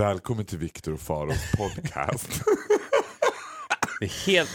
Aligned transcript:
Välkommen 0.00 0.44
till 0.44 0.58
Viktor 0.58 0.92
och 0.92 1.00
Faros 1.00 1.52
podcast. 1.56 2.42
Det 4.00 4.04
är 4.06 4.26
helt, 4.26 4.50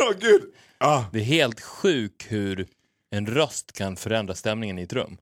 Åh 0.00 0.16
gud! 0.20 0.42
Ah, 0.78 1.04
det 1.12 1.18
är 1.18 1.22
helt 1.24 1.60
sjukt 1.60 2.26
hur 2.28 2.66
en 3.10 3.26
röst 3.26 3.72
kan 3.72 3.96
förändra 3.96 4.34
stämningen 4.34 4.78
i 4.78 4.82
ett 4.82 4.92
rum. 4.92 5.16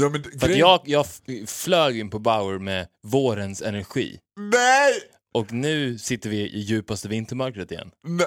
ja, 0.00 0.08
men, 0.08 0.22
För 0.22 0.30
grejen- 0.38 0.58
jag, 0.58 0.80
jag 0.84 1.06
flög 1.46 1.98
in 1.98 2.10
på 2.10 2.18
Bauer 2.18 2.58
med 2.58 2.88
vårens 3.02 3.62
energi. 3.62 4.18
Nej! 4.36 4.92
Och 5.34 5.52
nu 5.52 5.98
sitter 5.98 6.30
vi 6.30 6.36
i 6.40 6.58
djupaste 6.60 7.08
vintermörkret 7.08 7.70
igen. 7.72 7.90
Nej! 8.06 8.26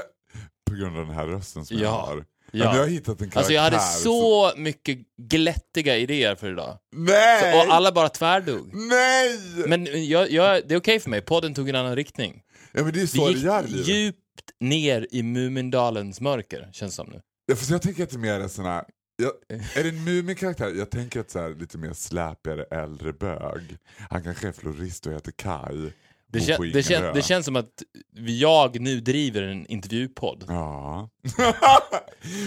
På 0.69 0.75
grund 0.75 0.97
av 0.99 1.05
den 1.05 1.15
här 1.15 1.25
rösten 1.27 1.65
som 1.65 1.77
Ja. 1.77 1.83
jag 1.83 1.91
har. 1.91 2.25
Ja. 2.51 2.65
Men 2.65 2.75
jag 2.75 2.81
har 2.83 2.87
hittat 2.89 3.09
en 3.09 3.17
karaktär. 3.17 3.39
Alltså 3.39 3.53
jag 3.53 3.61
hade 3.61 3.79
som- 3.79 4.01
så 4.03 4.51
mycket 4.57 4.97
glättiga 5.21 5.97
idéer 5.97 6.35
för 6.35 6.51
idag. 6.51 6.77
Nej! 6.95 7.55
Och 7.67 7.73
alla 7.73 7.91
bara 7.91 8.09
tvärdog. 8.09 8.69
Nej! 8.73 9.39
Men 9.67 10.07
jag, 10.07 10.31
jag, 10.31 10.67
det 10.67 10.73
är 10.73 10.79
okej 10.79 10.99
för 10.99 11.09
mig, 11.09 11.21
podden 11.21 11.53
tog 11.53 11.69
en 11.69 11.75
annan 11.75 11.95
riktning. 11.95 12.41
ja, 12.71 12.83
men 12.83 12.93
det 12.93 12.99
är 12.99 13.01
Vi 13.01 13.07
så 13.07 13.25
det 13.27 13.33
gick 13.33 13.43
gör 13.43 13.63
livet. 13.63 13.87
djupt 13.87 14.19
ner 14.59 15.07
i 15.11 15.23
Mumindalens 15.23 16.21
mörker, 16.21 16.69
känns 16.73 16.95
som 16.95 17.07
nu. 17.09 17.21
Ja, 17.45 17.55
för 17.55 17.71
jag 17.71 17.81
tänker 17.81 18.03
att 18.03 18.09
det 18.09 18.15
är 18.15 18.19
mer 18.19 18.39
en 18.39 18.49
sån 18.49 18.65
här... 18.65 18.83
Jag, 19.21 19.31
är 19.75 19.83
det 19.83 19.89
en 19.89 20.03
Mumin-karaktär? 20.03 20.73
Jag 20.77 20.89
tänker 20.89 21.19
att 21.19 21.31
så 21.31 21.39
här, 21.39 21.49
lite 21.55 21.77
mer 21.77 21.93
släpigare 21.93 22.63
äldre 22.71 23.13
bög. 23.13 23.77
Han 24.09 24.23
kanske 24.23 24.47
är 24.47 24.51
florist 24.51 25.05
och 25.07 25.13
heter 25.13 25.31
Kai. 25.31 25.91
Det, 26.31 26.41
kän, 26.41 26.71
det, 26.73 26.83
kän, 26.83 27.13
det 27.13 27.21
känns 27.21 27.45
som 27.45 27.55
att 27.55 27.83
jag 28.25 28.79
nu 28.79 28.99
driver 29.01 29.41
en 29.43 29.65
intervjupodd. 29.67 30.45
Ja. 30.47 31.09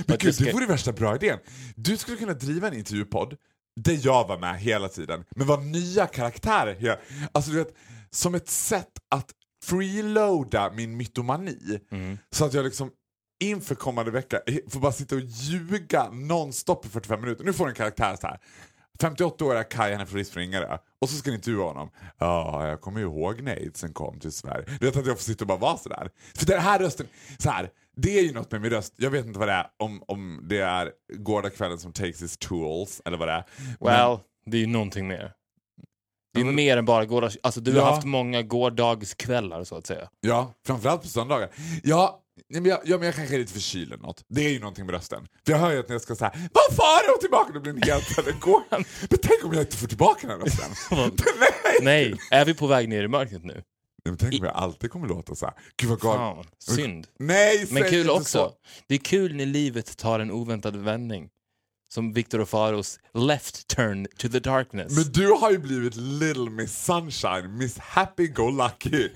men 0.07 0.17
gud, 0.19 0.35
ska- 0.35 0.45
det 0.45 0.53
vore 0.53 0.67
värsta 0.67 0.93
bra 0.93 1.15
idén. 1.15 1.39
Du 1.77 1.97
skulle 1.97 2.17
kunna 2.17 2.33
driva 2.35 2.69
en 2.69 2.75
intervjupodd 2.75 3.37
där 3.81 3.99
jag 4.03 4.29
var 4.29 4.39
med 4.39 4.61
hela 4.61 4.89
tiden, 4.89 5.25
men 5.37 5.47
var 5.47 5.59
nya 5.59 6.07
karaktärer. 6.07 6.99
Alltså 7.33 7.51
du 7.51 7.57
vet, 7.57 7.75
som 8.11 8.35
ett 8.35 8.49
sätt 8.49 8.93
att 9.11 9.31
freeloada 9.65 10.73
min 10.73 10.97
mytomani. 10.97 11.81
Mm. 11.91 12.19
Så 12.31 12.45
att 12.45 12.55
jag 12.55 12.65
liksom 12.65 12.91
inför 13.45 13.75
kommande 13.75 14.11
vecka 14.11 14.41
får 14.71 14.81
bara 14.81 14.93
sitta 14.93 15.15
och 15.15 15.21
ljuga 15.21 16.11
nonstop 16.11 16.87
i 16.87 16.89
45 16.89 17.21
minuter. 17.21 17.45
Nu 17.45 17.53
får 17.53 17.69
en 17.69 17.75
karaktär 17.75 18.17
så 18.21 18.27
här. 18.27 18.39
58-åriga 19.01 19.65
Kaj, 19.65 19.93
han 19.95 20.01
är 20.01 20.39
Ingarö. 20.39 20.79
Och 21.01 21.09
så 21.09 21.17
ska 21.17 21.31
ni 21.31 21.37
intervjua 21.37 21.65
honom. 21.65 21.91
Ja, 22.19 22.69
jag 22.69 22.81
kommer 22.81 23.01
ju 23.01 23.07
ihåg 23.07 23.41
när 23.43 23.53
aidsen 23.53 23.93
kom 23.93 24.21
till 24.21 24.33
Sverige. 24.33 24.65
Du 24.81 24.87
vet 24.87 24.97
att 24.97 25.07
jag 25.07 25.17
får 25.17 25.25
sitta 25.25 25.45
och 25.45 25.49
bara 25.49 25.59
vara 25.59 25.77
sådär. 25.77 26.11
För 26.35 26.47
den 26.47 26.61
här 26.61 26.79
rösten, 26.79 27.07
så 27.39 27.51
här, 27.51 27.71
det 27.97 28.19
är 28.19 28.23
ju 28.23 28.33
något 28.33 28.53
med 28.53 28.61
min 28.61 28.71
röst. 28.71 28.95
Jag 28.97 29.11
vet 29.11 29.27
inte 29.27 29.39
vad 29.39 29.49
det 29.49 29.53
är, 29.55 29.67
om, 29.79 30.03
om 30.09 30.45
det 30.49 30.59
är 30.59 30.93
gårdagskvällen 31.19 31.79
som 31.79 31.93
takes 31.93 32.23
his 32.23 32.37
tools, 32.39 33.03
eller 33.05 33.17
vad 33.19 33.29
det 33.29 33.33
är. 33.33 33.45
Well, 33.81 34.19
det 34.47 34.57
är 34.57 34.61
ju 34.61 34.67
någonting 34.67 35.09
mer. 35.09 35.33
Det 36.35 36.41
är 36.41 36.45
men- 36.45 36.55
mer 36.55 36.77
än 36.77 36.85
bara 36.85 37.05
gårdags... 37.05 37.39
Alltså 37.43 37.61
du 37.61 37.71
Ja. 37.77 37.85
har 37.85 37.91
haft 37.95 38.05
många 38.07 38.43
gårdagskvällar 38.43 39.65
så 39.65 39.77
att 39.77 39.87
säga. 39.87 40.09
Ja, 40.21 40.55
framförallt 40.67 41.03
på 41.03 41.09
söndagar. 41.09 41.51
Ja, 41.83 42.21
nej, 42.49 42.61
men 42.61 42.71
jag, 42.71 42.81
ja, 42.85 42.97
men 42.97 43.07
jag 43.07 43.15
kanske 43.15 43.35
är 43.35 43.39
lite 43.39 43.53
förkyld 43.53 43.93
eller 43.93 44.03
något. 44.03 44.25
Det 44.29 44.47
är 44.47 44.51
ju 44.51 44.59
någonting 44.61 44.87
med 44.87 44.95
rösten. 44.95 45.29
För 45.47 45.53
jag 45.53 45.59
hör 45.59 45.73
ju 45.73 45.79
att 45.79 45.89
när 45.89 45.95
jag 45.95 46.03
ska 46.03 46.17
säga 46.17 46.33
Vad 46.35 46.77
far 46.77 47.15
och 47.15 47.21
tillbaka, 47.21 47.53
då 47.53 47.61
blir 47.61 47.73
den 47.73 47.83
helt 47.83 48.19
eller 48.19 48.33
går. 48.33 48.63
Men 48.71 48.85
tänk 49.23 49.45
om 49.45 49.53
jag 49.53 49.63
inte 49.63 49.77
får 49.77 49.87
tillbaka 49.87 50.27
den 50.27 50.39
här 50.41 50.47
rösten. 50.47 50.71
nej! 51.41 51.79
Nej, 51.83 52.15
är 52.31 52.45
vi 52.45 52.55
på 52.55 52.67
väg 52.67 52.89
ner 52.89 53.03
i 53.03 53.09
mörkret 53.09 53.45
nu? 53.45 53.63
Nej, 54.05 54.13
men 54.13 54.17
tänk 54.17 54.41
om 54.41 54.47
jag 54.47 54.55
alltid 54.55 54.91
kommer 54.91 55.09
låta 55.09 55.35
så 55.35 55.47
här. 55.47 55.55
Gud 55.77 55.91
vad 55.91 56.01
galet. 56.01 56.49
Synd. 56.59 57.07
Nej, 57.19 57.67
Men 57.71 57.83
kul 57.83 58.11
också. 58.11 58.25
Så. 58.25 58.53
Det 58.87 58.95
är 58.95 58.99
kul 58.99 59.35
när 59.35 59.47
livet 59.47 59.97
tar 59.97 60.21
en 60.21 60.31
oväntad 60.31 60.77
vändning. 60.77 61.29
Som 61.95 62.13
Victor 62.13 62.41
och 62.41 62.49
Faros 62.49 62.99
left 63.15 63.67
turn 63.69 64.07
to 64.17 64.29
the 64.29 64.41
darkness. 64.41 64.93
Men 64.97 65.05
du 65.13 65.27
har 65.33 65.51
ju 65.51 65.59
blivit 65.59 65.97
Little 65.97 66.51
Miss 66.51 66.85
Sunshine, 66.85 67.59
Miss 67.59 67.79
Happy 67.79 68.27
Go 68.27 68.51
Lucky. 68.51 69.09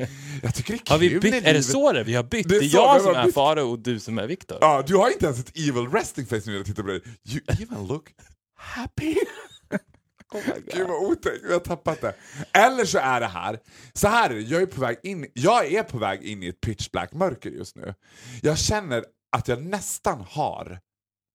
Jag 0.43 0.55
tycker 0.55 0.73
det 0.73 0.77
är 0.77 0.79
kul 0.79 0.93
har 0.93 0.99
vi 0.99 1.21
bytt? 1.21 1.35
Är 1.47 1.55
det 1.55 1.63
så 1.63 1.93
det 1.93 2.01
är? 2.01 2.05
Vi 2.05 2.15
har 2.15 2.23
bytt? 2.23 2.49
Det 2.49 2.59
Det 2.59 2.65
är 2.65 2.67
är, 2.67 2.69
så, 2.69 2.77
jag 2.77 3.03
som 3.03 3.15
är 3.15 3.25
bytt. 3.25 3.35
Faro 3.35 3.71
och 3.71 3.79
du 3.79 4.01
som 4.01 4.19
är 4.19 4.27
Victor. 4.27 4.59
Ja, 4.61 4.85
du 4.87 4.97
har 4.97 5.11
inte 5.11 5.25
ens 5.27 5.41
ett 5.41 5.57
evil 5.57 5.89
resting 5.93 6.27
face 6.27 6.41
när 6.47 6.55
jag 6.55 6.67
tittar 6.67 6.83
på 6.83 6.89
dig. 6.89 7.03
You 7.29 7.41
even 7.49 7.87
look 7.87 8.09
happy. 8.57 9.15
Gud 10.75 10.89
vad 10.89 11.03
otäckt, 11.03 11.43
jag 11.43 11.53
har 11.53 11.61
tappat 11.61 12.01
det. 12.01 12.15
Eller 12.53 12.85
så 12.85 12.99
är 12.99 13.21
det 13.21 13.27
här, 13.27 13.59
så 13.93 14.09
här 14.09 14.31
är 14.31 14.35
det, 14.35 14.41
jag 14.41 14.63
är 14.63 14.67
på 14.67 14.81
väg 14.81 14.97
in, 15.03 15.27
jag 15.35 15.73
är 15.73 15.83
på 15.83 15.99
väg 15.99 16.23
in 16.23 16.43
i 16.43 16.49
ett 16.49 16.61
pitch 16.61 16.91
black 16.91 17.13
mörker 17.13 17.51
just 17.51 17.77
nu. 17.77 17.95
Jag 18.43 18.59
känner 18.59 19.05
att 19.37 19.49
jag 19.49 19.63
nästan 19.63 20.25
har 20.31 20.79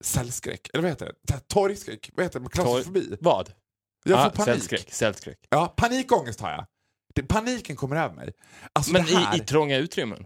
cellskräck, 0.03 0.69
eller 0.73 0.81
vad 0.81 0.91
heter 0.91 1.13
det? 1.27 1.39
Torgskräck, 1.47 2.09
vad 2.13 2.25
heter 2.25 2.39
det? 2.39 2.49
Klaustrofobi. 2.49 3.17
Vad? 3.21 3.53
Jag 4.03 4.19
får 4.19 4.25
Ah, 4.25 4.45
panik. 4.45 4.53
Cellskräck. 4.59 4.93
Cellskräck. 4.93 5.39
Ja, 5.49 5.73
panikångest 5.77 6.39
har 6.41 6.51
jag. 6.51 6.65
Det, 7.15 7.23
paniken 7.23 7.75
kommer 7.75 7.95
över 7.95 8.15
mig. 8.15 8.33
Alltså 8.73 8.93
Men 8.93 9.05
här, 9.05 9.35
i, 9.35 9.41
i 9.41 9.45
trånga 9.45 9.77
utrymmen? 9.77 10.25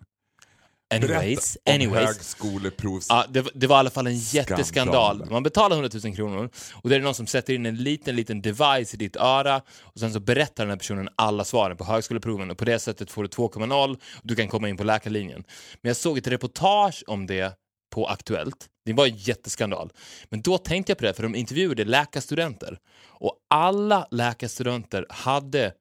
anyways, 0.95 1.57
Berätta 1.65 1.71
om 1.71 1.75
anyways. 1.75 2.07
högskoleprovs... 2.07 3.07
Ja, 3.09 3.25
det, 3.31 3.47
det 3.55 3.67
var 3.67 3.77
i 3.77 3.79
alla 3.79 3.91
fall 3.91 4.07
en 4.07 4.17
jätteskandal. 4.19 5.17
Skandal. 5.17 5.31
Man 5.31 5.43
betalar 5.43 5.77
100 5.77 6.01
000 6.05 6.17
kronor 6.17 6.51
och 6.83 6.89
det 6.89 6.97
är 6.97 7.01
någon 7.01 7.15
som 7.15 7.27
sätter 7.27 7.55
in 7.55 7.67
en 7.67 7.77
liten, 7.77 8.17
liten 8.17 8.43
device 8.43 8.95
i 8.95 8.97
ditt 8.97 9.17
öra 9.17 9.63
och 9.81 10.01
sen 10.01 10.13
så 10.13 10.21
berättar 10.21 10.65
den 10.65 10.71
här 10.71 10.77
personen 10.77 11.09
alla 11.17 11.45
svaren 11.45 11.77
på 11.77 11.85
högskoleproven 11.85 12.51
och 12.51 12.59
på 12.59 12.65
det 12.65 12.79
sättet 12.79 13.11
får 13.11 13.23
du 13.23 13.29
2,0 13.29 13.93
och 13.93 13.99
du 14.23 14.37
kan 14.37 14.49
komma 14.49 14.69
in 14.69 14.77
på 14.77 14.85
läkarlinjen. 14.85 15.45
Men 15.83 15.89
jag 15.89 15.97
såg 15.97 16.19
ett 16.19 16.27
reportage 16.27 17.05
om 17.07 17.27
det 17.27 17.55
på 17.95 18.07
Aktuellt. 18.07 18.67
Det 18.85 18.93
var 18.93 19.07
en 19.07 19.17
jätteskandal. 19.17 19.91
Men 20.29 20.43
då 20.43 20.59
tänkte 20.59 20.91
jag 20.91 20.99
på 20.99 21.05
det, 21.05 21.15
för 21.15 21.23
de 21.23 21.35
intervjuade 21.35 21.85
läkarstudenter 21.85 22.79
och 23.09 23.37
alla 23.51 24.07
läkarstudenter 24.11 25.07
hade 25.09 25.73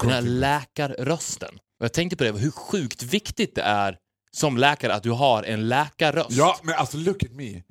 den 0.00 0.10
här 0.14 0.22
läkarrösten. 0.22 1.54
Och 1.78 1.84
jag 1.84 1.92
tänkte 1.92 2.16
på 2.16 2.24
det, 2.24 2.32
hur 2.32 2.50
sjukt 2.50 3.02
viktigt 3.02 3.54
det 3.54 3.62
är 3.62 3.96
som 4.32 4.56
läkare 4.58 4.94
att 4.94 5.02
du 5.02 5.10
har 5.10 5.42
en 5.42 5.68
läkarröst. 5.68 6.30
Ja, 6.30 6.60
men 6.62 6.74
alltså 6.74 6.96
look 6.96 7.22
at 7.24 7.30
me. 7.32 7.62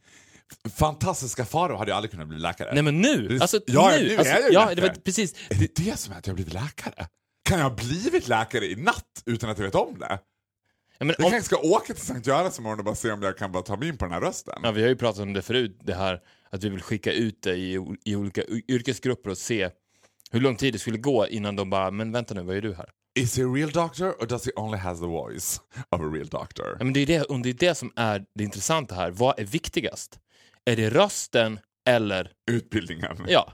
Fantastiska 0.78 1.46
Faro 1.46 1.76
hade 1.78 1.92
ju 1.92 1.96
aldrig 1.96 2.12
kunnat 2.12 2.28
bli 2.28 2.40
läkare. 2.40 2.74
Nej 2.74 2.84
men 2.84 3.02
nu! 3.02 3.28
Det- 3.28 3.42
Alltså 3.42 3.60
ja, 3.68 3.92
nu! 3.92 4.04
nu 4.08 4.14
är 4.14 4.18
alltså, 4.18 4.34
jag 4.34 4.42
ju 4.44 4.54
ja, 4.54 4.60
läkare. 4.60 4.76
det 4.76 4.82
var 4.82 4.90
precis. 5.04 5.34
Är 5.50 5.56
det 5.56 5.76
det 5.76 6.00
som 6.00 6.14
är 6.14 6.18
att 6.18 6.28
jag 6.28 6.32
har 6.32 6.36
blivit 6.36 6.54
läkare? 6.54 7.08
Kan 7.50 7.58
jag 7.60 7.70
ha 7.70 7.76
blivit 7.76 8.28
läkare 8.28 8.66
i 8.66 8.76
natt 8.76 9.04
utan 9.26 9.50
att 9.50 9.58
jag 9.58 9.66
vet 9.66 9.76
om 9.76 10.00
det? 10.00 10.20
Ja, 10.98 11.06
men 11.06 11.16
Jag 11.18 11.26
om, 11.26 11.32
kanske 11.32 11.46
ska 11.56 11.58
åka 11.58 11.94
till 11.94 12.04
Sankt 12.06 12.28
Görans 12.28 12.60
imorgon 12.60 12.80
och 12.80 12.86
bara 12.86 12.96
se 12.96 13.12
om 13.12 13.22
jag 13.24 13.38
kan 13.38 13.52
bara 13.52 13.64
ta 13.64 13.76
mig 13.78 13.88
in 13.88 13.98
på 13.98 14.06
den 14.06 14.14
här 14.14 14.22
rösten. 14.22 14.60
ja, 14.64 14.72
vi 14.72 14.82
har 14.82 14.90
ju 14.90 14.96
pratat 14.96 15.22
om 15.22 15.34
det 15.34 15.42
förut, 15.42 15.80
det 15.84 15.94
här 15.94 16.20
att 16.52 16.64
vi 16.64 16.70
vill 16.70 16.82
skicka 16.82 17.12
ut 17.14 17.42
det 17.44 17.56
i, 17.56 17.80
i 18.06 18.16
olika 18.16 18.44
yrkesgrupper 18.68 19.30
och 19.30 19.38
se 19.38 19.70
hur 20.32 20.40
lång 20.40 20.56
tid 20.56 20.74
det 20.74 20.80
skulle 20.80 20.98
gå 20.98 21.28
innan 21.28 21.56
de 21.56 21.70
bara, 21.70 21.92
men 21.92 22.12
vänta 22.12 22.34
nu, 22.34 22.42
vad 22.42 22.56
gör 22.56 22.62
du 22.62 22.74
här? 22.74 22.90
Is 23.20 23.38
he 23.38 23.44
a 23.44 23.48
real 23.48 23.72
doctor 23.72 24.12
or 24.20 24.26
does 24.26 24.46
he 24.46 24.52
only 24.56 24.78
has 24.78 25.00
the 25.00 25.06
voice 25.06 25.62
of 25.96 26.02
a 26.02 26.10
real 26.14 26.28
doctor? 26.28 26.76
Ja, 26.80 26.84
men 26.84 26.94
det, 26.94 27.00
är 27.00 27.06
det, 27.06 27.24
och 27.24 27.40
det 27.40 27.50
är 27.50 27.54
det 27.54 27.76
som 27.76 27.92
är 27.96 28.26
det 28.36 28.44
intressanta 28.44 28.96
här. 28.96 29.12
Vad 29.12 29.40
är 29.40 29.46
viktigast? 29.46 30.20
Är 30.66 30.76
det 30.76 30.90
rösten 30.90 31.60
eller... 31.88 32.32
Utbildningen. 32.52 33.26
Ja, 33.28 33.54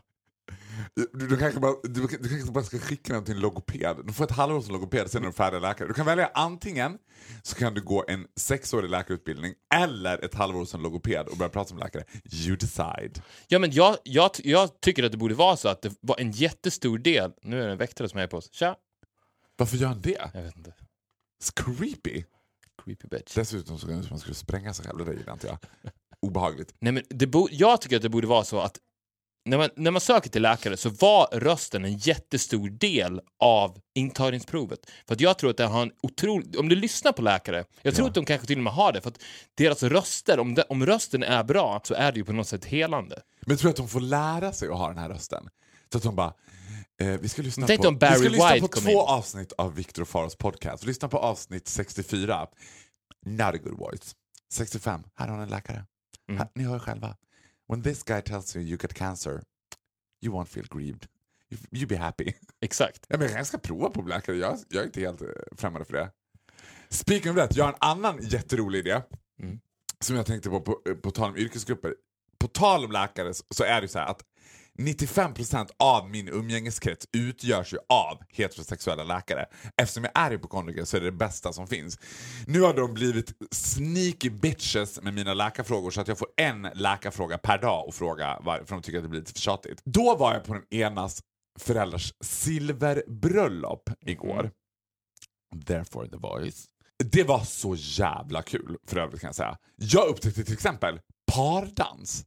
Du, 0.94 1.28
du, 1.28 1.38
kanske 1.38 1.60
bara, 1.60 1.74
du, 1.84 2.08
du 2.08 2.30
kanske 2.30 2.52
bara 2.52 2.64
ska 2.64 2.80
skicka 2.80 3.14
den 3.14 3.24
till 3.24 3.34
en 3.34 3.40
logoped. 3.40 3.98
Du 4.06 4.14
får 4.14 4.24
ett 4.26 4.32
halvår 4.32 4.62
som 4.62 4.74
logoped, 4.74 5.12
sen 5.12 5.24
är 5.24 5.28
du 5.28 5.34
färdig 5.34 5.62
läkare. 5.62 5.88
Du 5.88 5.94
kan 5.94 6.06
välja 6.06 6.32
antingen 6.34 6.98
så 7.44 7.56
kan 7.56 7.74
du 7.74 7.82
gå 7.82 8.06
en 8.08 8.28
sexårig 8.36 8.90
läkarutbildning 8.90 9.54
eller 9.76 10.26
ett 10.26 10.34
halvår 10.34 10.66
som 10.66 10.82
logoped 10.82 11.28
och 11.28 11.38
börja 11.38 11.50
prata 11.50 11.70
som 11.70 11.78
läkare. 11.78 12.04
You 12.32 12.56
decide. 12.56 13.22
ja 13.48 13.60
men 13.60 13.72
jag, 13.72 13.98
jag, 14.04 14.32
jag 14.44 14.82
tycker 14.82 15.04
att 15.04 15.12
det 15.12 15.18
borde 15.18 15.36
vara 15.36 15.58
så 15.58 15.70
att 15.70 15.82
det 15.82 15.94
var 16.02 16.20
en 16.20 16.32
jättestor 16.32 16.98
del... 16.98 17.32
Nu 17.42 17.62
är 17.62 17.66
det 17.66 17.72
en 17.72 17.78
väktare 17.78 18.10
som 18.10 18.20
är 18.20 18.28
på 18.28 18.38
oss. 18.38 18.50
Tja! 18.52 18.76
Varför 19.58 19.78
gör 19.78 19.88
han 19.88 20.02
det? 20.02 20.32
Jag 20.34 20.44
vet 20.44 20.58
inte. 20.58 20.74
It's 21.44 21.52
creepy. 21.56 22.24
Creepy 22.84 23.08
bitch. 23.08 23.36
Dessutom 23.36 23.80
så 23.80 23.88
man 23.88 24.20
skulle 24.20 24.36
spränga 24.36 24.74
sig 24.74 24.86
själv, 24.86 24.98
det 24.98 25.06
där 25.06 25.14
gillar 25.14 25.34
inte 25.34 25.48
jag. 25.48 25.58
Obehagligt. 26.20 26.76
Nej, 26.80 26.94
men 26.94 27.04
det 27.10 27.28
bo, 27.28 27.48
jag 27.52 27.82
tycker 27.82 27.96
att 27.96 28.02
det 28.02 28.10
borde 28.10 28.28
vara 28.28 28.44
så 28.44 28.60
att 28.60 28.80
när 29.46 29.58
man, 29.58 29.70
när 29.76 29.92
man 29.92 30.02
söker 30.02 30.30
till 30.30 30.42
läkare 30.42 30.78
så 30.78 30.90
var 30.90 31.28
rösten 31.32 31.86
en 31.86 31.98
jättestor 31.98 32.70
del 32.70 33.22
av 33.40 33.80
intagningsprovet. 33.96 34.80
För 35.08 35.14
att 35.16 35.22
jag 35.22 35.38
tror 35.38 35.50
att 35.50 35.58
det 35.58 35.66
har 35.66 35.82
en 35.82 35.92
otrolig... 36.04 36.60
Om 36.60 36.70
du 36.70 36.76
lyssnar 36.76 37.12
på 37.12 37.22
läkare, 37.22 37.66
jag 37.82 37.96
tror 37.96 38.06
Ja. 38.06 38.10
att 38.10 38.16
de 38.16 38.26
kanske 38.26 38.48
till 38.48 38.58
och 38.58 38.64
med 38.64 38.74
har 38.74 38.94
det, 38.94 39.02
för 39.02 39.10
att 39.10 39.20
deras 39.56 39.84
röster, 39.84 40.40
om, 40.40 40.56
de, 40.56 40.64
om 40.70 40.86
rösten 40.86 41.24
är 41.24 41.44
bra 41.44 41.82
så 41.84 41.94
är 41.94 42.12
det 42.12 42.18
ju 42.18 42.26
på 42.26 42.34
något 42.34 42.48
sätt 42.48 42.66
helande. 42.66 43.22
Men 43.46 43.58
tror 43.58 43.68
du 43.68 43.70
att 43.70 43.76
de 43.76 43.88
får 43.88 44.00
lära 44.00 44.52
sig 44.54 44.70
att 44.70 44.78
ha 44.78 44.88
den 44.88 44.98
här 44.98 45.10
rösten? 45.10 45.50
Så 45.92 45.98
att 45.98 46.04
de 46.04 46.16
bara, 46.16 46.34
eh, 47.02 47.08
vi 47.08 47.30
ska 47.30 47.42
lyssna 47.42 47.68
Tänk 47.68 47.82
på, 47.82 47.88
om 47.88 47.98
Barry 47.98 48.14
vi 48.14 48.20
ska 48.20 48.30
lyssna 48.30 48.54
White 48.54 48.62
på 48.68 48.68
två 48.82 48.90
in. 48.92 48.98
avsnitt 49.08 49.54
av 49.58 49.76
Victor 49.76 50.02
och 50.02 50.08
Faros 50.10 50.36
podcast. 50.36 50.86
Lyssna 50.86 51.08
på 51.08 51.18
avsnitt 51.18 51.68
64. 51.68 52.48
Not 53.26 53.42
a 53.42 53.58
good 53.64 53.78
voice. 53.78 54.16
65. 54.54 55.04
Här 55.16 55.28
har 55.28 55.38
ni 55.38 55.44
en 55.44 55.50
läkare. 55.50 55.86
Mm. 56.30 56.40
Här, 56.40 56.48
ni 56.56 56.64
hör 56.64 56.80
själva. 56.80 57.16
When 57.68 57.82
this 57.82 58.04
guy 58.04 58.22
tells 58.22 58.56
you 58.56 58.64
you 58.64 58.78
get 58.78 58.94
cancer, 58.94 59.44
you 60.22 60.34
won't 60.34 60.48
feel 60.48 60.66
grieved. 60.70 61.08
You, 61.50 61.58
you 61.72 61.88
be 61.88 61.96
happy. 61.96 62.34
Exakt. 62.62 63.06
Ja, 63.10 63.18
men 63.18 63.32
jag 63.32 63.48
ska 63.48 63.58
prova 63.58 63.90
på 63.90 64.02
läkare. 64.02 64.36
Jag, 64.36 64.58
jag 64.70 64.82
är 64.82 64.86
inte 64.86 65.00
helt 65.00 65.22
eh, 65.22 65.28
främmande 65.52 65.86
för 65.86 65.94
det. 65.94 66.12
Speaking 66.90 67.32
of 67.32 67.38
that, 67.38 67.56
jag 67.56 67.66
har 67.66 67.72
en 67.72 67.78
annan 67.80 68.20
jätterolig 68.22 68.80
idé. 68.80 69.02
Mm. 69.40 69.60
Som 70.00 70.16
jag 70.16 70.26
tänkte 70.26 70.50
på, 70.50 70.62
på 70.62 70.82
på 71.04 71.12
tal 71.12 71.30
om 71.30 71.38
yrkesgrupper. 71.38 71.96
På 72.38 72.48
tal 72.48 72.86
om 72.86 72.92
läkare 72.92 73.34
så 73.50 73.64
är 73.64 73.82
det 73.82 73.88
så 73.88 74.00
här 74.00 74.06
att 74.08 74.24
95% 74.78 75.70
av 75.80 76.10
min 76.10 76.28
umgängeskrets 76.28 77.08
utgörs 77.12 77.74
ju 77.74 77.78
av 77.90 78.24
heterosexuella 78.30 79.04
läkare. 79.04 79.46
Eftersom 79.82 80.04
jag 80.04 80.12
är 80.16 80.32
hypokondriker 80.32 80.86
så 80.86 80.98
är 80.98 81.02
det 81.02 81.08
det 81.08 81.18
bästa 81.18 81.54
som 81.54 81.68
finns. 81.68 82.00
Nu 82.48 82.62
har 82.62 82.74
de 82.74 82.94
blivit 82.94 83.34
sneaky 83.52 84.30
bitches 84.30 85.02
med 85.02 85.14
mina 85.14 85.34
läkarfrågor 85.34 85.92
så 85.92 86.02
att 86.02 86.08
jag 86.08 86.18
får 86.18 86.28
en 86.38 86.62
läkarfråga 86.62 87.38
per 87.38 87.58
dag 87.58 87.88
och 87.88 87.96
fråga 87.96 88.40
varför 88.42 88.76
de 88.76 88.82
tycker 88.82 88.98
att 88.98 89.04
det 89.04 89.10
blir 89.10 89.20
lite 89.20 89.34
för 89.34 89.40
tjatigt. 89.40 89.82
Då 89.86 90.16
var 90.16 90.34
jag 90.34 90.44
på 90.44 90.54
den 90.54 90.66
enas 90.70 91.22
föräldrars 91.60 92.14
silverbröllop 92.24 93.90
igår. 94.06 94.52
Therefore 95.66 96.10
the 96.10 96.18
voice. 96.18 96.66
Det 97.12 97.24
var 97.24 97.40
så 97.40 97.76
jävla 97.78 98.42
kul 98.42 98.78
för 98.88 98.98
övrigt 98.98 99.22
kan 99.22 99.28
jag 99.28 99.36
säga. 99.36 99.58
Jag 99.76 100.08
upptäckte 100.08 100.44
till 100.44 100.54
exempel 100.54 101.00
pardans. 101.34 102.26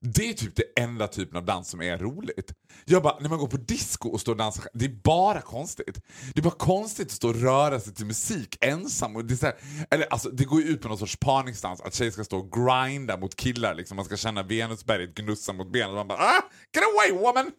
Det 0.00 0.28
är 0.28 0.34
typ 0.34 0.56
det 0.56 0.82
enda 0.82 1.08
typen 1.08 1.36
av 1.36 1.44
dans 1.44 1.68
som 1.68 1.82
är 1.82 1.98
roligt. 1.98 2.52
Jag 2.84 3.02
bara, 3.02 3.18
när 3.20 3.28
man 3.28 3.38
går 3.38 3.46
på 3.46 3.56
disco 3.56 4.08
och 4.08 4.20
står 4.20 4.32
och 4.32 4.38
dansar 4.38 4.64
det 4.74 4.84
är 4.84 5.00
bara 5.04 5.40
konstigt. 5.40 6.00
Det 6.34 6.40
är 6.40 6.42
bara 6.42 6.50
konstigt 6.50 7.06
att 7.06 7.12
stå 7.12 7.28
och 7.28 7.34
röra 7.34 7.80
sig 7.80 7.94
till 7.94 8.06
musik 8.06 8.58
ensam. 8.60 9.16
Och 9.16 9.24
det, 9.24 9.34
är 9.34 9.36
så 9.36 9.46
här, 9.46 9.56
eller, 9.90 10.06
alltså, 10.06 10.30
det 10.30 10.44
går 10.44 10.60
ju 10.62 10.68
ut 10.68 10.82
på 10.82 10.88
någon 10.88 10.98
sorts 10.98 11.16
parningsdans, 11.16 11.80
att 11.80 11.94
tjejer 11.94 12.10
ska 12.10 12.24
stå 12.24 12.38
och 12.38 12.52
grinda 12.52 13.16
mot 13.16 13.36
killar. 13.36 13.74
Liksom. 13.74 13.96
Man 13.96 14.04
ska 14.04 14.16
känna 14.16 14.42
Venusberget 14.42 15.14
gnussa 15.14 15.52
mot 15.52 15.72
benen. 15.72 15.94
Man 15.94 16.08
bara, 16.08 16.18
ah, 16.18 16.42
get 16.74 16.84
away 16.84 17.24
woman! 17.24 17.52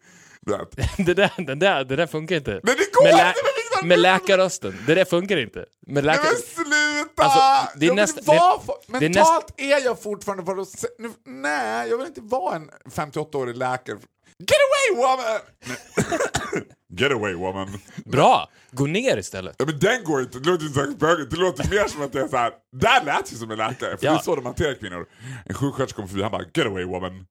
Det 0.96 1.14
där, 1.14 1.30
det 1.46 1.54
där, 1.54 1.84
det 1.84 1.96
där 1.96 2.06
funkar 2.06 2.36
inte. 2.36 2.50
Men 2.62 2.74
det 2.76 2.92
går 2.94 3.04
med, 3.04 3.14
med 3.14 3.34
Victor! 3.56 3.86
med 3.86 3.98
läkarrösten. 3.98 4.78
Det 4.86 4.94
där 4.94 5.04
funkar 5.04 5.36
inte. 5.36 5.64
Med 5.86 6.04
läkar... 6.04 6.22
men 6.24 6.32
sluta! 6.64 7.22
Alltså, 7.22 7.78
det 7.78 7.86
är 7.86 7.94
nästa- 7.94 8.22
vara 8.24 8.56
det- 8.58 8.64
för, 8.66 8.74
det 9.00 9.06
är 9.06 9.10
mentalt 9.10 9.54
är 9.56 9.84
jag 9.84 10.02
fortfarande 10.02 10.66
se, 10.66 10.88
nu, 10.98 11.10
Nej, 11.26 11.88
jag 11.90 11.96
vill 11.98 12.06
inte 12.06 12.20
vara 12.20 12.56
en 12.56 12.70
58-årig 12.90 13.56
läkare. 13.56 13.96
Get 14.38 14.50
away 14.66 15.02
woman! 15.06 15.40
Get 16.98 17.12
away 17.12 17.34
woman. 17.34 17.78
Bra! 18.04 18.48
Gå 18.70 18.86
ner 18.86 19.16
istället. 19.16 19.54
Ja, 19.58 19.64
men 19.66 19.78
den 19.78 20.04
går 20.04 20.20
inte, 20.20 20.38
det 20.38 20.48
låter 20.50 20.64
inte 20.64 20.78
särskilt 20.78 20.98
bögigt. 20.98 21.30
Det 21.30 21.36
låter 21.36 21.70
mer 21.70 21.88
som 21.88 22.02
att 22.02 22.12
det 22.12 22.20
är 22.20 22.28
så 22.28 22.36
här. 22.36 22.52
där 22.72 23.04
lät 23.04 23.32
ju 23.32 23.36
som 23.36 23.50
en 23.50 23.58
läkare. 23.58 23.96
För 23.96 24.06
Ja. 24.06 24.12
det 24.12 24.18
är 24.18 24.22
så 24.22 24.36
de 24.36 24.44
hanterar 24.46 24.74
kvinnor. 24.74 25.06
En 25.46 25.54
sjuksköterska 25.54 25.96
kom 25.96 26.08
förbi, 26.08 26.22
han 26.22 26.30
bara 26.32 26.42
get 26.54 26.66
away 26.66 26.84
woman. 26.84 27.26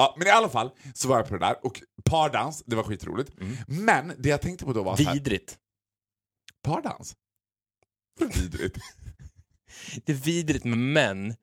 Ja, 0.00 0.14
men 0.18 0.26
i 0.26 0.30
alla 0.30 0.48
fall 0.48 0.70
så 0.94 1.08
var 1.08 1.16
jag 1.16 1.28
på 1.28 1.34
det 1.34 1.40
där 1.46 1.56
och 1.66 1.82
pardans, 2.04 2.62
det 2.66 2.76
var 2.76 2.82
skitroligt. 2.82 3.32
Men 3.66 4.12
det 4.18 4.28
jag 4.28 4.40
tänkte 4.40 4.64
på 4.64 4.72
då 4.72 4.82
var 4.82 4.96
så 4.96 5.02
här, 5.02 5.14
Vidrigt. 5.14 5.58
pardans? 6.62 7.16
Vidrigt. 8.20 8.76
Det 10.04 10.12
är 10.12 10.16
vidrigt 10.16 10.64
med 10.64 10.78
män 10.78 11.34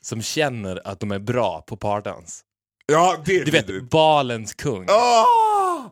som 0.00 0.22
känner 0.22 0.86
att 0.88 1.00
de 1.00 1.10
är 1.12 1.18
bra 1.18 1.60
på 1.62 1.76
pardans. 1.76 2.44
Ja, 2.86 3.22
det 3.24 3.36
är 3.36 3.44
Du 3.44 3.50
vidrigt. 3.50 3.68
vet, 3.70 3.90
balens 3.90 4.54
kung. 4.54 4.86
Åh! 4.88 5.86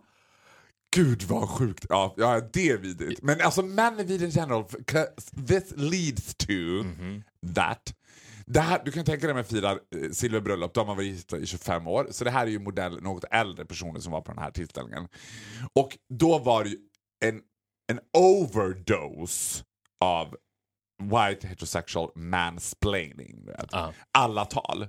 Gud 0.97 1.23
vad 1.23 1.49
sjukt. 1.49 1.87
Ja, 1.89 2.15
ja, 2.17 2.41
det 2.53 2.69
är 2.71 2.77
vidrigt. 2.79 3.23
Men 3.23 3.41
alltså 3.41 3.63
män 3.63 3.99
är 4.01 4.05
vidrigt 4.05 4.37
general. 4.37 4.65
This 5.49 5.73
leads 5.77 6.35
to 6.35 6.47
that. 7.55 7.95
Det 8.53 8.61
här, 8.61 8.83
du 8.85 8.93
kan 8.93 9.05
tänka 9.05 9.27
dig 9.27 9.35
när 9.35 9.35
man 9.35 9.45
firar 9.45 9.81
eh, 9.97 10.11
silverbröllop, 10.11 10.75
då 10.75 10.81
har 10.81 10.87
man 10.87 10.97
varit 10.97 11.09
gifta 11.09 11.39
i 11.39 11.47
25 11.47 11.87
år. 11.87 12.07
Så 12.11 12.25
det 12.25 12.31
här 12.31 12.47
är 12.47 12.51
ju 12.51 12.59
modell 12.59 13.03
något 13.03 13.25
äldre 13.31 13.65
personer 13.65 14.01
som 14.01 14.13
var 14.13 14.21
på 14.21 14.33
den 14.33 14.43
här 14.43 14.51
tillställningen. 14.51 15.09
Och 15.75 15.99
då 16.15 16.39
var 16.39 16.65
det 16.65 16.71
ju 16.71 16.79
en, 17.25 17.41
en 17.93 18.01
overdose 18.19 19.65
av 20.05 20.37
white 21.03 21.47
heterosexual 21.47 22.11
mansplaining. 22.15 23.47
vet. 23.47 23.69
Ja. 23.73 23.93
Alla 24.19 24.45
tal. 24.45 24.89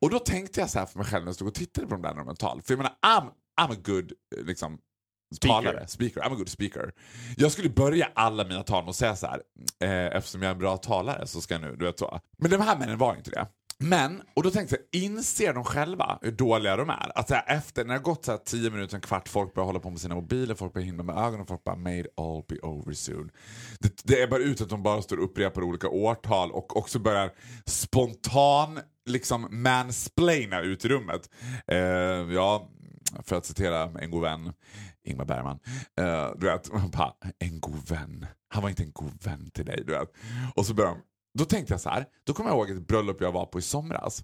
Och 0.00 0.10
då 0.10 0.18
tänkte 0.18 0.60
jag 0.60 0.70
så 0.70 0.78
här 0.78 0.86
för 0.86 0.98
mig 0.98 1.06
själv 1.06 1.24
när 1.24 1.28
jag 1.28 1.34
stod 1.34 1.48
och 1.48 1.54
tittade 1.54 1.86
på 1.86 1.94
de 1.94 2.02
där 2.02 2.14
när 2.14 2.24
de 2.24 2.36
tal. 2.36 2.62
För 2.62 2.72
jag 2.72 2.78
menar, 2.78 2.96
I'm, 3.06 3.30
I'm 3.60 3.72
a 3.72 3.80
good 3.84 4.12
eh, 4.36 4.44
liksom, 4.44 4.78
Speaker. 5.34 5.54
talare, 5.54 5.86
speaker. 5.86 6.20
I'm 6.20 6.32
a 6.32 6.36
good 6.36 6.48
speaker. 6.48 6.92
Jag 7.36 7.52
skulle 7.52 7.68
börja 7.68 8.08
alla 8.14 8.44
mina 8.44 8.62
tal 8.62 8.84
med 8.84 8.90
att 8.90 8.96
säga 8.96 9.16
så 9.16 9.26
här, 9.26 9.40
eh, 9.80 10.16
eftersom 10.16 10.42
jag 10.42 10.48
är 10.48 10.54
en 10.54 10.58
bra 10.58 10.76
talare 10.76 11.26
så 11.26 11.40
ska 11.40 11.54
jag 11.54 11.60
nu, 11.60 11.76
du 11.76 11.84
vet 11.84 11.98
så. 11.98 12.20
Men 12.38 12.50
de 12.50 12.60
här 12.60 12.78
männen 12.78 12.98
var 12.98 13.16
inte 13.16 13.30
det. 13.30 13.46
Men, 13.78 14.22
och 14.34 14.42
då 14.42 14.50
tänkte 14.50 14.76
jag, 14.76 15.02
inser 15.02 15.54
de 15.54 15.64
själva 15.64 16.18
hur 16.22 16.32
dåliga 16.32 16.76
de 16.76 16.90
är? 16.90 17.18
Att 17.18 17.28
så 17.28 17.34
här, 17.34 17.56
efter, 17.56 17.84
när 17.84 17.94
det 17.94 18.00
har 18.00 18.04
gått 18.04 18.24
så 18.24 18.30
här 18.30 18.38
10 18.38 18.70
minuter, 18.70 18.94
en 18.94 19.00
kvart, 19.00 19.28
folk 19.28 19.54
börjar 19.54 19.66
hålla 19.66 19.80
på 19.80 19.90
med 19.90 20.00
sina 20.00 20.14
mobiler, 20.14 20.54
folk 20.54 20.72
börjar 20.72 20.86
himla 20.86 21.02
med 21.02 21.16
ögonen, 21.16 21.46
folk 21.46 21.64
bara 21.64 21.76
“Made 21.76 22.06
all 22.16 22.42
be 22.48 22.58
over 22.62 22.94
soon”. 22.94 23.30
Det, 23.80 24.00
det 24.04 24.22
är 24.22 24.26
bara 24.26 24.42
ut 24.42 24.60
att 24.60 24.68
de 24.68 24.82
bara 24.82 25.02
står 25.02 25.16
och 25.16 25.24
upprepar 25.24 25.62
olika 25.62 25.88
årtal 25.88 26.50
och 26.52 26.76
också 26.76 26.98
börjar 26.98 27.30
spontan 27.66 28.80
liksom 29.06 29.48
mansplaina 29.50 30.60
ut 30.60 30.84
i 30.84 30.88
rummet. 30.88 31.30
Eh, 31.66 31.78
ja, 32.34 32.70
för 33.22 33.36
att 33.36 33.46
citera 33.46 34.00
en 34.00 34.10
god 34.10 34.22
vän, 34.22 34.52
Ingmar 35.04 35.24
Bergman. 35.24 35.58
Uh, 36.00 36.38
du 36.38 36.46
vet, 36.46 36.72
man 36.72 36.90
bara, 36.90 37.14
en 37.38 37.60
god 37.60 37.88
vän. 37.88 38.26
Han 38.48 38.62
var 38.62 38.70
inte 38.70 38.82
en 38.82 38.92
god 38.92 39.22
vän 39.24 39.50
till 39.50 39.64
dig. 39.64 39.82
Du 39.86 39.92
vet. 39.92 40.12
Och 40.54 40.66
så 40.66 40.74
började 40.74 40.96
de 40.96 41.02
då 41.38 41.44
tänkte 41.44 41.72
jag 41.72 41.80
så 41.80 41.88
här, 41.88 42.06
då 42.24 42.34
kommer 42.34 42.50
jag 42.50 42.56
ihåg 42.56 42.70
ett 42.70 42.86
bröllop 42.86 43.20
jag 43.20 43.32
var 43.32 43.46
på 43.46 43.58
i 43.58 43.62
somras. 43.62 44.22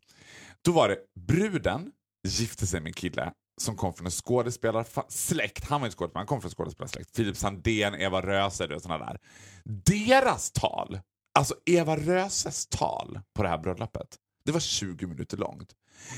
Då 0.63 0.73
var 0.73 0.89
det 0.89 0.99
bruden 1.21 1.93
gifte 2.29 2.67
sig 2.67 2.81
med 2.81 2.91
en 2.91 2.93
kille 2.93 3.33
som 3.61 3.77
kom 3.77 3.95
från 3.95 4.07
en 4.07 4.11
skådespelarsläkt. 4.11 5.65
Han 5.65 5.81
var 5.81 5.87
inte 5.87 5.97
skådespelare, 5.97 6.21
han 6.21 6.27
kom 6.27 6.41
från 6.41 6.49
en 6.49 6.55
skådespelarsläkt. 6.55 7.17
Filip 7.17 7.37
Sandén, 7.37 7.95
Eva 7.95 8.21
Röse 8.21 8.75
och 8.75 8.83
sådana 8.83 9.07
där. 9.07 9.19
Deras 9.65 10.51
tal, 10.51 11.01
alltså 11.35 11.55
Eva 11.67 11.97
Röses 11.97 12.67
tal 12.67 13.21
på 13.35 13.43
det 13.43 13.49
här 13.49 13.59
bröllopet, 13.59 14.17
det 14.45 14.53
var 14.53 14.61
20 14.61 15.07
minuter 15.07 15.37
långt. 15.37 15.75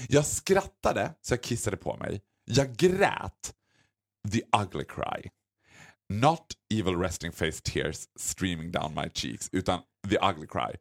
Jag 0.08 0.26
skrattade 0.26 1.14
så 1.22 1.32
jag 1.34 1.42
kissade 1.42 1.76
på 1.76 1.96
mig. 1.96 2.20
Jag 2.54 2.76
grät 2.76 3.54
the 4.32 4.42
ugly 4.62 4.84
cry. 4.84 5.30
Not 6.08 6.52
evil 6.74 6.96
resting 6.96 7.32
face 7.32 7.60
tears 7.62 8.08
streaming 8.18 8.70
down 8.70 8.94
my 8.94 9.10
cheeks, 9.14 9.48
utan 9.52 9.80
the 10.10 10.18
ugly 10.30 10.46
cry. 10.46 10.76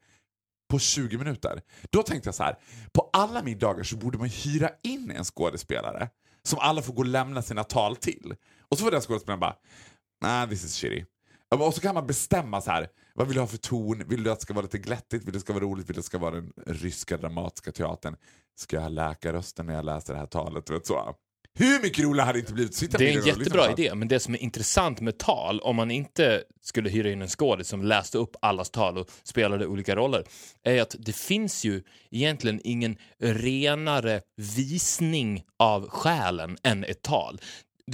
På 0.69 0.79
20 0.79 1.17
minuter. 1.17 1.61
Då 1.89 2.03
tänkte 2.03 2.27
jag 2.27 2.35
så 2.35 2.43
här, 2.43 2.57
på 2.93 3.09
alla 3.13 3.43
middagar 3.43 3.83
så 3.83 3.97
borde 3.97 4.17
man 4.17 4.29
hyra 4.29 4.69
in 4.83 5.11
en 5.11 5.23
skådespelare 5.23 6.09
som 6.43 6.59
alla 6.59 6.81
får 6.81 6.93
gå 6.93 6.99
och 6.99 7.05
lämna 7.05 7.41
sina 7.41 7.63
tal 7.63 7.95
till. 7.95 8.35
Och 8.69 8.77
så 8.77 8.83
var 8.83 8.91
den 8.91 9.01
skådespelaren 9.01 9.39
bara, 9.39 9.55
nah 10.21 10.49
this 10.49 10.63
is 10.63 10.77
shitty. 10.77 11.05
Och 11.49 11.73
så 11.73 11.81
kan 11.81 11.95
man 11.95 12.07
bestämma 12.07 12.61
så 12.61 12.71
här. 12.71 12.87
Vad 13.13 13.27
vill 13.27 13.35
du 13.35 13.41
ha 13.41 13.47
för 13.47 13.57
ton? 13.57 14.03
Vill 14.07 14.23
du 14.23 14.31
att 14.31 14.39
det 14.39 14.43
ska 14.43 14.53
vara 14.53 14.63
lite 14.63 14.77
glättigt? 14.77 15.25
Vill 15.25 15.25
du 15.25 15.29
att 15.29 15.33
det 15.33 15.39
ska 15.39 15.53
vara 15.53 15.63
roligt? 15.63 15.89
Vill 15.89 15.95
du 15.95 15.99
att 15.99 16.05
det 16.05 16.07
ska 16.07 16.17
vara 16.17 16.35
den 16.35 16.53
ryska 16.65 17.17
dramatiska 17.17 17.71
teatern? 17.71 18.15
Ska 18.55 18.75
jag 18.75 18.81
ha 18.81 18.89
läkarrösten 18.89 19.65
när 19.65 19.73
jag 19.73 19.85
läser 19.85 20.13
det 20.13 20.19
här 20.19 20.25
talet? 20.25 20.65
Du 20.65 20.73
vet, 20.73 20.85
så. 20.85 21.15
Hur 21.53 21.81
mycket 21.81 22.03
roligare 22.03 22.25
hade 22.25 22.37
det 22.37 22.39
inte 22.39 22.53
blivit? 22.53 22.75
Sitta 22.75 22.97
Det 22.97 23.13
är 23.13 23.17
en 23.19 23.25
jättebra 23.25 23.71
idé, 23.71 23.95
men 23.95 24.07
det 24.07 24.19
som 24.19 24.33
är 24.33 24.37
intressant 24.37 25.01
med 25.01 25.17
tal, 25.17 25.59
om 25.59 25.75
man 25.75 25.91
inte 25.91 26.43
skulle 26.63 26.89
hyra 26.89 27.11
in 27.11 27.21
en 27.21 27.27
skådis 27.27 27.67
som 27.67 27.83
läste 27.83 28.17
upp 28.17 28.35
allas 28.41 28.69
tal 28.69 28.97
och 28.97 29.09
spelade 29.23 29.67
olika 29.67 29.95
roller, 29.95 30.23
är 30.63 30.81
att 30.81 30.95
det 30.99 31.15
finns 31.15 31.63
ju 31.63 31.83
egentligen 32.11 32.61
ingen 32.63 32.97
renare 33.19 34.21
visning 34.37 35.43
av 35.59 35.89
själen 35.89 36.57
än 36.63 36.83
ett 36.83 37.01
tal. 37.01 37.41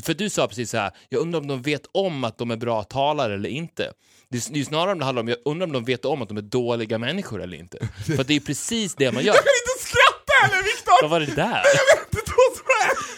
För 0.03 0.13
du 0.13 0.29
sa 0.29 0.47
precis 0.47 0.69
så 0.69 0.77
här, 0.77 0.91
jag 1.09 1.21
undrar 1.21 1.39
om 1.39 1.47
de 1.47 1.61
vet 1.61 1.85
om 1.91 2.23
att 2.23 2.37
de 2.37 2.51
är 2.51 2.57
bra 2.57 2.83
talare 2.83 3.33
eller 3.33 3.49
inte. 3.49 3.91
Det 4.29 4.37
är 4.49 4.57
är 4.57 4.63
snarare 4.63 4.91
om 4.91 4.99
det 4.99 5.05
handlar 5.05 5.23
om, 5.23 5.27
jag 5.27 5.37
undrar 5.45 5.67
om 5.67 5.73
de 5.73 5.85
vet 5.85 6.05
om 6.05 6.21
att 6.21 6.27
de 6.29 6.37
är 6.37 6.41
dåliga 6.41 6.97
människor 6.97 7.41
eller 7.41 7.57
inte. 7.57 7.77
För 8.05 8.23
det 8.23 8.35
är 8.35 8.39
precis 8.39 8.95
det 8.95 9.11
man 9.11 9.23
gör. 9.23 9.33
Jag 9.33 9.43
kan 9.43 9.53
inte 9.63 9.85
skratta 9.85 10.33
heller 10.41 10.63
Viktor! 10.63 11.01
Vad 11.01 11.11
var 11.11 11.19
det 11.19 11.35
där? 11.35 11.61
Jag 11.77 11.97
vet 11.97 12.13
inte 12.13 12.31
vad 12.37 12.57
som 12.57 12.65
är. 12.89 13.17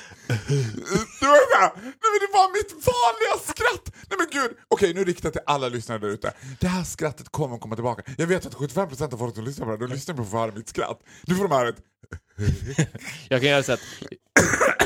Det 1.20 1.26
var 1.26 1.60
här, 1.60 1.72
nej 1.76 1.94
men 2.12 2.20
det 2.22 2.30
var 2.34 2.54
mitt 2.58 2.72
vanliga 2.72 3.36
skratt! 3.54 3.96
Nej 4.10 4.18
men 4.18 4.28
gud! 4.32 4.58
Okej, 4.68 4.94
nu 4.94 5.04
riktar 5.04 5.26
jag 5.28 5.34
till 5.34 5.42
alla 5.46 5.70
lyssnare 5.70 6.00
där 6.00 6.08
ute. 6.08 6.34
Det 6.60 6.68
här 6.68 6.84
skrattet 6.84 7.30
kommer 7.32 7.56
att 7.56 7.62
komma 7.62 7.76
tillbaka. 7.76 8.04
Jag 8.18 8.28
vet 8.28 8.46
att 8.46 8.54
75% 8.56 9.14
av 9.14 9.18
folk 9.18 9.36
som 9.36 9.44
lyssnar 9.46 9.66
på 9.66 9.72
det 9.72 9.78
här, 9.78 9.88
de 9.88 9.94
lyssnar 9.94 10.16
på 10.16 10.18
för 10.18 10.24
att 10.26 10.32
få 10.32 10.38
höra 10.38 10.52
mitt 10.52 10.70
skratt. 10.70 11.00
Nu 11.28 11.36
får 11.36 11.44
de 11.48 11.52
höra 11.56 11.70
ett 11.70 11.76
Jag 13.30 13.42
kan 13.42 13.50
göra 13.50 13.64
så 13.64 13.74
att 13.74 13.80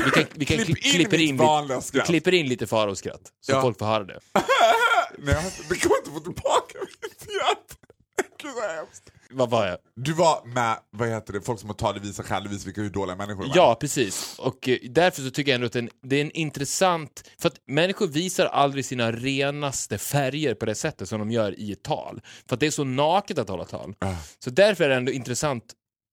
vi, 0.04 0.10
kan, 0.10 0.24
vi 0.34 0.44
kan 0.46 0.56
Klipp 0.58 0.68
in 0.68 0.74
klipper, 0.92 1.20
in 1.20 1.36
lite, 1.36 1.74
vi 1.76 1.80
skratt. 1.82 2.06
klipper 2.06 2.34
in 2.34 2.48
lite 2.48 2.66
Faro-skratt, 2.66 3.20
så 3.40 3.52
Ja. 3.52 3.62
folk 3.62 3.78
får 3.78 3.86
höra 3.86 4.04
det. 4.04 4.20
Nej, 5.18 5.52
det 5.68 5.76
kommer 5.76 5.96
inte 5.98 6.10
få 6.10 6.20
tillbaka 6.20 6.78
mitt 7.02 7.20
skratt. 7.20 7.78
Gud 8.42 8.52
vad 8.54 8.70
hemskt. 8.70 9.10
Vad 9.36 9.50
var 9.50 9.66
jag? 9.66 9.78
Du 9.96 10.12
var 10.12 10.44
med, 10.46 10.76
vad 10.90 11.08
heter 11.08 11.32
det, 11.32 11.40
folk 11.40 11.60
som 11.60 11.68
har 11.68 11.74
tagit 11.76 12.02
visa 12.04 12.22
själv 12.22 12.50
visar 12.50 12.64
vilka 12.64 12.80
hur 12.80 12.90
dåliga 12.90 13.16
människor 13.16 13.42
de 13.42 13.50
är. 13.50 13.56
Ja, 13.56 13.76
precis. 13.80 14.38
Och 14.38 14.68
eh, 14.68 14.78
därför 14.90 15.22
så 15.22 15.30
tycker 15.30 15.50
jag 15.50 15.54
ändå 15.54 15.66
att 15.66 15.72
det 15.72 15.78
är 15.78 15.82
en, 15.82 15.90
det 16.02 16.16
är 16.16 16.20
en 16.20 16.30
intressant... 16.30 17.30
För 17.38 17.48
att 17.48 17.56
människor 17.66 18.06
visar 18.06 18.46
aldrig 18.46 18.84
sina 18.84 19.12
renaste 19.12 19.98
färger 19.98 20.54
på 20.54 20.66
det 20.66 20.74
sättet 20.74 21.08
som 21.08 21.18
de 21.18 21.30
gör 21.30 21.58
i 21.60 21.72
ett 21.72 21.82
tal. 21.82 22.20
För 22.48 22.56
att 22.56 22.60
det 22.60 22.66
är 22.66 22.70
så 22.70 22.84
naket 22.84 23.38
att 23.38 23.48
hålla 23.48 23.64
tal. 23.64 23.94
Ah. 23.98 24.14
Så 24.38 24.50
därför 24.50 24.84
är 24.84 24.88
det 24.88 24.94
ändå 24.94 25.12
intressant, 25.12 25.64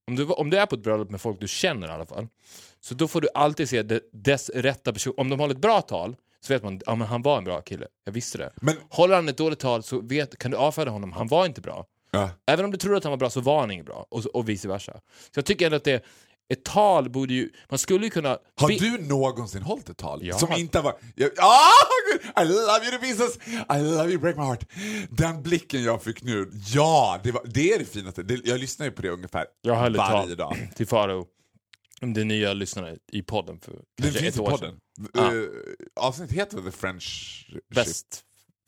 om 0.08 0.16
du, 0.16 0.26
om 0.26 0.50
du 0.50 0.58
är 0.58 0.66
på 0.66 0.76
ett 0.76 0.84
bröllop 0.84 1.10
med 1.10 1.22
folk 1.22 1.40
du 1.42 1.48
känner 1.48 1.88
i 1.88 1.92
alla 1.92 2.06
fall, 2.06 2.28
så 2.80 2.94
då 2.96 3.08
får 3.08 3.22
du 3.22 3.28
alltid 3.34 3.70
se 3.70 3.84
det, 3.84 4.02
dess 4.14 4.50
rätta 4.50 4.94
person. 4.94 5.14
Om 5.18 5.30
de 5.30 5.40
håller 5.40 5.54
ett 5.56 5.62
bra 5.62 5.82
tal, 5.82 6.16
så 6.46 6.54
vet 6.54 6.64
man 6.64 6.76
att 6.78 6.84
ja, 6.86 6.96
men 6.96 7.08
han 7.08 7.22
var 7.22 7.38
en 7.38 7.44
bra 7.44 7.62
kille. 7.62 7.88
Jag 8.06 8.12
visste 8.14 8.38
det. 8.38 8.52
Men- 8.62 8.76
Håller 8.90 9.16
han 9.16 9.30
ett 9.30 9.38
dåligt 9.38 9.60
tal 9.60 9.84
så 9.84 10.02
vet, 10.02 10.38
kan 10.38 10.52
du 10.52 10.58
avfärda 10.58 10.92
honom, 10.92 11.12
han 11.12 11.28
var 11.28 11.46
inte 11.46 11.62
bra. 11.62 11.86
Ja. 12.12 12.30
Även 12.48 12.66
om 12.66 12.72
du 12.72 12.78
tror 12.78 12.96
att 12.96 13.04
han 13.04 13.12
var 13.12 13.18
bra 13.18 13.30
så 13.30 13.42
var 13.42 13.60
han 13.60 13.72
inte 13.72 13.84
bra. 13.84 14.06
Och, 14.10 14.26
och 14.26 14.50
vice 14.50 14.68
versa. 14.68 14.94
Så 14.94 15.32
jag 15.34 15.46
tycker 15.46 15.66
ändå 15.66 15.78
att 15.78 15.84
det, 15.84 16.06
ett 16.52 16.64
tal 16.66 17.10
borde 17.10 17.34
ju, 17.34 17.50
man 17.70 17.80
skulle 17.80 18.06
ju 18.06 18.10
kunna... 18.10 18.38
Har 18.56 18.70
du 18.70 18.98
någonsin 18.98 19.62
hållit 19.62 19.90
ett 19.90 19.98
tal? 19.98 20.20
Ja. 20.24 20.38
Som 20.38 20.52
inte 20.52 20.82
var... 20.82 20.96
Jag, 21.16 21.30
ah, 21.38 21.72
gud, 22.12 22.22
I 22.22 22.50
love 22.50 22.86
you 22.86 22.92
to 22.92 23.02
pieces! 23.02 23.40
I 23.48 23.82
love 23.82 24.10
you 24.10 24.20
break 24.20 24.38
my 24.38 24.44
heart. 24.44 24.66
Den 25.10 25.44
blicken 25.44 25.84
jag 25.84 26.04
fick 26.04 26.24
nu, 26.24 26.52
ja, 26.74 27.20
det, 27.24 27.32
var, 27.32 27.42
det 27.46 27.74
är 27.74 27.80
det 27.80 27.86
finaste. 27.86 28.24
Det, 28.24 28.46
jag 28.46 28.60
lyssnar 28.60 28.86
ju 28.86 28.92
på 28.92 29.02
det 29.02 29.10
ungefär 29.10 29.46
Jag 29.62 29.76
höll 29.76 29.96
varje 29.96 30.28
tal 30.28 30.36
dag. 30.36 30.58
till 30.76 30.88
Faro. 30.88 31.28
Om 32.02 32.14
det 32.14 32.22
är 32.22 32.26
nya 32.26 32.54
lyssnare 32.54 32.98
i 33.12 33.22
podden 33.22 33.60
för 33.60 33.82
Den 33.98 34.12
finns 34.12 34.36
i 34.36 34.40
podden. 34.40 34.80
Uh, 35.18 35.48
avsnittet 35.96 36.38
heter 36.38 36.62
The 36.62 36.72
French... 36.72 37.38
Best 37.76 38.26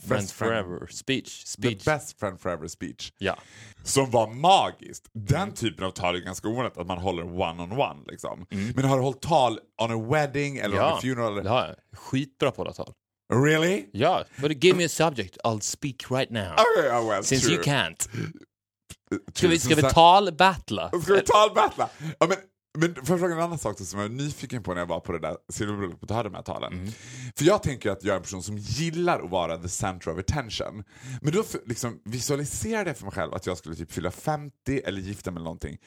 Friend. 0.07 0.31
Forever 0.31 0.87
speech. 0.87 1.43
The 1.43 1.47
speech. 1.47 1.85
best 1.85 2.19
friend 2.19 2.41
forever 2.41 2.67
speech. 2.67 3.11
Ja. 3.17 3.37
Som 3.83 4.11
var 4.11 4.27
magiskt. 4.27 5.07
Den 5.13 5.41
Mm. 5.41 5.53
typen 5.55 5.85
av 5.85 5.91
tal 5.91 6.15
är 6.15 6.19
ganska 6.19 6.47
ovanligt, 6.47 6.77
att 6.77 6.87
man 6.87 6.97
håller 6.97 7.23
one-on-one. 7.23 8.03
liksom. 8.07 8.45
Men 8.75 8.85
har 8.85 8.97
du 8.97 9.03
hållit 9.03 9.21
tal 9.21 9.59
on 9.81 9.91
a 9.91 10.09
wedding 10.11 10.57
eller 10.57 10.75
on 10.75 10.81
Mm. 10.81 10.89
Ja, 10.89 10.97
a 10.97 11.01
funeral? 11.01 11.47
har 11.47 11.67
jag. 11.67 11.99
Skitbra 11.99 12.51
på 12.51 12.63
att 12.63 12.75
tal. 12.75 12.93
Really? 13.33 13.85
Ja, 13.93 14.23
but 14.37 14.63
give 14.63 14.77
me 14.77 14.85
a 14.85 14.89
subject, 14.89 15.37
I'll 15.43 15.59
speak 15.59 16.11
right 16.11 16.29
now. 16.31 16.53
Okay, 16.53 16.89
oh 16.99 17.09
well, 17.09 17.23
Since 17.23 17.45
true. 17.45 17.55
you 17.55 17.63
can't. 17.63 18.01
Ska 18.01 19.19
True. 19.33 19.49
vi, 19.49 19.59
ska 19.59 19.75
vi 19.75 19.81
talbattla? 19.81 20.87
Ska 21.03 21.13
vi 21.13 21.21
talbattla? 21.21 21.89
Ja, 22.19 22.27
men, 22.27 22.37
men 22.77 22.95
får 22.95 23.09
jag 23.09 23.19
fråga 23.19 23.35
en 23.35 23.41
annan 23.41 23.57
sak 23.57 23.79
som 23.79 23.99
jag 23.99 24.05
är 24.05 24.13
nyfiken 24.13 24.63
på 24.63 24.73
när 24.73 24.81
jag 24.81 24.87
var 24.87 24.99
på 24.99 25.11
det 25.11 25.19
där 25.19 25.37
silverbröllopet 25.49 26.09
och 26.09 26.15
hörde 26.15 26.29
de 26.29 26.35
här 26.35 26.43
talen? 26.43 26.73
Mm. 26.73 26.91
För 27.35 27.45
jag 27.45 27.63
tänker 27.63 27.91
att 27.91 28.03
jag 28.03 28.13
är 28.13 28.17
en 28.17 28.21
person 28.21 28.43
som 28.43 28.57
gillar 28.57 29.19
att 29.19 29.29
vara 29.29 29.57
the 29.57 29.69
center 29.69 30.11
of 30.11 30.19
attention. 30.19 30.83
Men 31.21 31.33
då 31.33 31.43
liksom, 31.65 32.01
visualiserar 32.05 32.85
jag 32.85 32.97
för 32.97 33.05
mig 33.05 33.13
själv 33.13 33.33
att 33.33 33.45
jag 33.45 33.57
skulle 33.57 33.75
typ 33.75 33.91
fylla 33.91 34.11
50 34.11 34.81
eller 34.85 35.01
gifta 35.01 35.31
mig 35.31 35.37
eller 35.37 35.43
någonting 35.43 35.77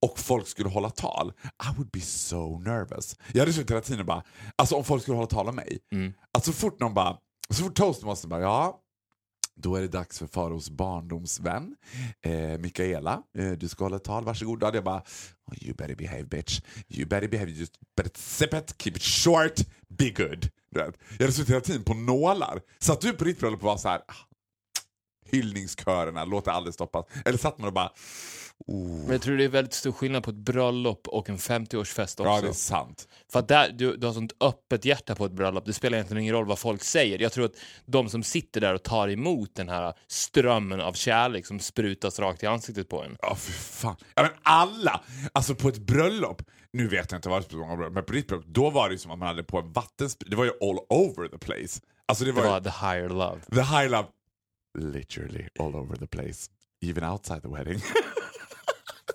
och 0.00 0.18
folk 0.18 0.48
skulle 0.48 0.68
hålla 0.68 0.90
tal. 0.90 1.32
I 1.44 1.76
would 1.76 1.90
be 1.90 2.00
so 2.00 2.58
nervous. 2.58 3.16
Jag 3.32 3.40
hade 3.40 3.52
suttit 3.52 3.70
hela 3.70 3.80
tiden 3.80 4.00
och 4.00 4.06
bara, 4.06 4.22
alltså 4.56 4.76
om 4.76 4.84
folk 4.84 5.02
skulle 5.02 5.16
hålla 5.16 5.26
tal 5.26 5.48
om 5.48 5.56
mig. 5.56 5.78
Mm. 5.92 6.12
Att 6.38 6.44
så 6.44 6.52
fort 6.52 6.80
någon 6.80 6.94
bara, 6.94 7.16
så 7.50 7.64
fort 7.64 7.74
toastmastern 7.74 8.30
bara, 8.30 8.40
ja 8.40 8.80
då 9.60 9.76
är 9.76 9.80
det 9.80 9.88
dags 9.88 10.18
för 10.18 10.26
Faros 10.26 10.70
barndomsvän, 10.70 11.76
eh, 12.22 12.58
Mikaela. 12.58 13.22
Eh, 13.38 13.50
du 13.50 13.68
ska 13.68 13.84
hålla 13.84 13.96
ett 13.96 14.04
tal, 14.04 14.24
varsågod. 14.24 14.62
Jag 14.62 14.84
bara, 14.84 15.02
oh, 15.46 15.64
you 15.64 15.74
better 15.74 15.94
behave 15.94 16.24
bitch. 16.24 16.60
You 16.88 17.06
better 17.06 17.28
behave, 17.28 17.50
just 17.50 17.72
better 17.96 18.10
sip 18.14 18.54
it, 18.54 18.74
keep 18.78 18.92
it 18.96 19.02
short, 19.02 19.60
be 19.88 20.10
good. 20.10 20.48
Jag 20.74 20.84
hade 21.20 21.32
suttit 21.32 21.50
hela 21.50 21.60
tiden 21.60 21.84
på 21.84 21.94
nålar. 21.94 22.60
Satt 22.78 23.00
du 23.00 23.12
på 23.12 23.24
ditt 23.24 23.40
bröllop 23.40 23.60
och 23.60 23.66
var 23.66 23.76
så 23.76 23.88
här, 23.88 23.98
ah, 23.98 24.14
hyllningskörerna, 25.30 26.24
låt 26.24 26.44
det 26.44 26.52
aldrig 26.52 26.74
stoppas. 26.74 27.06
Eller 27.24 27.38
satt 27.38 27.58
man 27.58 27.66
och 27.66 27.72
bara, 27.72 27.92
oh. 28.66 29.00
Men 29.02 29.10
jag 29.10 29.22
tror 29.22 29.36
det 29.36 29.44
är 29.44 29.48
väldigt 29.48 29.74
stor 29.74 29.92
skillnad 29.92 30.24
på 30.24 30.30
ett 30.30 30.36
bröllop 30.36 31.08
och 31.08 31.28
en 31.30 31.36
50-årsfest 31.38 32.02
också. 32.02 32.24
ja 32.24 32.40
det 32.40 32.48
är 32.48 32.52
sant. 32.52 33.08
För 33.32 33.38
att 33.38 33.48
där, 33.48 33.72
du, 33.72 33.96
du 33.96 34.06
har 34.06 34.14
sånt 34.14 34.32
öppet 34.40 34.84
hjärta 34.84 35.14
på 35.14 35.24
ett 35.24 35.32
bröllop, 35.32 35.64
det 35.66 35.72
spelar 35.72 35.96
egentligen 35.98 36.22
ingen 36.22 36.34
roll 36.34 36.46
vad 36.46 36.58
folk 36.58 36.82
säger. 36.82 37.18
Jag 37.18 37.32
tror 37.32 37.44
att 37.44 37.54
de 37.86 38.08
som 38.08 38.22
sitter 38.22 38.60
där 38.60 38.74
och 38.74 38.82
tar 38.82 39.08
emot 39.08 39.54
den 39.54 39.68
här 39.68 39.94
strömmen 40.08 40.80
av 40.80 40.92
kärlek 40.92 41.46
som 41.46 41.60
sprutas 41.60 42.18
rakt 42.18 42.42
i 42.42 42.46
ansiktet 42.46 42.88
på 42.88 43.02
en. 43.02 43.16
Ja, 43.22 43.34
för 43.34 43.52
fan. 43.52 43.96
Ja, 44.14 44.22
men 44.22 44.32
alla! 44.42 45.00
Alltså 45.32 45.54
på 45.54 45.68
ett 45.68 45.78
bröllop, 45.78 46.42
nu 46.72 46.88
vet 46.88 47.10
jag 47.12 47.18
inte 47.18 47.28
vad 47.28 47.42
det 47.42 47.48
bröllop, 47.48 47.92
men 47.92 48.04
på 48.04 48.12
ditt 48.12 48.28
bröllop, 48.28 48.46
då 48.46 48.70
var 48.70 48.88
det 48.88 48.92
ju 48.92 48.98
som 48.98 49.10
att 49.10 49.18
man 49.18 49.28
hade 49.28 49.42
på 49.42 49.58
en 49.58 49.72
vattenspridare. 49.72 50.30
Det 50.30 50.36
var 50.36 50.44
ju 50.44 50.50
all 50.70 50.78
over 50.88 51.28
the 51.28 51.38
place. 51.38 51.80
Alltså 52.06 52.24
det 52.24 52.32
Det 52.32 52.40
var, 52.40 52.50
var 52.50 52.60
the 52.60 52.70
higher 52.86 53.08
love. 53.08 53.40
ju, 53.50 53.54
the 53.56 53.62
high 53.62 53.88
love, 53.90 54.08
literally 54.78 55.48
all 55.60 55.76
over 55.76 55.96
the 55.96 56.06
place. 56.06 56.50
Even 56.86 57.04
outside 57.04 57.42
the 57.42 57.48
wedding. 57.48 57.80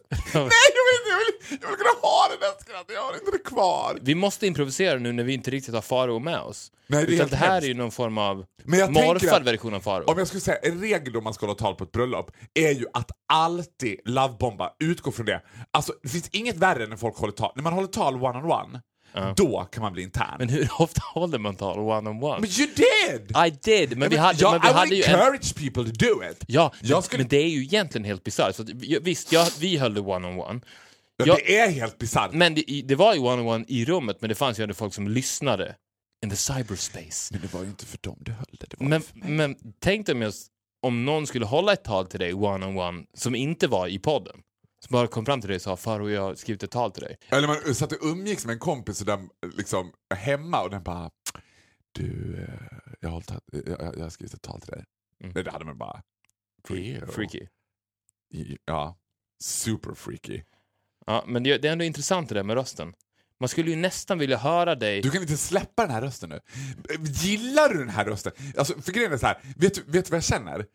Nej, 0.34 0.34
jag 0.34 0.86
vill, 0.88 0.98
inte, 1.00 1.10
jag, 1.10 1.18
vill, 1.18 1.60
jag 1.62 1.68
vill 1.70 1.78
kunna 1.78 2.00
ha 2.02 2.28
det 2.30 2.46
där 2.46 2.54
skrattet, 2.62 2.96
jag 2.96 3.02
har 3.02 3.14
inte 3.14 3.32
det 3.32 3.44
kvar. 3.44 3.98
Vi 4.02 4.16
måste 4.16 4.48
improvisera 4.48 5.00
nu 5.00 5.12
när 5.12 5.24
vi 5.24 5.34
inte 5.34 5.52
riktigt 5.52 5.74
har 5.74 5.82
Faro 5.82 6.20
med 6.20 6.40
oss. 6.40 6.72
Nej, 6.88 7.06
det 7.06 7.12
Utan 7.14 7.30
det 7.30 7.36
här 7.36 7.62
är 7.62 7.66
ju 7.66 7.74
någon 7.74 7.92
form 7.92 8.18
av 8.18 8.46
Men 8.64 8.80
jag 8.80 8.94
tänker 8.94 9.08
morfad 9.14 9.34
att- 9.42 9.48
version 9.48 9.74
av 9.74 9.80
Faro. 9.80 10.04
Om 10.08 10.18
jag 10.18 10.28
skulle 10.28 10.42
säga 10.42 10.58
en 10.58 10.82
regel 10.82 11.14
då 11.14 11.22
man 11.22 11.34
ska 11.34 11.46
hålla 11.46 11.58
tal 11.58 11.76
på 11.76 11.84
ett 11.84 11.92
bröllop 11.92 12.32
är 12.54 12.72
ju 12.72 12.86
att 12.94 13.12
alltid 13.34 14.00
lovebomba, 14.06 14.72
utgå 14.80 15.12
från 15.12 15.26
det. 15.26 15.42
Alltså 15.72 15.94
det 16.04 16.10
finns 16.10 16.30
inget 16.30 16.56
värre 16.58 16.84
än 16.84 16.90
när 16.90 16.98
folk 16.98 17.18
håller 17.18 17.34
tal. 17.34 17.52
När 17.56 17.64
man 17.64 17.74
håller 17.74 17.88
tal 17.88 18.16
one-on-one, 18.16 18.82
då 19.36 19.64
kan 19.72 19.84
man 19.84 19.94
bli 19.94 20.04
intern. 20.04 20.36
Men 20.40 20.50
hur 20.50 20.70
ofta 20.80 21.02
håller 21.14 21.38
man 21.40 21.56
tal 21.56 21.80
one-on-one? 21.80 22.40
Men 22.42 22.50
you 22.50 22.68
did! 22.76 23.38
I 23.48 23.50
did, 23.64 23.98
men 23.98 24.10
vi 24.10 24.18
hade, 24.18 24.40
ja, 24.42 24.52
men 24.52 24.62
vi 24.62 24.68
I 24.70 24.74
hade 24.74 24.96
ju 24.96 25.04
en... 25.04 25.10
encourage 25.20 25.56
people 25.56 25.84
to 25.84 25.92
do 26.06 26.24
it. 26.32 26.44
Ja, 26.48 26.72
Jag 26.82 26.96
men, 26.96 27.04
skulle- 27.04 27.24
men 27.24 27.28
det 27.30 27.38
är 27.38 27.50
ju 27.50 27.62
egentligen 27.64 28.06
helt 28.06 28.24
bisarrt. 28.24 28.60
Visst, 29.02 29.32
ja, 29.32 29.48
vi 29.60 29.78
höll 29.78 29.94
det 29.94 30.02
one-on-one. 30.02 30.62
Men 31.18 31.28
Ja. 31.28 31.36
Det 31.36 31.58
är 31.60 31.70
helt 31.72 31.98
bisarrt. 31.98 32.34
Men 32.34 32.56
det, 32.56 32.82
det 32.86 32.96
var 32.96 33.14
ju 33.14 33.20
one-on-one 33.20 33.66
i 33.68 33.86
rummet, 33.86 34.18
men 34.22 34.30
det 34.30 34.36
fanns 34.36 34.60
ju 34.60 34.64
ändå 34.64 34.76
folk 34.76 34.94
som 34.94 35.08
lyssnade. 35.08 35.76
In 36.24 36.30
the 36.30 36.36
cyberspace. 36.36 37.34
Men 37.34 37.42
det 37.42 37.54
var 37.54 37.62
ju 37.62 37.68
inte 37.68 37.86
för 37.86 37.98
dem 38.02 38.18
du 38.20 38.32
höll 38.32 38.46
det. 38.60 38.66
det 38.70 38.86
Men, 38.86 39.02
men 39.14 39.56
tänk 39.80 40.06
dig 40.06 40.16
om, 40.16 40.22
jag, 40.22 40.34
om 40.82 41.06
någon 41.06 41.28
skulle 41.28 41.46
hålla 41.46 41.74
ett 41.74 41.84
tal 41.84 42.08
till 42.08 42.20
dig 42.20 42.34
one-on-one 42.34 43.04
som 43.18 43.36
inte 43.36 43.68
var 43.68 43.88
i 43.88 44.00
podden. 44.00 44.36
Som 44.88 44.94
bara 44.94 45.08
kom 45.08 45.26
fram 45.26 45.42
till 45.42 45.48
dig 45.48 45.56
och 45.56 45.62
sa 45.62 45.78
Faro, 45.78 46.10
jag 46.10 46.22
har 46.22 46.36
skrivit 46.36 46.64
ett 46.64 46.72
tal 46.72 46.92
till 46.92 47.04
dig. 47.04 47.18
Eller 47.30 47.48
man 47.48 47.76
satt 47.76 47.92
och 47.92 48.08
umgicks 48.08 48.46
med 48.46 48.54
en 48.54 48.60
kompis 48.60 49.00
och 49.00 49.06
den, 49.06 49.30
liksom, 49.58 49.92
hemma 50.16 50.62
och 50.62 50.70
den 50.70 50.84
bara 50.84 51.12
Du, 51.92 52.38
eh, 52.42 52.94
jag 53.00 53.10
har, 53.10 53.14
hållit, 53.14 53.32
jag, 53.52 53.96
jag, 53.98 54.04
har 54.04 54.10
skrivit 54.10 54.34
ett 54.34 54.42
tal 54.42 54.62
till 54.62 54.72
dig. 54.72 54.86
Mm. 55.24 55.34
Det 55.44 55.52
hade 55.52 55.66
man 55.66 55.78
bara... 55.78 56.04
Freaky. 57.08 57.48
Ja, 58.66 58.98
super 59.44 59.94
freaky. 59.94 60.42
Ja, 61.06 61.24
men 61.28 61.44
det, 61.44 61.58
det 61.58 61.68
är 61.68 61.72
ändå 61.72 61.86
intressant 61.86 62.30
det 62.30 62.36
där 62.36 62.44
med 62.44 62.56
rösten. 62.56 62.94
Man 63.40 63.50
skulle 63.50 63.70
ju 63.70 63.76
nästan 63.76 64.20
vilja 64.20 64.38
höra 64.38 64.76
dig... 64.76 65.02
Du 65.02 65.12
kan 65.12 65.22
inte 65.22 65.38
släppa 65.38 65.82
den 65.82 65.92
här 65.92 66.02
rösten 66.02 66.30
nu. 66.30 66.40
Gillar 67.00 67.70
du 67.70 67.78
den 67.78 67.90
här 67.90 68.06
rösten? 68.06 68.32
Alltså, 68.58 68.82
för 68.82 68.92
grejen 68.92 69.14
är 69.14 69.18
så 69.18 69.26
här, 69.26 69.38
vet 69.58 69.76
du 69.76 69.92
vad 69.92 70.18
jag 70.18 70.24
känner? 70.24 70.66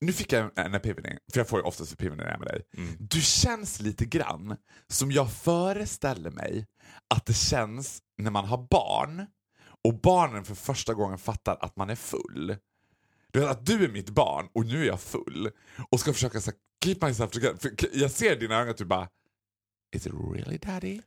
Nu 0.00 0.12
fick 0.12 0.32
jag 0.32 0.58
en 0.58 0.74
epiphany, 0.74 1.18
för 1.32 1.40
jag 1.40 1.48
får 1.48 1.58
ju 1.58 1.64
oftast 1.64 1.92
epiphany 1.92 2.16
när 2.16 2.24
jag 2.24 2.34
är 2.34 2.38
med 2.38 2.48
dig. 2.48 2.62
Mm. 2.76 2.96
Du 3.00 3.20
känns 3.20 3.80
lite 3.80 4.04
grann 4.04 4.56
som 4.88 5.12
jag 5.12 5.32
föreställer 5.32 6.30
mig 6.30 6.66
att 7.14 7.26
det 7.26 7.34
känns 7.34 8.02
när 8.18 8.30
man 8.30 8.44
har 8.44 8.66
barn 8.70 9.26
och 9.84 10.00
barnen 10.00 10.44
för 10.44 10.54
första 10.54 10.94
gången 10.94 11.18
fattar 11.18 11.58
att 11.60 11.76
man 11.76 11.90
är 11.90 11.94
full. 11.96 12.56
Du 13.32 13.40
vet, 13.40 13.48
att 13.48 13.66
du 13.66 13.84
är 13.84 13.88
mitt 13.88 14.10
barn 14.10 14.48
och 14.54 14.66
nu 14.66 14.82
är 14.82 14.86
jag 14.86 15.00
full 15.00 15.50
och 15.90 16.00
ska 16.00 16.12
försöka 16.12 16.40
så 16.40 16.50
här, 16.50 16.58
keep 16.84 17.08
myself 17.08 17.30
together. 17.30 17.56
För 17.56 17.72
jag 17.92 18.10
ser 18.10 18.32
i 18.32 18.38
dina 18.38 18.56
ögon 18.56 18.70
att 18.70 18.76
du 18.76 18.84
bara 18.84 19.08
Is 19.96 20.06
it 20.06 20.12
really 20.14 20.58
daddy? 20.58 21.00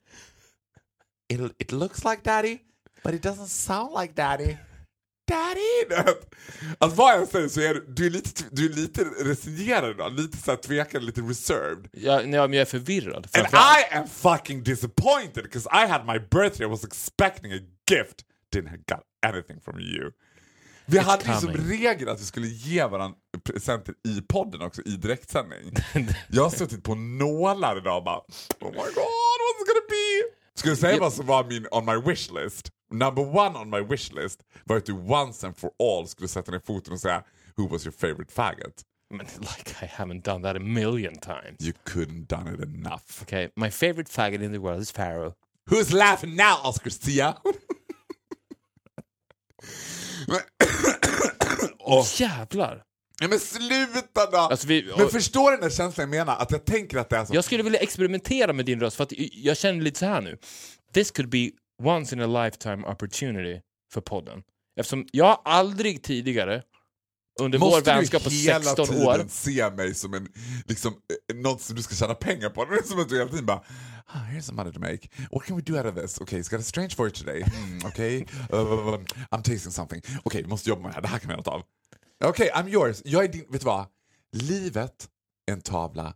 It, 1.29 1.39
it 1.57 1.71
looks 1.71 2.03
like 2.03 2.21
daddy 2.23 2.59
but 3.03 3.13
it 3.13 3.25
doesn't 3.25 3.47
sound 3.47 4.01
like 4.01 4.13
daddy. 4.13 4.57
Daddy! 5.27 6.03
Alltså 6.77 6.97
vad 6.97 7.13
jag 7.13 7.27
säger 7.27 7.47
så 7.47 7.61
är 7.61 7.73
du, 7.73 7.85
du 7.87 8.05
är 8.05 8.09
lite, 8.09 8.43
du 8.51 8.65
är 8.65 8.69
lite 8.69 9.03
resignerad 9.03 9.89
idag, 9.89 10.19
lite 10.19 10.37
så 10.37 10.51
här 10.51 10.57
tvekande, 10.57 11.07
lite 11.07 11.21
reserved. 11.21 11.87
Ja, 11.91 12.15
nej, 12.15 12.25
men 12.25 12.53
jag 12.53 12.61
är 12.61 12.65
förvirrad. 12.65 13.27
And. 13.33 13.47
I 13.47 13.95
am 13.95 14.07
fucking 14.07 14.63
disappointed 14.63 15.43
because 15.43 15.69
I 15.71 15.87
had 15.87 16.05
my 16.05 16.19
birthday, 16.19 16.67
I 16.67 16.69
was 16.69 16.83
expecting 16.83 17.51
a 17.53 17.59
gift, 17.91 18.25
didn't 18.55 18.85
got 18.87 19.03
anything 19.25 19.61
from 19.61 19.79
you. 19.79 20.11
Vi 20.85 20.97
hade 20.97 21.25
ju 21.25 21.33
som 21.33 21.49
regel 21.49 22.09
att 22.09 22.21
vi 22.21 22.25
skulle 22.25 22.47
ge 22.47 22.85
varandra 22.85 23.17
presenter 23.43 23.93
i 24.07 24.21
podden 24.21 24.61
också, 24.61 24.81
i 24.81 24.89
direktsändning. 24.89 25.73
jag 26.29 26.43
har 26.43 26.49
suttit 26.49 26.83
på 26.83 26.95
nålar 26.95 27.77
idag 27.77 27.97
och 27.97 28.03
bara 28.03 28.17
Oh 28.59 28.71
my 28.71 28.77
god, 28.77 29.39
what's 29.43 29.61
it 29.61 29.67
gonna 29.67 29.87
be? 29.89 30.42
Ska 30.55 30.69
jag 30.69 30.77
säga 30.77 30.99
vad 30.99 31.13
som 31.13 31.25
var 31.25 31.43
min 31.43 31.67
on 31.71 31.85
my 31.85 31.95
wish 32.09 32.31
list? 32.31 32.69
Number 32.91 33.37
one 33.37 33.59
on 33.59 33.69
my 33.69 33.81
wish 33.81 34.11
list 34.11 34.39
var 34.65 34.77
att 34.77 34.85
du 34.85 34.93
once 34.93 35.47
and 35.47 35.57
for 35.57 35.71
all 35.79 36.07
skulle 36.07 36.27
sätta 36.27 36.51
ner 36.51 36.59
foten 36.59 36.93
och 36.93 36.99
säga 36.99 37.23
Who 37.57 37.67
was 37.67 37.85
your 37.85 37.93
favorite 37.93 38.31
faggot? 38.33 38.81
Like 39.39 39.75
I 39.81 39.85
haven't 39.85 40.21
done 40.23 40.41
that 40.43 40.55
a 40.55 40.59
million 40.59 41.13
times. 41.19 41.57
You 41.59 41.73
couldn't 41.85 42.27
done 42.27 42.47
it 42.53 42.59
enough. 42.61 43.21
Okay, 43.21 43.49
my 43.55 43.69
favorite 43.69 44.09
faggot 44.11 44.41
in 44.41 44.51
the 44.51 44.59
world 44.59 44.81
is 44.81 44.91
Pharaoh. 44.91 45.33
Who's 45.69 45.93
laughing 45.93 46.35
now, 46.35 46.57
Oscar 46.63 46.89
Sia? 46.89 47.37
Åh, 51.79 52.05
Jävlar! 52.05 52.83
Nej 53.19 53.29
men 53.29 53.39
sluta 53.39 54.31
då! 54.31 54.37
Alltså, 54.37 54.67
vi- 54.67 54.93
men 54.97 55.05
och- 55.05 55.11
förstår 55.11 55.51
du 55.51 55.57
den 55.57 55.69
där 55.69 55.75
känslan 55.75 56.03
jag 56.13 56.19
menar? 56.25 56.37
Att 56.41 56.51
jag 56.51 56.65
tänker 56.65 56.97
att 56.97 57.09
det 57.09 57.17
är 57.17 57.25
så. 57.25 57.35
Jag 57.35 57.43
skulle 57.43 57.63
vilja 57.63 57.79
experimentera 57.79 58.53
med 58.53 58.65
din 58.65 58.79
röst 58.79 58.97
för 58.97 59.03
att 59.03 59.13
jag 59.17 59.57
känner 59.57 59.81
lite 59.81 59.99
så 59.99 60.05
här 60.05 60.21
nu. 60.21 60.37
This 60.93 61.11
could 61.11 61.29
be 61.29 61.49
once 61.83 62.15
in 62.15 62.21
a 62.21 62.43
lifetime 62.43 62.87
opportunity 62.87 63.61
för 63.93 64.01
podden. 64.01 64.43
Eftersom 64.79 65.05
jag 65.11 65.41
aldrig 65.45 66.03
tidigare 66.03 66.63
under 67.39 67.59
vår 67.59 67.67
Måste 67.67 67.93
vänskap 67.95 68.23
på 68.23 68.29
du 68.29 68.35
hela 68.35 68.63
16 68.63 68.87
tiden 68.87 69.07
år 69.07 69.25
se 69.29 69.69
mig 69.69 69.93
som 69.93 70.13
en, 70.13 70.27
liksom, 70.65 70.93
eh, 70.93 71.35
något 71.35 71.61
som 71.61 71.75
du 71.75 71.81
ska 71.81 71.95
tjäna 71.95 72.13
pengar 72.13 72.49
på? 72.49 72.65
Det 72.69 72.75
är 72.75 72.83
som 72.83 72.99
att 72.99 73.09
du 73.09 73.17
hela 73.17 73.29
tiden 73.29 73.45
bara 73.45 73.63
ah, 74.05 74.17
here's 74.31 74.41
some 74.41 74.55
money 74.55 74.73
to 74.73 74.79
make. 74.79 75.09
What 75.31 75.43
can 75.45 75.55
we 75.55 75.61
do 75.61 75.77
out 75.77 75.85
of 75.85 75.95
this? 75.95 76.21
Okay, 76.21 76.39
it's 76.39 76.49
got 76.51 76.59
a 76.59 76.63
strange 76.63 76.95
for 76.95 77.09
today. 77.09 77.41
Hmm, 77.43 77.85
okay, 77.85 78.25
uh, 78.53 78.59
I'm 79.31 79.41
tasting 79.43 79.71
something. 79.71 79.99
Okej, 79.99 80.19
okay, 80.23 80.41
vi 80.41 80.47
måste 80.47 80.69
jobba 80.69 80.81
med 80.81 80.91
det 80.91 80.95
här. 80.95 81.01
Det 81.01 81.07
här 81.07 81.19
kan 81.19 81.27
vi 81.27 81.31
göra 81.31 81.37
något 81.37 81.47
av. 81.47 81.63
Okej, 82.25 82.51
I'm 82.55 82.69
yours. 82.69 83.01
Jag 83.05 83.23
är 83.23 83.27
din, 83.27 83.45
vet 83.49 83.61
du 83.61 83.65
vad? 83.65 83.85
Livet 84.31 85.09
en 85.51 85.61
tavla. 85.61 86.13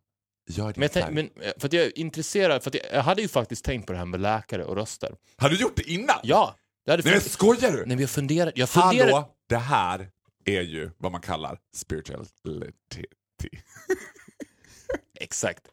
Jag 0.50 0.70
är 0.70 0.74
din 0.74 0.80
Men, 0.80 0.90
färg. 0.90 1.14
men 1.14 1.30
eh, 1.42 1.52
för 1.58 1.68
att 1.68 1.74
jag 1.74 1.86
är 1.86 1.98
intresserad, 1.98 2.64
för 2.64 2.76
jag, 2.76 2.94
jag 2.94 3.04
hade 3.04 3.22
ju 3.22 3.28
faktiskt 3.28 3.66
tänkt 3.66 3.86
på 3.88 3.94
det 3.94 4.00
här 4.00 4.06
med 4.06 4.20
läkare 4.20 4.64
och 4.64 4.76
röster. 4.76 5.16
Har 5.38 5.50
du 5.50 5.56
gjort 5.56 5.76
det 5.76 5.90
innan? 5.92 6.16
Ja! 6.24 6.56
Jag 6.86 6.94
hade 6.94 7.04
Nej 7.04 7.14
men 7.14 7.22
skojar 7.22 7.72
du? 7.72 7.78
Nej 7.78 7.88
men 7.88 8.00
jag 8.00 8.10
funderar, 8.10 8.52
jag 8.56 8.70
funderar... 8.70 9.12
Hallå, 9.12 9.36
det 9.48 9.58
här 9.58 10.10
är 10.46 10.62
ju 10.62 10.92
vad 10.98 11.12
man 11.12 11.22
kallar 11.22 11.60
spirituality. 11.76 13.06
Exakt. 15.20 15.64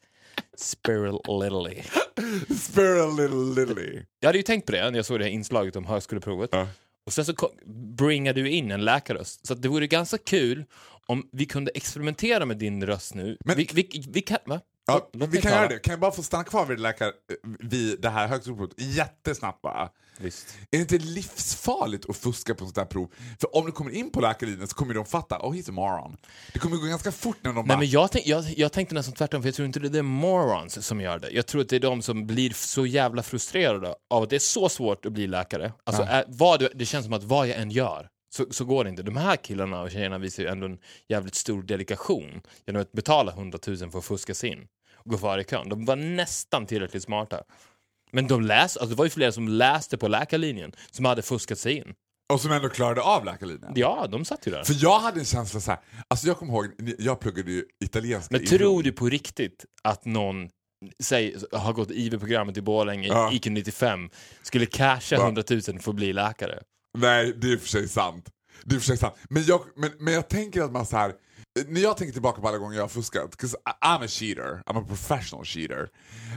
Spirituality. 0.57 1.83
Spirituality. 2.61 4.03
Jag 4.21 4.29
hade 4.29 4.39
ju 4.39 4.43
tänkt 4.43 4.67
på 4.67 4.73
det 4.73 4.91
när 4.91 4.99
jag 4.99 5.07
såg 5.07 5.19
det 5.19 5.25
här 5.25 5.33
inslaget 5.33 5.77
om 5.77 5.85
högskoleprovet. 5.85 6.51
Ja. 6.53 6.69
Och 7.07 7.13
sen 7.13 7.25
så 7.25 7.35
bringade 7.97 8.43
du 8.43 8.51
in 8.51 8.71
en 8.71 8.85
läkarröst. 8.85 9.47
Så 9.47 9.55
det 9.55 9.69
vore 9.69 9.87
ganska 9.87 10.19
kul 10.19 10.65
om 11.07 11.29
vi 11.33 11.47
kunde 11.47 11.71
experimentera 11.75 12.47
med 12.47 12.57
din 12.57 12.87
röst 12.87 13.15
nu. 13.15 13.37
Men- 13.45 13.57
vi, 13.57 13.69
vi, 13.75 14.05
vi 14.09 14.23
kan... 14.23 14.39
Va? 14.47 14.61
Ja, 14.87 15.09
vi 15.13 15.19
mig 15.19 15.43
kan 15.43 15.53
göra 15.53 15.69
det. 15.69 15.79
Kan 15.79 15.93
jag 15.93 16.01
bara 16.01 16.13
få 16.13 16.23
stanna 16.23 16.45
kvar 16.45 16.67
vid, 16.67 16.81
läkar, 16.81 17.13
vid 17.61 18.01
det 18.01 18.09
här 18.09 18.29
högskoleprovet 18.29 18.75
jättesnabbt 18.77 19.63
bara? 19.63 19.89
Visst. 20.19 20.57
Är 20.71 20.77
det 20.79 20.79
inte 20.79 20.99
livsfarligt 20.99 22.11
att 22.11 22.17
fuska 22.17 22.55
på 22.55 22.65
sånt 22.65 22.75
där 22.75 22.85
prov? 22.85 23.13
För 23.41 23.57
om 23.57 23.67
du 23.67 23.73
kommer 23.73 23.91
in 23.91 24.11
på 24.11 24.21
läkarlinjen 24.21 24.69
så 24.69 24.75
kommer 24.75 24.95
de 24.95 25.07
fatta, 25.07 25.39
oh 25.39 25.53
he's 25.53 25.69
a 25.69 25.73
moron. 25.73 26.17
Det 26.53 26.59
kommer 26.59 26.77
gå 26.77 26.87
ganska 26.87 27.13
fort 27.13 27.37
när 27.43 27.53
de 27.53 27.55
Nej, 27.55 27.69
bara, 27.69 27.79
men 27.79 27.91
jag, 27.91 28.13
tänk, 28.13 28.27
jag, 28.27 28.45
jag 28.57 28.73
tänkte 28.73 28.95
nästan 28.95 29.15
tvärtom, 29.15 29.43
för 29.43 29.49
jag 29.49 29.55
tror 29.55 29.67
inte 29.67 29.81
det 29.81 29.99
är 29.99 30.03
morons 30.03 30.87
som 30.87 31.01
gör 31.01 31.19
det. 31.19 31.31
Jag 31.31 31.47
tror 31.47 31.61
att 31.61 31.69
det 31.69 31.77
är 31.77 31.81
de 31.81 32.03
som 32.03 32.27
blir 32.27 32.51
så 32.51 32.87
jävla 32.87 33.23
frustrerade 33.23 33.95
av 34.11 34.23
att 34.23 34.31
det 34.31 34.37
är 34.37 34.41
så 34.41 34.69
svårt 34.69 35.07
att 35.07 35.13
bli 35.13 35.27
läkare. 35.27 35.73
Alltså, 35.85 36.03
är, 36.03 36.25
vad 36.29 36.61
du, 36.61 36.69
det 36.75 36.87
känns 36.87 37.05
som 37.05 37.15
att 37.15 37.25
vad 37.25 37.49
jag 37.49 37.59
än 37.59 37.71
gör 37.71 38.09
så, 38.35 38.47
så 38.51 38.65
går 38.65 38.85
det 38.85 38.91
inte. 38.91 39.03
De 39.03 39.17
här 39.17 39.37
killarna 39.37 39.83
och 39.83 39.91
tjejerna 39.91 40.19
visar 40.19 40.43
ju 40.43 40.49
ändå 40.49 40.67
en 40.67 40.79
jävligt 41.09 41.35
stor 41.35 41.63
delegation 41.63 42.43
genom 42.67 42.83
att 42.83 42.93
betala 42.93 43.33
100 43.33 43.59
000 43.67 43.91
för 43.91 43.99
att 43.99 44.05
fuska 44.05 44.35
sig 44.35 44.51
in 44.51 44.67
gå 45.11 45.19
före 45.19 45.41
i 45.41 45.45
kön. 45.45 45.69
De 45.69 45.85
var 45.85 45.97
nästan 45.97 46.67
tillräckligt 46.67 47.03
smarta. 47.03 47.43
Men 48.13 48.27
de 48.27 48.43
läste, 48.43 48.81
alltså 48.81 48.95
det 48.95 48.99
var 48.99 49.05
ju 49.05 49.11
flera 49.11 49.33
som 49.33 49.49
läste 49.49 49.99
på 49.99 50.09
läkarlinjen 50.09 50.73
som 50.91 51.05
hade 51.05 51.23
fuskat 51.23 51.59
sig 51.59 51.73
in. 51.77 51.95
och 52.33 52.41
som 52.41 52.53
ändå 52.53 52.69
klarade 52.69 53.01
av 53.03 53.25
läkarlinjen. 53.25 53.73
Ja, 53.75 54.07
de 54.11 54.25
satt 54.25 54.47
ju 54.47 54.51
där. 54.51 54.65
För 54.65 54.77
jag 54.79 54.99
hade 54.99 55.19
en 55.19 55.25
känsla 55.25 55.61
så 55.61 55.71
här, 55.71 55.81
alltså 56.09 56.27
jag 56.27 56.37
kommer 56.39 56.53
ihåg, 56.53 56.67
jag 56.99 57.21
pluggade 57.21 57.51
ju 57.51 57.65
italienska 57.85 58.37
Men 58.37 58.47
tror 58.47 58.83
du 58.83 58.93
på 58.93 59.07
riktigt 59.09 59.65
att 59.83 60.05
någon 60.05 60.49
säg, 61.03 61.37
har 61.53 61.73
gått 61.73 61.91
IV-programmet 61.91 62.57
i 62.57 62.63
Borlänge, 62.63 63.09
Ja. 63.09 63.33
IQ 63.33 63.47
95, 63.47 64.11
skulle 64.43 64.67
casha 64.67 65.17
Va? 65.17 65.25
100 65.25 65.43
000 65.51 65.61
för 65.63 65.91
att 65.91 65.95
bli 65.95 66.13
läkare? 66.13 66.63
Nej, 66.99 67.33
det 67.37 67.47
är 67.47 67.53
i 67.53 67.57
och 67.57 67.61
för 67.61 67.69
sig 67.69 67.89
sant. 67.89 68.31
Det 68.65 68.75
är 68.75 68.79
för 68.81 68.87
sig 68.87 68.97
sant. 68.97 69.15
Men 69.31 69.43
jag, 69.45 69.61
men, 69.77 69.91
men 69.99 70.15
jag 70.15 70.29
tänker 70.29 70.63
att 70.63 70.73
man 70.73 70.87
så 70.87 70.97
här. 70.97 71.13
När 71.69 71.81
jag 71.81 71.97
tänker 71.97 72.13
tillbaka 72.13 72.41
på 72.41 72.49
alla 72.49 72.59
gånger 72.59 72.77
jag 72.77 72.83
har 72.83 72.89
fuskat, 72.89 73.37
'cause 73.37 73.57
I- 73.57 73.85
I'm 73.87 74.05
a 74.05 74.09
cheater, 74.09 74.63
I'm 74.67 74.79
a 74.83 74.85
professional 74.89 75.45
cheater. 75.45 75.89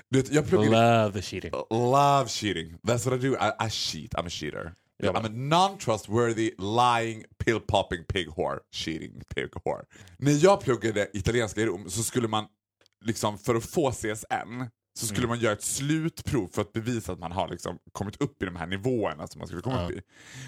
Vet, 0.09 0.31
jag 0.31 0.47
pluggade 0.47 1.03
Love 1.03 1.21
cheating. 1.21 1.51
love 1.71 2.27
cheating. 2.29 2.77
That's 2.87 3.09
what 3.09 3.23
I 3.23 3.27
do. 3.27 3.33
I, 3.35 3.67
I 3.67 3.69
cheat. 3.69 4.13
I'm 4.13 4.25
a 4.27 4.29
cheater. 4.29 4.73
Ja, 4.97 5.11
I'm 5.11 5.25
a 5.25 5.29
non-trustworthy, 5.29 6.51
lying, 6.59 7.23
pill-popping 7.45 8.03
pig 8.03 8.27
whore. 8.29 8.59
Cheating 8.71 9.21
pig 9.35 9.49
whore. 9.65 9.83
När 10.17 10.31
jag 10.43 10.61
pluggade 10.61 11.09
italienska 11.13 11.61
i 11.61 11.65
Rom 11.65 11.89
så 11.89 12.03
skulle 12.03 12.27
man, 12.27 12.45
liksom 13.05 13.37
för 13.37 13.55
att 13.55 13.65
få 13.65 13.91
CSN, 13.91 14.69
så 14.99 15.05
skulle 15.05 15.19
Mm. 15.19 15.29
man 15.29 15.39
göra 15.39 15.53
ett 15.53 15.63
slutprov 15.63 16.47
för 16.53 16.61
att 16.61 16.73
bevisa 16.73 17.11
att 17.13 17.19
man 17.19 17.31
har 17.31 17.47
liksom 17.47 17.77
kommit 17.91 18.21
upp 18.21 18.43
i 18.43 18.45
de 18.45 18.55
här 18.55 18.67
nivåerna 18.67 19.27
som 19.27 19.39
man 19.39 19.47
skulle 19.47 19.61
komma 19.61 19.81
Ja. 19.81 19.85
upp 19.85 19.91
i. 19.91 20.01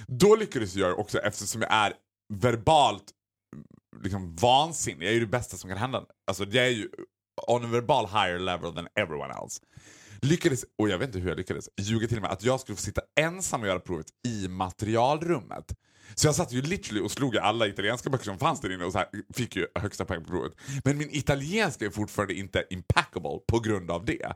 Då 0.07 0.35
lyckades 0.35 0.75
jag 0.75 0.99
också, 0.99 1.17
eftersom 1.19 1.61
jag 1.61 1.71
är 1.73 1.93
verbalt 2.33 3.03
liksom 4.03 4.35
vansinnig, 4.35 5.05
jag 5.05 5.11
är 5.11 5.13
ju 5.13 5.19
det 5.19 5.31
bästa 5.31 5.57
som 5.57 5.69
kan 5.69 5.77
hända. 5.77 6.05
Alltså 6.27 6.43
jag 6.43 6.65
är 6.65 6.69
ju 6.69 6.89
on 7.47 7.65
a 7.65 7.67
verbal 7.67 8.07
higher 8.07 8.39
level 8.39 8.73
than 8.73 8.87
everyone 8.95 9.33
else. 9.33 9.61
Lyckades, 10.21 10.65
och 10.77 10.89
jag 10.89 10.97
vet 10.97 11.07
inte 11.07 11.19
hur 11.19 11.29
jag 11.29 11.37
lyckades, 11.37 11.69
ljuga 11.81 12.07
till 12.07 12.21
mig 12.21 12.29
att 12.29 12.43
jag 12.43 12.59
skulle 12.59 12.75
få 12.75 12.81
sitta 12.81 13.01
ensam 13.19 13.61
och 13.61 13.67
göra 13.67 13.79
provet 13.79 14.07
i 14.27 14.47
materialrummet. 14.47 15.65
Så 16.15 16.27
jag 16.27 16.35
satt 16.35 16.51
ju 16.51 16.61
literally 16.61 17.01
och 17.01 17.11
slog 17.11 17.35
i 17.35 17.39
alla 17.39 17.67
italienska 17.67 18.09
böcker 18.09 18.25
som 18.25 18.39
fanns 18.39 18.61
där 18.61 18.73
inne 18.73 18.85
och 18.85 18.91
så 18.91 18.97
här, 18.97 19.07
fick 19.33 19.55
ju 19.55 19.67
högsta 19.75 20.05
poäng 20.05 20.23
på 20.23 20.29
provet. 20.29 20.53
Men 20.83 20.97
min 20.97 21.09
italienska 21.11 21.85
är 21.85 21.89
fortfarande 21.89 22.33
inte 22.33 22.65
impeccable 22.69 23.39
på 23.47 23.59
grund 23.59 23.91
av 23.91 24.05
det. 24.05 24.33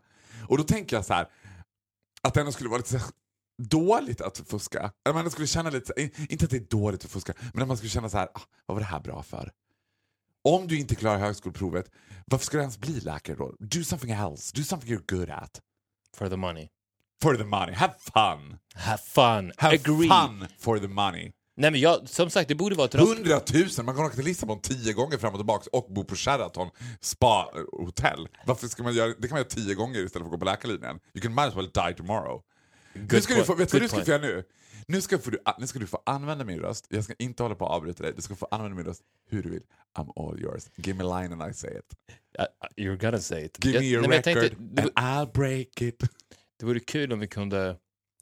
Och 0.47 0.57
då 0.57 0.63
tänker 0.63 0.95
jag 0.95 1.05
så 1.05 1.13
här 1.13 1.27
att 2.21 2.33
det 2.33 2.39
ändå 2.39 2.51
skulle 2.51 2.69
vara 2.69 2.77
lite 2.77 2.89
dåligt 3.57 4.21
att 4.21 4.37
fuska. 4.47 4.91
Man 5.13 5.31
skulle 5.31 5.47
känna 5.47 5.69
lite, 5.69 5.93
inte 6.29 6.45
att 6.45 6.51
det 6.51 6.57
är 6.57 6.67
dåligt 6.69 7.05
att 7.05 7.11
fuska, 7.11 7.33
men 7.53 7.61
att 7.61 7.67
man 7.67 7.77
skulle 7.77 7.89
känna 7.89 8.09
så 8.09 8.17
här, 8.17 8.27
ah, 8.33 8.41
vad 8.65 8.75
var 8.75 8.79
det 8.79 8.85
här 8.85 8.99
bra 8.99 9.23
för? 9.23 9.51
Om 10.43 10.67
du 10.67 10.79
inte 10.79 10.95
klarar 10.95 11.19
högskoleprovet, 11.19 11.91
varför 12.25 12.45
ska 12.45 12.57
du 12.57 12.61
ens 12.61 12.77
bli 12.77 12.99
läkare 12.99 13.35
då? 13.35 13.55
Do 13.59 13.83
something 13.83 14.11
else, 14.11 14.51
do 14.55 14.63
something 14.63 14.97
you're 14.97 15.17
good 15.17 15.29
at. 15.29 15.61
For 16.17 16.29
the 16.29 16.37
money. 16.37 16.69
For 17.21 17.35
the 17.35 17.43
money, 17.43 17.73
have 17.73 17.93
fun! 17.99 18.57
Have 18.73 18.97
fun. 18.97 19.51
Have 19.57 19.75
Agree. 19.75 20.09
fun 20.09 20.47
for 20.59 20.79
the 20.79 20.87
money. 20.87 21.31
Nej 21.55 21.71
men 21.71 21.79
jag, 21.79 22.09
som 22.09 22.29
sagt, 22.29 22.47
det 22.47 22.55
borde 22.55 22.75
vara 22.75 22.85
ett. 22.87 22.93
Hundratusen! 22.93 23.85
Man 23.85 23.95
kan 23.95 24.05
åka 24.05 24.15
till 24.15 24.25
Lissabon 24.25 24.61
tio 24.61 24.93
gånger 24.93 25.17
fram 25.17 25.33
och 25.33 25.39
tillbaka 25.39 25.69
och 25.71 25.87
bo 25.89 26.03
på 26.03 26.15
Sheraton 26.15 26.69
spa 27.01 27.51
eh, 27.55 27.85
hotell. 27.85 28.27
Varför 28.45 28.67
ska 28.67 28.83
man 28.83 28.93
göra 28.93 29.07
det? 29.07 29.13
kan 29.13 29.29
man 29.29 29.39
göra 29.39 29.49
tio 29.49 29.75
gånger 29.75 29.99
istället 30.05 30.11
för 30.11 30.25
att 30.25 30.31
gå 30.31 30.37
på 30.37 30.45
läkarlinjen. 30.45 30.99
You 31.13 31.21
can 31.21 31.35
might 31.35 31.47
as 31.47 31.55
well 31.55 31.69
die 31.73 31.93
tomorrow. 31.97 32.41
Nu 32.93 33.21
ska 33.21 33.35
du 33.35 33.43
få, 33.43 33.55
vet 33.55 33.69
du 33.71 33.75
vad 33.77 33.81
du 33.81 33.87
ska 33.87 34.03
få 34.05 34.11
göra 34.11 34.21
nu? 34.21 34.43
Nu 34.87 35.01
ska, 35.01 35.17
du, 35.17 35.39
nu 35.59 35.67
ska 35.67 35.79
du 35.79 35.87
få 35.87 36.01
använda 36.05 36.45
min 36.45 36.59
röst. 36.59 36.85
Jag 36.89 37.03
ska 37.03 37.13
inte 37.19 37.43
hålla 37.43 37.55
på 37.55 37.65
att 37.65 37.71
avbryta 37.71 38.03
dig. 38.03 38.13
Du 38.15 38.21
ska 38.21 38.35
få 38.35 38.47
använda 38.51 38.75
min 38.75 38.85
röst 38.85 39.01
hur 39.29 39.43
du 39.43 39.49
vill. 39.49 39.63
I'm 39.97 40.29
all 40.29 40.39
yours. 40.41 40.63
Give 40.75 40.97
me 41.03 41.09
a 41.11 41.21
line 41.21 41.33
and 41.41 41.51
I 41.51 41.53
say 41.53 41.71
it. 41.77 41.93
Uh, 42.39 42.45
you're 42.77 42.97
gonna 42.97 43.19
say 43.19 43.45
it. 43.45 43.65
Give 43.65 43.73
Jag- 43.75 43.81
me 43.81 43.87
your 43.87 44.07
nej, 44.07 44.17
record 44.17 44.33
tänkte, 44.49 44.81
and 44.81 44.91
I'll 44.91 45.31
break 45.33 45.81
it. 45.81 46.03
det 46.59 46.65
vore 46.65 46.79
kul 46.79 47.13
om 47.13 47.19
vi 47.19 47.27
kunde 47.27 47.77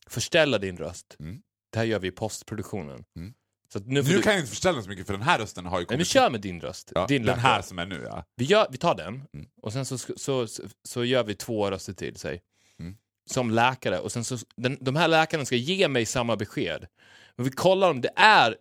förställa 0.07 0.57
din 0.57 0.77
röst. 0.77 1.15
Mm. 1.19 1.41
Det 1.69 1.79
här 1.79 1.85
gör 1.85 1.99
vi 1.99 2.07
i 2.07 2.11
postproduktionen. 2.11 3.03
Mm. 3.15 3.33
Så 3.73 3.79
nu 3.79 3.85
Nu 3.85 4.01
du... 4.01 4.21
kan 4.21 4.31
jag 4.33 4.39
inte 4.39 4.49
förställa 4.49 4.81
så 4.81 4.89
mycket 4.89 5.05
för 5.05 5.13
den 5.13 5.21
här 5.21 5.39
rösten 5.39 5.65
har 5.65 5.79
ju 5.79 5.85
kommit. 5.85 5.99
men 5.99 6.05
kör 6.05 6.29
med 6.29 6.41
din 6.41 6.61
röst. 6.61 6.91
ja, 6.95 7.07
din 7.07 7.25
den 7.25 7.39
här 7.39 7.61
som 7.61 7.79
är 7.79 7.85
nu 7.85 8.01
ja. 8.05 8.25
Vi, 8.35 8.45
gör, 8.45 8.67
vi 8.71 8.77
tar 8.77 8.95
den 8.95 9.21
Mm. 9.33 9.47
och 9.61 9.73
sen 9.73 9.85
så, 9.85 9.97
så, 9.97 10.47
så, 10.47 10.47
så 10.83 11.03
gör 11.05 11.23
vi 11.23 11.35
två 11.35 11.71
röster 11.71 11.93
till, 11.93 12.15
säg. 12.15 12.41
Som 13.29 13.51
läkare. 13.51 13.99
Och 13.99 14.11
sen 14.11 14.23
så, 14.23 14.37
den, 14.57 14.77
de 14.81 14.95
här 14.95 15.07
läkarna 15.07 15.45
ska 15.45 15.55
ge 15.55 15.87
mig 15.87 16.05
samma 16.05 16.35
besked. 16.35 16.85
Men 17.35 17.43
vi 17.45 17.51
kollar 17.51 17.89
om 17.89 18.01
det 18.01 18.11
är 18.15 18.55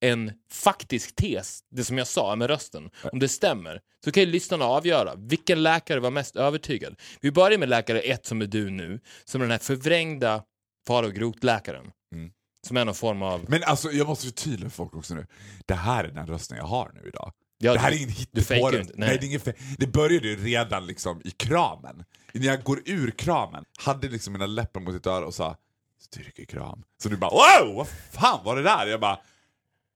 en 0.00 0.32
faktisk 0.50 1.14
tes, 1.16 1.60
det 1.70 1.84
som 1.84 1.98
jag 1.98 2.06
sa 2.06 2.36
med 2.36 2.50
rösten, 2.50 2.90
om 3.12 3.18
det 3.18 3.28
stämmer, 3.28 3.80
så 4.04 4.12
kan 4.12 4.22
ju 4.22 4.28
lyssnarna 4.28 4.64
avgöra 4.64 5.14
vilken 5.16 5.62
läkare 5.62 6.00
var 6.00 6.10
mest 6.10 6.36
övertygad. 6.36 6.96
Vi 7.20 7.30
börjar 7.32 7.58
med 7.58 7.68
läkare 7.68 8.00
1 8.00 8.26
som 8.26 8.42
är 8.42 8.46
du 8.46 8.70
nu, 8.70 9.00
som 9.24 9.40
är 9.40 9.44
den 9.44 9.50
här 9.50 9.58
förvrängda 9.58 10.42
fara 10.86 11.06
och 11.06 11.12
grot-läkaren. 11.14 11.90
Mm. 12.14 12.30
Som 12.66 12.76
är 12.76 12.84
någon 12.84 12.94
form 12.94 13.22
av... 13.22 13.44
Men 13.48 13.62
alltså 13.64 13.90
jag 13.90 14.06
måste 14.06 14.26
förtydliga 14.26 14.70
för 14.70 14.76
folk 14.76 14.94
också 14.94 15.14
nu. 15.14 15.26
Det 15.66 15.74
här 15.74 16.04
är 16.04 16.08
den 16.08 16.26
rösten 16.26 16.56
jag 16.56 16.64
har 16.64 16.90
nu 16.94 17.08
idag. 17.08 17.32
Ja, 17.58 17.72
det 17.72 17.78
här 17.78 17.90
du- 17.90 17.96
är 17.96 18.00
ingen 18.00 18.14
du 18.30 18.42
fejkar 18.42 18.66
hittepå 18.70 18.82
inte, 18.82 18.94
nej. 18.96 19.08
nej. 19.08 19.18
det, 19.18 19.24
är 19.24 19.28
ingen 19.28 19.40
fe- 19.40 19.74
det 19.78 19.86
började 19.86 20.28
ju 20.28 20.36
redan 20.44 20.86
liksom 20.86 21.20
i 21.24 21.30
kramen. 21.30 22.04
När 22.34 22.46
jag 22.46 22.62
går 22.64 22.82
ur 22.84 23.10
kramen, 23.10 23.64
hade 23.78 24.08
liksom 24.08 24.32
mina 24.32 24.46
läppar 24.46 24.80
mot 24.80 24.94
ditt 24.94 25.06
öra 25.06 25.26
och 25.26 25.34
sa 25.34 25.56
styrkekram. 26.00 26.82
Så 27.02 27.08
du 27.08 27.16
bara 27.16 27.30
wow, 27.64 27.74
vad 27.76 27.88
fan 27.88 28.44
var 28.44 28.56
det 28.56 28.62
där? 28.62 28.86
Jag 28.86 29.00
bara 29.00 29.18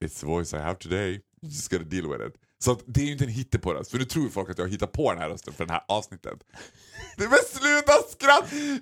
it's 0.04 0.20
the 0.20 0.26
voice 0.26 0.52
I 0.54 0.56
have 0.56 0.74
today, 0.78 1.20
just 1.42 1.70
gotta 1.70 1.84
deal 1.84 2.08
with 2.12 2.26
it. 2.28 2.34
Så 2.60 2.78
det 2.86 3.00
är 3.00 3.04
ju 3.04 3.12
inte 3.12 3.24
en 3.24 3.30
hittepå-röst, 3.30 3.90
för 3.90 3.98
nu 3.98 4.04
tror 4.04 4.24
ju 4.24 4.30
folk 4.30 4.50
att 4.50 4.58
jag 4.58 4.68
hittar 4.68 4.86
på 4.86 5.12
den 5.12 5.22
här 5.22 5.28
rösten 5.28 5.54
för 5.54 5.66
det 5.66 5.72
här 5.72 5.84
avsnittet. 5.88 6.38
Det 7.16 7.28
men 7.28 7.38
sluta 7.52 7.92
skratt! 8.10 8.52
Vi- 8.52 8.80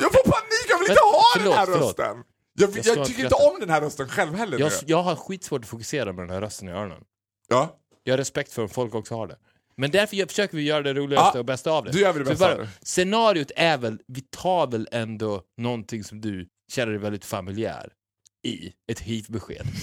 Jag 0.00 0.12
får 0.12 0.22
panik, 0.30 0.66
jag 0.68 0.78
vill 0.78 0.90
inte 0.90 1.00
ha 1.02 1.22
förlåt, 1.36 1.54
den 1.56 1.58
här 1.58 1.66
förlåt. 1.66 1.98
rösten! 1.98 2.24
Jag, 2.54 2.70
jag, 2.70 2.76
Jag 2.76 2.84
tycker 2.84 3.02
skratta. 3.04 3.22
inte 3.22 3.34
om 3.54 3.60
den 3.60 3.70
här 3.70 3.80
rösten 3.80 4.08
själv 4.08 4.34
heller 4.34 4.58
Jag, 4.58 4.70
nu. 4.72 4.76
jag 4.86 5.02
har 5.02 5.16
skitsvårt 5.16 5.62
att 5.62 5.68
fokusera 5.68 6.12
med 6.12 6.24
den 6.26 6.30
här 6.34 6.40
rösten 6.40 6.68
i 6.68 6.72
öronen. 6.72 7.04
Ja. 7.48 7.78
Jag 8.04 8.12
har 8.12 8.18
respekt 8.18 8.52
för 8.52 8.62
om 8.62 8.68
folk 8.68 8.94
också 8.94 9.14
har 9.14 9.26
det. 9.26 9.36
Men 9.76 9.90
därför 9.90 10.26
försöker 10.26 10.56
vi 10.56 10.62
göra 10.62 10.82
det 10.82 10.94
roligaste 10.94 11.30
Ja, 11.34 11.38
och 11.40 11.44
bästa 11.46 11.70
av 11.70 11.84
det. 11.84 11.90
då 11.92 11.98
gör 11.98 12.18
det 12.18 12.24
bästa 12.24 12.56
bara-. 12.56 12.68
Scenariot 12.82 13.50
är 13.56 13.78
väl, 13.78 13.98
vi 14.06 14.20
tar 14.20 14.66
väl 14.66 14.88
ändå 14.92 15.42
någonting 15.60 16.04
som 16.04 16.20
du 16.20 16.48
känner 16.72 16.92
dig 16.92 17.00
väldigt 17.00 17.24
familjär 17.24 17.92
i, 18.46 18.72
ett 18.92 19.00
hiv-besked. 19.00 19.66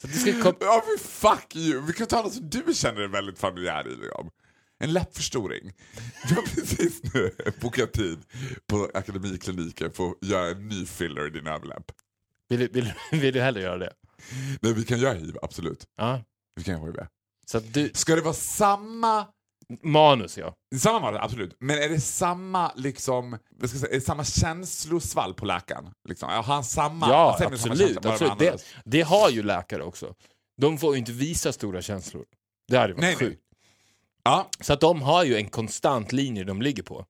Så 0.00 0.06
att 0.06 0.12
du 0.12 0.18
ska 0.18 0.42
kom- 0.42 0.56
Ja 0.60 0.84
men 0.88 0.98
fuck 0.98 1.56
you, 1.56 1.86
vi 1.86 1.92
kan 1.92 2.06
ta 2.06 2.22
något 2.22 2.32
som 2.34 2.50
du 2.50 2.74
känner 2.74 2.98
dig 3.00 3.08
väldigt 3.08 3.38
familjär 3.38 3.86
i 3.88 3.96
liksom. 3.96 4.30
En 4.78 4.92
läppförstoring. 4.92 5.72
Jag 6.28 6.36
har 6.36 6.42
precis 6.42 7.14
nu 7.14 7.30
bokat 7.60 7.92
tid 7.92 8.18
på 8.66 8.90
Akademikliniken 8.94 9.92
för 9.92 10.04
att 10.10 10.16
göra 10.28 10.48
en 10.50 10.68
ny 10.68 10.86
filler 10.86 11.26
i 11.26 11.30
din 11.30 11.46
överläpp. 11.46 11.84
vill, 12.48 12.58
du- 12.60 12.68
vill, 12.68 12.92
du- 13.10 13.18
vill 13.18 13.34
du 13.34 13.40
hellre 13.40 13.60
göra 13.62 13.78
det? 13.78 13.92
Nej 14.62 14.72
vi 14.72 14.84
kan 14.84 14.98
göra 14.98 15.14
hiv, 15.14 15.36
absolut. 15.42 15.84
Ja. 15.96 16.24
Vi 16.56 16.64
kan 16.64 16.74
göra 16.74 16.86
hiv. 16.86 17.06
Så 17.50 17.60
du, 17.60 17.90
Ska 17.94 18.14
det 18.14 18.20
vara 18.20 18.34
samma, 18.34 19.26
manus 19.82 20.38
ja. 20.38 20.54
samma 20.78 21.00
manus, 21.00 21.20
absolut, 21.22 21.56
men 21.60 21.78
är 21.78 21.88
det 21.88 22.00
samma 22.00 22.72
liksom, 22.76 23.38
vad 23.50 23.70
ska 23.70 23.78
jag 23.78 23.88
säga, 23.88 24.00
samma 24.00 24.24
känslosvall 24.24 25.34
på 25.34 25.46
läkaren? 25.46 25.90
Liksom? 26.08 26.28
Har 26.28 26.42
han 26.42 26.64
samma, 26.64 27.08
Ja, 27.08 27.34
säger 27.38 27.50
ni 27.50 27.58
samma 27.58 27.72
absolut. 27.72 27.94
känsla, 27.94 28.10
absolut. 28.10 28.38
Det, 28.38 28.62
det 28.84 29.00
har 29.02 29.30
ju 29.30 29.42
läkare 29.42 29.82
också. 29.82 30.14
De 30.60 30.78
får 30.78 30.92
ju 30.94 30.98
inte 30.98 31.12
visa 31.12 31.52
stora 31.52 31.82
känslor. 31.82 32.24
Det 32.68 32.76
hade 32.78 32.92
varit 32.92 33.00
Nej, 33.00 33.16
sjukt. 33.16 33.42
Ja, 34.24 34.50
Så 34.60 34.72
att 34.72 34.80
de 34.80 35.02
har 35.02 35.24
ju 35.24 35.36
en 35.36 35.48
konstant 35.48 36.12
linje 36.12 36.44
de 36.44 36.62
ligger 36.62 36.82
på. 36.82 37.06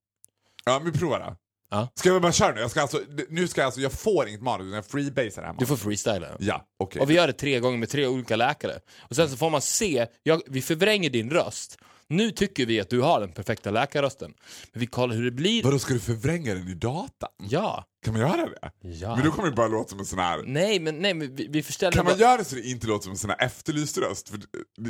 ja 0.64 0.79
vi 0.79 0.92
provar 0.92 1.18
det. 1.18 1.37
Ja. 1.70 1.88
Ska 1.94 2.12
vi 2.14 2.20
bara 2.20 2.33
köra 2.33 2.55
nu? 2.55 2.61
Jag 2.61 2.70
ska 2.70 2.81
alltså, 2.83 3.00
nu 3.29 3.48
ska 3.48 3.61
jag 3.61 3.66
alltså, 3.66 3.81
jag 3.81 3.92
får 3.92 4.29
inget 4.29 4.42
manus, 4.42 4.64
utan 4.66 4.74
jag 4.76 4.87
freebasar 4.87 5.42
hemma. 5.42 5.57
Du 5.59 5.66
får 5.66 5.76
freestyla. 5.76 6.26
Ja, 6.38 6.66
okej. 6.79 7.02
Och 7.02 7.11
vi 7.11 7.14
gör 7.14 7.26
det 7.26 7.33
tre 7.33 7.61
gånger 7.61 7.79
med 7.79 7.88
tre 7.88 8.07
olika 8.07 8.37
läkare. 8.37 8.79
Och 9.00 9.16
sen 9.16 9.29
så 9.31 9.37
får 9.37 9.50
man 9.50 9.62
se, 9.62 10.07
jag, 10.22 10.42
vi 10.46 10.62
förvränger 10.62 11.11
din 11.11 11.31
röst. 11.31 11.79
Nu 12.09 12.31
tycker 12.31 12.66
vi 12.66 12.81
att 12.81 12.90
du 12.90 13.00
har 13.00 13.20
den 13.20 13.33
perfekta 13.33 13.70
läkarrösten. 13.70 14.35
Men 14.72 14.81
vi 14.81 14.87
kollar 14.87 15.14
hur 15.14 15.24
det 15.24 15.31
blir. 15.31 15.62
Vadå, 15.62 15.79
ska 15.79 15.94
du 15.94 16.00
förvränga 16.00 16.55
den 16.55 16.68
i 16.68 16.74
datan? 16.74 17.31
Ja. 17.50 17.85
Kan 18.05 18.12
man 18.14 18.20
göra 18.22 18.46
det? 18.46 18.70
Ja. 18.88 19.16
Men 19.16 19.24
då 19.24 19.31
kommer 19.33 19.50
det 19.50 19.57
bara 19.57 19.68
låta 19.68 19.88
som 19.88 19.98
en 19.98 20.05
sån 20.07 20.18
här... 20.18 20.42
Nej, 20.46 20.81
men, 20.81 20.98
nej, 20.98 21.14
men 21.14 21.37
vi, 21.37 21.46
vi 21.50 21.62
förställer 21.62 21.92
Kan 21.92 22.05
man 22.05 22.12
bara- 22.14 22.20
göra 22.20 22.37
det 22.37 22.44
så 22.44 22.55
det 22.55 22.62
inte 22.62 22.87
låter 22.87 23.02
som 23.02 23.12
en 23.12 23.18
sån 23.18 23.31
här 23.31 23.42
efterlyst 23.46 23.98
röst? 23.98 24.29
För 24.29 24.38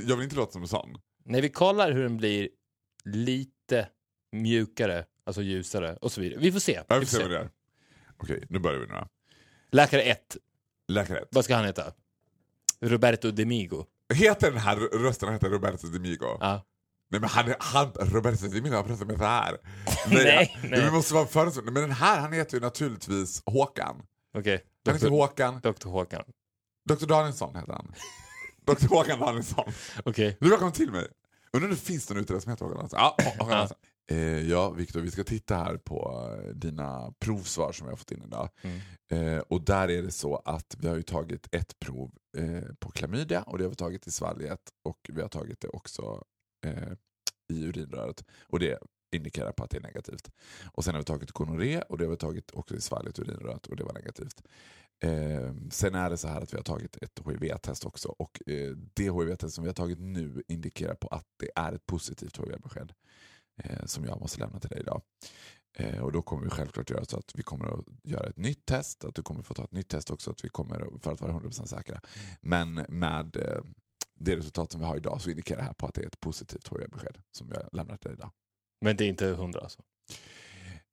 jag 0.08 0.16
vill 0.16 0.24
inte 0.24 0.36
låta 0.36 0.52
som 0.52 0.62
en 0.62 0.68
sån. 0.68 0.88
Nej, 1.24 1.40
vi 1.40 1.48
kollar 1.48 1.92
hur 1.92 2.02
den 2.02 2.16
blir 2.16 2.48
lite 3.04 3.88
mjukare, 4.36 5.04
alltså 5.26 5.42
ljusare 5.42 5.96
och 6.00 6.12
så 6.12 6.20
vidare. 6.20 6.40
Vi 6.40 6.52
får 6.52 6.60
se. 6.60 6.82
Ja, 6.88 6.98
Vi 6.98 7.06
får 7.06 7.16
se 7.16 7.22
vad 7.22 7.30
det 7.30 7.38
är. 7.38 7.50
Okej, 8.16 8.44
nu 8.48 8.58
börjar 8.58 8.78
vi 8.80 8.86
nu 8.86 8.92
då. 8.92 9.08
Läkare 9.70 10.02
1, 10.02 10.36
Läkare 10.88 11.18
ett. 11.18 11.28
vad 11.30 11.44
ska 11.44 11.56
han 11.56 11.64
heta? 11.64 11.92
Roberto 12.80 13.30
Demigo. 13.30 13.84
Heter 14.14 14.50
den 14.50 14.60
här 14.60 14.76
rösten 14.76 15.32
heter 15.32 15.48
Roberto 15.50 15.86
Demigo? 15.86 16.36
Ja. 16.40 16.64
Nej 17.10 17.20
men 17.20 17.30
han, 17.30 17.54
han 17.58 17.92
Roberto 17.94 18.46
Demigo 18.48 18.74
han 18.74 18.84
pratar 18.84 19.04
med 19.06 19.18
så 19.18 19.24
här. 19.24 19.56
Nej, 20.10 20.56
han- 20.60 20.70
nej. 20.70 20.84
Vi 20.84 20.90
måste 20.90 21.14
vara 21.14 21.26
förutseende. 21.26 21.72
Men 21.72 21.82
den 21.82 21.90
här 21.92 22.20
han 22.20 22.32
heter 22.32 22.54
ju 22.54 22.60
naturligtvis 22.60 23.42
Håkan. 23.46 24.02
Okej. 24.34 24.64
Han 24.86 24.94
heter. 24.94 25.08
Håkan. 25.10 25.60
Dr. 25.62 25.88
Håkan. 25.88 26.22
Dr 26.88 27.06
Danielsson 27.06 27.56
heter 27.56 27.72
han. 27.72 27.94
Dr 28.66 28.88
Håkan 28.88 29.20
Danielsson. 29.20 29.72
Okej. 30.04 30.36
Du 30.40 30.48
välkommen 30.50 30.72
till 30.72 30.90
mig. 30.92 31.06
Undrar 31.52 31.68
om 31.68 31.74
det 31.74 31.80
finns 31.80 32.10
någon 32.10 32.18
ute 32.18 32.32
där 32.32 32.40
som 32.40 32.50
heter 32.50 32.64
Håkan 32.64 32.80
Hansson? 32.80 32.98
Ja, 32.98 33.16
Håkan 33.38 33.58
Ja. 33.58 33.68
Eh, 34.08 34.48
ja, 34.48 34.70
Viktor, 34.70 35.00
vi 35.00 35.10
ska 35.10 35.24
titta 35.24 35.56
här 35.56 35.76
på 35.76 36.28
eh, 36.44 36.54
dina 36.54 37.12
provsvar 37.18 37.72
som 37.72 37.86
vi 37.86 37.90
har 37.90 37.96
fått 37.96 38.12
in 38.12 38.22
idag. 38.26 38.48
Mm. 38.62 38.80
Eh, 39.10 39.40
och 39.40 39.64
där 39.64 39.90
är 39.90 40.02
det 40.02 40.10
så 40.10 40.36
att 40.36 40.76
vi 40.78 40.88
har 40.88 40.96
ju 40.96 41.02
tagit 41.02 41.54
ett 41.54 41.78
prov 41.78 42.14
eh, 42.36 42.74
på 42.78 42.90
klamydia 42.90 43.42
och 43.42 43.58
det 43.58 43.64
har 43.64 43.70
vi 43.70 43.76
tagit 43.76 44.06
i 44.06 44.10
svalget 44.10 44.60
och 44.84 45.10
vi 45.12 45.22
har 45.22 45.28
tagit 45.28 45.60
det 45.60 45.68
också 45.68 46.24
eh, 46.66 46.92
i 47.52 47.64
urinröret 47.64 48.24
och 48.46 48.58
det 48.58 48.78
indikerar 49.16 49.52
på 49.52 49.64
att 49.64 49.70
det 49.70 49.76
är 49.76 49.82
negativt. 49.82 50.30
Och 50.72 50.84
sen 50.84 50.94
har 50.94 51.00
vi 51.00 51.04
tagit 51.04 51.32
gonorré 51.32 51.80
och 51.80 51.98
det 51.98 52.04
har 52.04 52.10
vi 52.10 52.16
tagit 52.16 52.50
också 52.54 52.74
i 52.74 52.80
svalget 52.80 53.18
och 53.18 53.24
urinröret 53.28 53.66
och 53.66 53.76
det 53.76 53.84
var 53.84 53.92
negativt. 53.92 54.42
Eh, 55.02 55.54
sen 55.70 55.94
är 55.94 56.10
det 56.10 56.16
så 56.16 56.28
här 56.28 56.40
att 56.40 56.52
vi 56.52 56.56
har 56.56 56.64
tagit 56.64 56.96
ett 57.02 57.20
HIV-test 57.26 57.84
också 57.84 58.08
och 58.08 58.42
det 58.94 59.10
HIV-test 59.10 59.54
som 59.54 59.64
vi 59.64 59.68
har 59.68 59.74
tagit 59.74 59.98
nu 60.00 60.42
indikerar 60.48 60.94
på 60.94 61.08
att 61.08 61.26
det 61.36 61.50
är 61.56 61.72
ett 61.72 61.86
positivt 61.86 62.38
HIV-besked 62.38 62.92
eh, 63.56 63.84
som 63.84 64.04
jag 64.04 64.20
måste 64.20 64.40
lämna 64.40 64.60
till 64.60 64.70
dig 64.70 64.80
idag. 64.80 65.02
Eh, 65.78 66.00
och 66.00 66.12
då 66.12 66.22
kommer 66.22 66.44
vi 66.44 66.50
självklart 66.50 66.90
göra 66.90 67.04
så 67.04 67.18
att 67.18 67.32
vi 67.34 67.42
kommer 67.42 67.78
att 67.78 67.84
göra 68.02 68.26
ett 68.26 68.36
nytt 68.36 68.66
test, 68.66 69.04
att 69.04 69.14
du 69.14 69.22
kommer 69.22 69.42
få 69.42 69.54
ta 69.54 69.64
ett 69.64 69.72
nytt 69.72 69.88
test 69.88 70.10
också 70.10 70.30
att 70.30 70.44
vi 70.44 70.48
kommer, 70.48 70.98
för 71.02 71.12
att 71.12 71.20
vara 71.20 71.32
100% 71.32 71.66
säkra. 71.66 72.00
Men 72.40 72.74
med 72.74 73.36
eh, 73.36 73.60
det 74.14 74.36
resultat 74.36 74.72
som 74.72 74.80
vi 74.80 74.86
har 74.86 74.96
idag 74.96 75.20
så 75.20 75.30
indikerar 75.30 75.58
det 75.58 75.64
här 75.64 75.72
på 75.72 75.86
att 75.86 75.94
det 75.94 76.02
är 76.02 76.06
ett 76.06 76.20
positivt 76.20 76.68
HIV-besked 76.72 77.16
som 77.32 77.50
jag 77.50 77.68
lämnar 77.72 77.96
till 77.96 78.08
dig 78.08 78.18
idag. 78.18 78.30
Men 78.80 78.96
det 78.96 79.04
är 79.04 79.08
inte 79.08 79.26
hundra 79.26 79.60
alltså? 79.60 79.82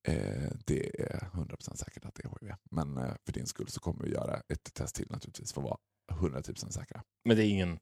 Eh, 0.08 0.52
det 0.66 1.02
är 1.02 1.30
100% 1.34 1.76
säkert 1.76 2.06
att 2.06 2.16
det 2.16 2.24
är 2.26 2.30
HIV. 2.42 2.54
Men 2.72 2.98
eh, 2.98 3.14
för 3.26 3.34
din 3.34 3.48
skull 3.48 3.68
så 3.68 3.80
kommer 3.80 4.04
vi 4.04 4.12
göra 4.12 4.42
ett 4.48 4.74
test 4.74 4.96
till 4.96 5.08
naturligtvis 5.10 5.54
för 5.54 5.62
att 5.62 5.68
vara 5.68 5.78
100% 6.12 6.70
säkra. 6.70 7.04
Men 7.26 7.38
det 7.38 7.46
är 7.46 7.50
ingen, 7.50 7.80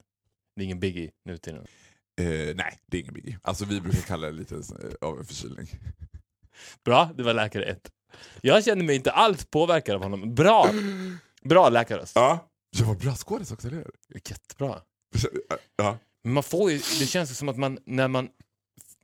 det 0.56 0.62
är 0.62 0.66
ingen 0.66 0.80
biggie 0.80 1.12
nu 1.26 1.38
till 1.38 1.54
nu. 1.54 1.66
Eh, 2.22 2.56
nej, 2.56 2.80
det 2.92 2.98
är 2.98 3.02
ingen 3.02 3.14
biggie. 3.14 3.40
Alltså 3.42 3.66
vi 3.66 3.82
brukar 3.82 4.02
kalla 4.02 4.28
det 4.28 4.34
lite 4.34 4.56
eh, 4.56 5.08
av 5.08 5.20
en 5.20 5.26
förkylning. 5.26 5.68
Bra, 6.86 7.10
det 7.18 7.24
var 7.24 7.34
läkare 7.34 7.64
1. 7.66 7.80
Jag 8.42 8.64
känner 8.64 8.84
mig 8.84 8.96
inte 8.96 9.12
alls 9.12 9.46
påverkad 9.46 9.96
av 9.96 10.04
honom. 10.04 10.36
Bra! 10.36 10.70
Bra 11.44 11.70
läkarröst. 11.70 12.12
Ja, 12.16 12.50
jag 12.78 12.86
var 12.86 12.96
bra 12.96 13.16
skådis 13.16 13.52
också, 13.52 13.68
eller 13.68 13.78
hur? 13.78 13.92
Jättebra. 14.30 14.80
Ja. 15.78 15.98
Men 16.24 16.34
man 16.34 16.44
får 16.44 16.72
ju, 16.72 16.78
det 16.78 17.06
känns 17.06 17.38
som 17.38 17.50
att 17.50 17.58
man, 17.58 17.78
när 17.86 18.08
man, 18.08 18.28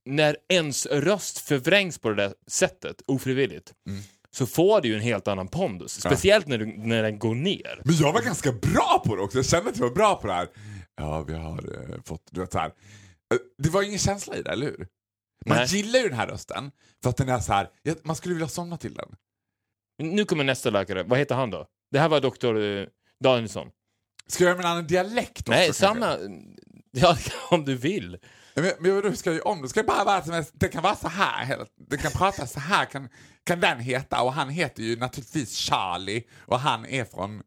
när 0.05 0.37
ens 0.49 0.85
röst 0.85 1.37
förvrängs 1.39 1.97
på 1.97 2.09
det 2.09 2.15
där 2.15 2.33
sättet, 2.47 3.01
ofrivilligt, 3.07 3.73
Mm. 3.89 4.01
så 4.31 4.45
får 4.45 4.81
du 4.81 4.87
ju 4.87 4.95
en 4.95 5.01
helt 5.01 5.27
annan 5.27 5.47
pondus. 5.47 5.91
Speciellt 6.01 6.47
när, 6.47 6.57
du, 6.57 6.65
när 6.65 7.03
den 7.03 7.19
går 7.19 7.35
ner. 7.35 7.81
Men 7.85 7.95
jag 7.95 8.13
var 8.13 8.21
ganska 8.21 8.51
bra 8.51 9.03
på 9.05 9.15
det 9.15 9.21
också, 9.21 9.37
jag 9.37 9.45
kände 9.45 9.69
att 9.69 9.77
jag 9.77 9.87
var 9.87 9.95
bra 9.95 10.15
på 10.15 10.27
det 10.27 10.33
här. 10.33 10.47
Ja, 10.97 11.21
vi 11.21 11.33
har 11.33 11.91
eh, 11.93 12.01
fått, 12.05 12.23
du 12.31 12.39
vet 12.41 12.51
så 12.51 12.59
här. 12.59 12.67
Eh, 13.33 13.37
Det 13.57 13.69
var 13.69 13.81
ingen 13.83 13.99
känsla 13.99 14.35
i 14.35 14.41
det, 14.41 14.51
eller 14.51 14.65
hur? 14.65 14.87
Man 15.45 15.57
Nej. 15.57 15.67
gillar 15.67 15.99
ju 15.99 16.09
den 16.09 16.17
här 16.17 16.27
rösten, 16.27 16.71
för 17.03 17.09
att 17.09 17.17
den 17.17 17.29
är 17.29 17.39
så 17.39 17.53
här, 17.53 17.69
man 18.03 18.15
skulle 18.15 18.33
vilja 18.33 18.47
somna 18.47 18.77
till 18.77 18.93
den. 18.93 19.15
Nu 20.03 20.25
kommer 20.25 20.43
nästa 20.43 20.69
läkare. 20.69 21.03
Vad 21.03 21.19
heter 21.19 21.35
han 21.35 21.49
då? 21.51 21.67
Det 21.91 21.99
här 21.99 22.09
var 22.09 22.21
doktor 22.21 22.61
eh, 22.63 22.85
Danielsson. 23.23 23.67
Ska 24.27 24.43
jag 24.43 24.49
göra 24.49 24.57
med 24.57 24.65
en 24.65 24.71
annan 24.71 24.87
dialekt 24.87 25.39
också? 25.39 25.51
Nej, 25.51 25.65
kanske? 25.67 25.81
samma... 25.85 26.17
Ja, 26.91 27.17
om 27.51 27.65
du 27.65 27.75
vill. 27.75 28.17
Men, 28.55 28.71
men 28.79 28.91
hur 28.91 29.13
ska 29.13 29.29
jag 29.29 29.37
göra 29.37 29.49
om 29.49 29.61
det? 29.61 29.69
Ska 29.69 29.79
det 29.81 29.87
bara 29.87 30.03
vara 30.03 30.23
som 30.23 30.43
det 30.53 30.67
kan 30.69 30.83
vara 30.83 30.95
så 30.95 31.07
här, 31.07 31.67
det 31.89 31.97
kan 31.97 32.11
prata 32.11 32.47
så 32.47 32.59
här, 32.59 32.85
kan, 32.85 33.09
kan 33.43 33.59
den 33.59 33.79
heta? 33.79 34.21
Och 34.21 34.33
han 34.33 34.49
heter 34.49 34.83
ju 34.83 34.95
naturligtvis 34.97 35.57
Charlie 35.57 36.23
och 36.39 36.59
han 36.59 36.85
är 36.85 37.05
från 37.05 37.43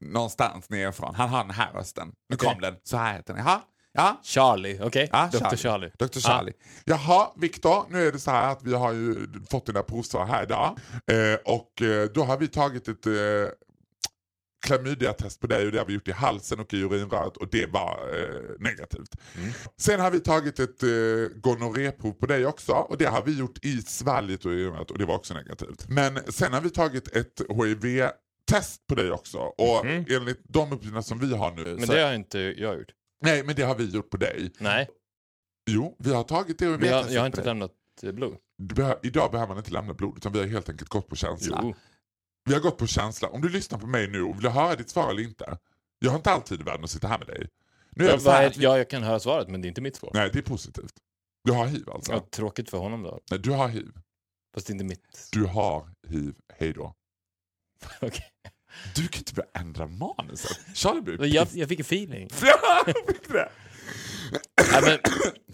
någonstans 0.00 0.70
nerifrån. 0.70 1.14
Han 1.14 1.28
har 1.28 1.44
den 1.44 1.54
här 1.54 1.72
rösten. 1.72 2.12
Nu 2.28 2.36
Okej. 2.36 2.48
kom 2.48 2.60
den, 2.60 2.74
så 2.82 2.96
här 2.96 3.12
heter 3.12 3.34
den. 3.34 3.44
Jaha, 3.44 3.60
ja. 3.92 4.20
Charlie, 4.22 4.80
okej? 4.82 5.08
Ja, 5.12 5.30
Dr. 5.32 5.56
Charlie. 5.56 5.90
Dr. 5.98 6.20
Charlie. 6.20 6.52
Jaha, 6.84 7.32
Viktor, 7.36 7.86
nu 7.90 8.06
är 8.06 8.12
det 8.12 8.18
så 8.18 8.30
här 8.30 8.52
att 8.52 8.62
vi 8.62 8.74
har 8.74 8.92
ju 8.92 9.26
fått 9.50 9.66
dina 9.66 9.82
provsvar 9.82 10.26
här 10.26 10.42
idag. 10.42 10.78
Eh, 11.06 11.38
och 11.44 11.82
eh, 11.82 12.08
då 12.14 12.24
har 12.24 12.38
vi 12.38 12.48
tagit 12.48 12.88
ett 12.88 13.06
eh, 13.06 13.12
klamydiatest 14.64 15.40
på 15.40 15.46
dig 15.46 15.66
och 15.66 15.72
det 15.72 15.78
har 15.78 15.86
vi 15.86 15.94
gjort 15.94 16.08
i 16.08 16.12
halsen 16.12 16.60
och 16.60 16.74
i 16.74 16.80
urinröret 16.80 17.36
och 17.36 17.48
det 17.50 17.66
var 17.66 17.98
eh, 18.12 18.50
negativt. 18.58 19.16
Sen 19.76 20.00
har 20.00 20.10
vi 20.10 20.20
tagit 20.20 20.58
ett 20.58 20.82
eh, 20.82 20.88
gonorréprov 21.40 22.12
på 22.12 22.26
dig 22.26 22.46
också 22.46 22.72
och 22.72 22.98
det 22.98 23.04
har 23.04 23.22
vi 23.22 23.38
gjort 23.38 23.64
i 23.64 23.82
svalget 23.82 24.44
och 24.44 24.52
i 24.52 24.54
urinröret 24.54 24.90
och 24.90 24.98
det 24.98 25.04
var 25.04 25.14
också 25.14 25.34
negativt. 25.34 25.88
Men 25.88 26.18
sen 26.28 26.52
har 26.52 26.60
vi 26.60 26.70
tagit 26.70 27.16
ett 27.16 27.40
HIV 27.56 28.08
test 28.50 28.86
på 28.86 28.94
dig 28.94 29.10
också. 29.12 29.38
Och 29.38 29.86
enligt 29.86 30.40
de 30.44 30.72
uppgifterna 30.72 31.02
som 31.02 31.18
vi 31.18 31.36
har 31.36 31.50
nu. 31.52 31.64
Men 31.76 31.88
det 31.88 32.00
har 32.02 32.14
inte 32.14 32.38
jag 32.38 32.78
gjort. 32.78 32.92
Nej, 33.24 33.42
men 33.44 33.54
det 33.54 33.62
har 33.62 33.74
vi 33.74 33.84
gjort 33.90 34.10
på 34.10 34.16
dig. 34.16 34.52
Nej, 34.58 34.88
Jo, 35.70 35.96
vi 35.98 36.12
har 36.14 36.24
tagit 36.24 36.58
det 36.58 36.68
och 36.68 36.82
vi 36.82 36.88
har 36.88 37.00
jag, 37.02 37.10
jag 37.12 37.20
har 37.20 37.26
inte 37.26 37.38
dig. 37.40 37.46
lämnat 37.46 37.72
eh, 38.02 38.12
blod. 38.12 38.36
Du 38.58 38.74
behö- 38.74 38.98
Idag 39.02 39.30
behöver 39.30 39.48
man 39.48 39.58
inte 39.58 39.70
lämna 39.70 39.94
blod 39.94 40.16
utan 40.16 40.32
vi 40.32 40.38
har 40.38 40.46
helt 40.46 40.68
enkelt 40.68 40.88
gått 40.90 41.08
på 41.08 41.16
känsla. 41.16 41.60
Jo. 41.62 41.74
Vi 42.44 42.54
har 42.54 42.60
gått 42.60 42.78
på 42.78 42.86
känsla. 42.86 43.28
Om 43.28 43.40
du 43.40 43.48
lyssnar 43.48 43.78
på 43.78 43.86
mig 43.86 44.08
nu 44.08 44.22
och 44.22 44.38
vill 44.38 44.50
höra 44.50 44.74
ditt 44.76 44.90
svar 44.90 45.10
eller 45.10 45.22
inte. 45.22 45.58
Jag 45.98 46.10
har 46.10 46.16
inte 46.16 46.30
alltid 46.30 46.60
i 46.60 46.64
världen 46.64 46.84
att 46.84 46.90
sitta 46.90 47.08
här 47.08 47.18
med 47.18 47.26
dig. 47.26 47.48
Nu 47.90 48.04
är 48.04 48.08
Ja, 48.08 48.14
det 48.16 48.22
så 48.22 48.30
här 48.30 48.38
vad 48.38 48.46
att 48.46 48.54
är, 48.54 48.58
vi- 48.58 48.64
ja, 48.64 48.78
jag 48.78 48.90
kan 48.90 49.02
höra 49.02 49.20
svaret 49.20 49.48
men 49.48 49.60
det 49.62 49.66
är 49.66 49.68
inte 49.68 49.80
mitt 49.80 49.96
svar. 49.96 50.10
Nej, 50.14 50.30
det 50.32 50.38
är 50.38 50.42
positivt. 50.42 50.94
Du 51.44 51.52
har 51.52 51.66
hiv 51.66 51.90
alltså? 51.90 52.12
Ja, 52.12 52.26
tråkigt 52.30 52.70
för 52.70 52.78
honom 52.78 53.02
då. 53.02 53.20
Nej, 53.30 53.40
du 53.40 53.50
har 53.50 53.68
hiv. 53.68 53.92
Fast 54.54 54.66
det 54.66 54.70
är 54.70 54.74
inte 54.74 54.84
mitt. 54.84 55.28
Du 55.32 55.44
har 55.44 55.88
hiv. 56.08 56.34
Hej 56.58 56.72
då. 56.72 56.94
Okej. 58.00 58.30
Du 58.94 59.08
kan 59.08 59.18
inte 59.18 59.34
börja 59.34 59.48
ändra 59.54 59.86
manuset. 59.86 60.58
Charlie 60.74 61.00
blir 61.00 61.34
Jag, 61.34 61.48
jag 61.52 61.68
fick 61.68 61.78
en 61.78 61.84
feeling. 61.84 62.28
Ja, 62.42 62.84
fick 63.06 63.28
det. 63.28 63.48
ja, 64.72 64.80
men, 64.82 64.98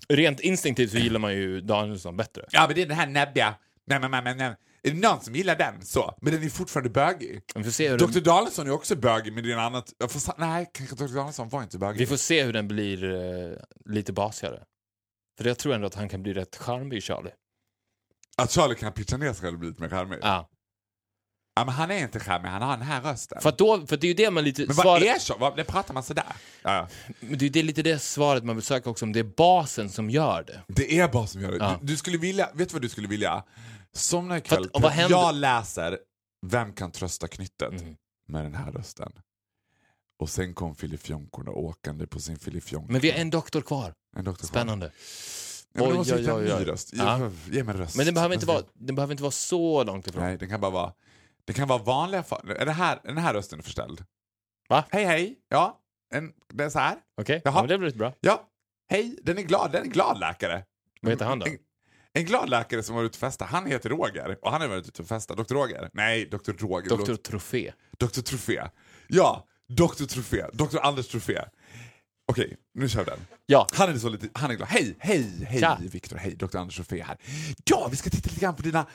rent 0.08 0.40
instinktivt 0.40 0.90
så 0.90 0.96
gillar 0.96 1.20
man 1.20 1.34
ju 1.34 1.60
Danielsson 1.60 2.16
bättre. 2.16 2.44
Ja, 2.50 2.66
men 2.66 2.76
det 2.76 2.82
är 2.82 2.86
den 2.86 2.96
här 2.96 3.06
näbbiga. 3.06 3.54
Nej, 3.86 4.00
men, 4.00 4.10
men, 4.10 4.36
nej. 4.36 4.56
Är 4.82 4.90
det 4.90 4.96
någon 4.96 5.20
som 5.20 5.34
gillar 5.34 5.56
den 5.56 5.82
så? 5.82 6.14
Men 6.20 6.32
den 6.32 6.42
är 6.42 6.48
fortfarande 6.48 6.90
bögig. 6.90 7.42
Dr 7.54 8.12
den, 8.12 8.22
Danielsson 8.22 8.66
är 8.66 8.70
också 8.70 8.96
bögig, 8.96 9.32
men 9.32 9.44
det 9.44 9.50
är 9.50 9.52
en 9.52 9.60
annat... 9.60 9.92
Jag 9.98 10.10
får, 10.10 10.40
nej, 10.40 10.70
kanske 10.74 10.96
Dr 10.96 11.14
Danielsson 11.14 11.48
var 11.48 11.62
inte 11.62 11.78
bögig. 11.78 11.98
vi 11.98 12.06
får 12.06 12.16
se 12.16 12.44
hur 12.44 12.52
den 12.52 12.68
blir 12.68 13.04
eh, 13.04 13.56
lite 13.84 14.12
basigare. 14.12 14.62
För 15.38 15.44
jag 15.48 15.58
tror 15.58 15.74
ändå 15.74 15.86
att 15.86 15.94
han 15.94 16.08
kan 16.08 16.22
bli 16.22 16.32
rätt 16.32 16.56
charmig, 16.56 17.02
Charlie. 17.02 17.30
Att 18.36 18.50
Charlie 18.50 18.74
kan 18.74 18.92
pitcha 18.92 19.16
ner 19.16 19.32
sig 19.32 19.42
själv 19.42 19.54
och 19.54 19.60
bli 19.60 19.68
lite 19.68 19.82
mer 19.82 19.88
charmig. 19.88 20.18
Ja. 20.22 20.48
Ja. 21.54 21.64
men 21.64 21.74
han 21.74 21.90
är 21.90 21.98
inte 21.98 22.20
charmig, 22.20 22.48
han 22.48 22.62
har 22.62 22.76
den 22.76 22.86
här 22.86 23.00
rösten. 23.02 23.40
För, 23.40 23.52
då, 23.58 23.86
för 23.86 23.96
det 23.96 24.06
är 24.06 24.08
ju 24.08 24.14
det 24.14 24.30
man 24.30 24.44
lite... 24.44 24.66
men 24.66 24.76
vad 24.76 24.84
svaret- 24.84 25.16
är 25.16 25.18
så? 25.18 25.36
Vad, 25.38 25.56
det 25.56 25.64
pratar 25.64 25.94
man 25.94 26.02
sådär? 26.02 26.24
Ja. 26.62 26.88
Men 27.20 27.38
det 27.38 27.46
är 27.46 27.50
det 27.50 27.62
lite 27.62 27.82
det 27.82 27.98
svaret 27.98 28.44
man 28.44 28.56
vill 28.56 28.64
söka 28.64 28.90
också, 28.90 29.04
om 29.04 29.12
det 29.12 29.18
är 29.20 29.24
basen 29.36 29.90
som 29.90 30.10
gör 30.10 30.44
det. 30.46 30.60
Det 30.68 30.98
är 30.98 31.08
bara 31.08 31.26
som 31.26 31.40
gör 31.40 31.50
det. 31.50 31.56
Ja. 31.56 31.78
Du, 31.80 31.86
du 31.86 31.96
skulle 31.96 32.18
vilja, 32.18 32.48
vet 32.54 32.68
du 32.68 32.72
vad 32.72 32.82
du 32.82 32.88
skulle 32.88 33.08
vilja? 33.08 33.44
Somna 33.92 34.34
För 34.34 34.38
ikväll, 34.38 34.68
och 34.72 34.82
vad 34.82 34.92
händer- 34.92 35.16
jag 35.18 35.34
läser 35.34 35.98
Vem 36.46 36.72
kan 36.72 36.90
trösta 36.90 37.28
knyttet 37.28 37.72
Mm. 37.80 37.94
med 38.28 38.44
den 38.44 38.54
här 38.54 38.72
rösten. 38.72 39.12
Och 40.20 40.30
sen 40.30 40.54
kom 40.54 40.74
filifjonkorna 40.74 41.50
åkande 41.50 42.06
på 42.06 42.20
sin 42.20 42.38
filifjonk. 42.38 42.90
Men 42.90 43.00
vi 43.00 43.10
har 43.10 43.18
en 43.18 43.30
doktor 43.30 43.60
kvar. 43.60 43.94
En 44.16 44.24
doktor 44.24 44.46
Spännande. 44.46 44.90
Ja, 45.72 45.80
men 45.88 45.92
Oj, 46.00 46.12
oj, 46.14 46.32
oj, 46.32 46.54
oj. 46.54 46.64
röst. 46.64 46.90
Ja. 46.92 47.30
Ge 47.50 47.64
mig 47.64 47.74
en 47.74 47.80
röst. 47.80 47.96
Men 47.96 48.06
den 48.06 48.14
behöver 48.14 48.34
inte 48.34 48.46
vara, 48.46 48.62
den 48.74 48.94
behöver 48.94 49.12
inte 49.12 49.22
vara 49.22 49.30
så 49.30 49.84
långt 49.84 50.06
ifrån. 50.06 50.22
Nej, 50.22 50.38
den 50.38 50.48
kan 50.48 50.60
bara 50.60 50.70
vara... 50.70 50.92
Det 51.50 51.54
kan 51.54 51.68
vara 51.68 51.82
vanliga... 51.82 52.22
fa- 52.22 52.54
Är 52.58 52.66
det 52.66 52.72
här, 52.72 52.96
är 53.04 53.08
den 53.08 53.18
här 53.18 53.34
rösten 53.34 53.62
förställd? 53.62 54.04
Va? 54.68 54.84
Hej, 54.90 55.04
hej. 55.04 55.38
Ja, 55.48 55.80
en, 56.14 56.32
det 56.52 56.64
är 56.64 56.70
så 56.70 56.78
här. 56.78 56.96
Okej, 57.20 57.42
Jaha. 57.44 57.54
ja, 57.54 57.60
men 57.62 57.68
det 57.68 57.78
blir 57.78 57.94
bra. 57.94 58.12
Ja, 58.20 58.48
hej. 58.90 59.18
Den 59.22 59.38
är 59.38 59.42
glad. 59.42 59.72
Den 59.72 59.82
är 59.82 59.86
glad 59.90 60.18
läkare. 60.20 60.64
Vad 61.02 61.12
heter 61.12 61.24
han 61.24 61.38
då? 61.38 61.46
En, 61.46 61.58
en 62.12 62.24
glad 62.24 62.48
läkare 62.50 62.82
som 62.82 62.96
var 62.96 63.02
ute 63.02 63.16
och 63.16 63.20
festa. 63.20 63.44
Han 63.44 63.66
heter 63.66 63.88
Roger. 63.90 64.38
Och 64.42 64.50
han 64.52 64.60
har 64.60 64.68
varit 64.68 64.88
ute 64.88 65.02
och 65.02 65.08
festat. 65.08 65.36
Dr. 65.36 65.54
Roger. 65.54 65.90
Nej, 65.92 66.24
Dr. 66.26 66.36
Roger. 66.36 66.88
Doktor 66.88 66.96
Doktor, 67.06 67.16
Trofé. 67.16 67.72
Dr. 67.98 68.20
Trofé. 68.20 68.62
Ja, 69.08 69.46
Dr. 69.68 70.04
Trofé. 70.04 70.44
Dr. 70.52 70.78
Anders 70.82 71.08
Trofé. 71.08 71.44
Okej, 72.30 72.56
nu 72.74 72.88
kör 72.88 73.04
vi 73.04 73.10
den. 73.10 73.20
Ja, 73.46 73.66
Han 73.72 73.90
är 73.90 73.98
så 73.98 74.08
lite, 74.08 74.28
han 74.34 74.50
är 74.50 74.54
glad. 74.54 74.68
Hej, 74.68 74.96
hej, 74.98 75.46
hej. 75.48 75.88
Viktor, 75.92 76.16
hej, 76.16 76.34
Dr. 76.36 76.56
Anders 76.56 76.76
Trofé 76.76 77.02
här. 77.02 77.18
Ja, 77.64 77.88
vi 77.90 77.96
ska 77.96 78.10
titta 78.10 78.28
lite 78.28 78.40
grann 78.40 78.56
på 78.56 78.62
dina 78.62 78.86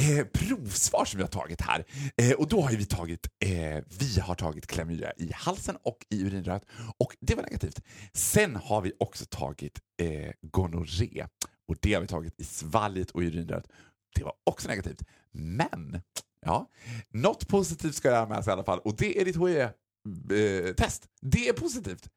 eh, 0.00 0.26
provsvar 0.26 1.04
som 1.04 1.18
vi 1.18 1.22
har 1.22 1.30
tagit 1.30 1.60
här. 1.60 1.84
Eh, 2.16 2.32
och 2.32 2.48
då 2.48 2.60
har 2.60 2.70
vi 2.70 2.84
tagit, 2.84 3.28
eh, 3.44 3.84
vi 3.98 4.20
har 4.20 4.34
tagit 4.34 4.66
klamydia 4.66 5.12
i 5.16 5.30
halsen 5.34 5.76
och 5.82 5.98
i 6.10 6.22
urinröret 6.22 6.62
och 6.98 7.16
det 7.20 7.34
var 7.34 7.42
negativt. 7.42 7.80
Sen 8.12 8.56
har 8.56 8.80
vi 8.80 8.92
också 8.98 9.24
tagit 9.24 9.80
eh, 10.02 10.32
gonorré 10.42 11.26
och 11.68 11.76
det 11.82 11.94
har 11.94 12.00
vi 12.00 12.06
tagit 12.06 12.40
i 12.40 12.44
svalget 12.44 13.10
och 13.10 13.22
i 13.22 13.26
urinröret. 13.26 13.66
Det 14.14 14.24
var 14.24 14.32
också 14.44 14.68
negativt. 14.68 15.02
Men, 15.32 16.00
ja, 16.46 16.70
något 17.10 17.48
positivt 17.48 17.94
ska 17.94 18.08
jag 18.08 18.18
ha 18.18 18.28
med 18.28 18.44
sig 18.44 18.50
i 18.50 18.52
alla 18.52 18.64
fall 18.64 18.78
och 18.78 18.96
det 18.96 19.20
är 19.20 19.24
ditt 19.24 19.36
HIV-test. 19.36 21.08
det 21.20 21.48
är 21.48 21.52
positivt. 21.52 22.08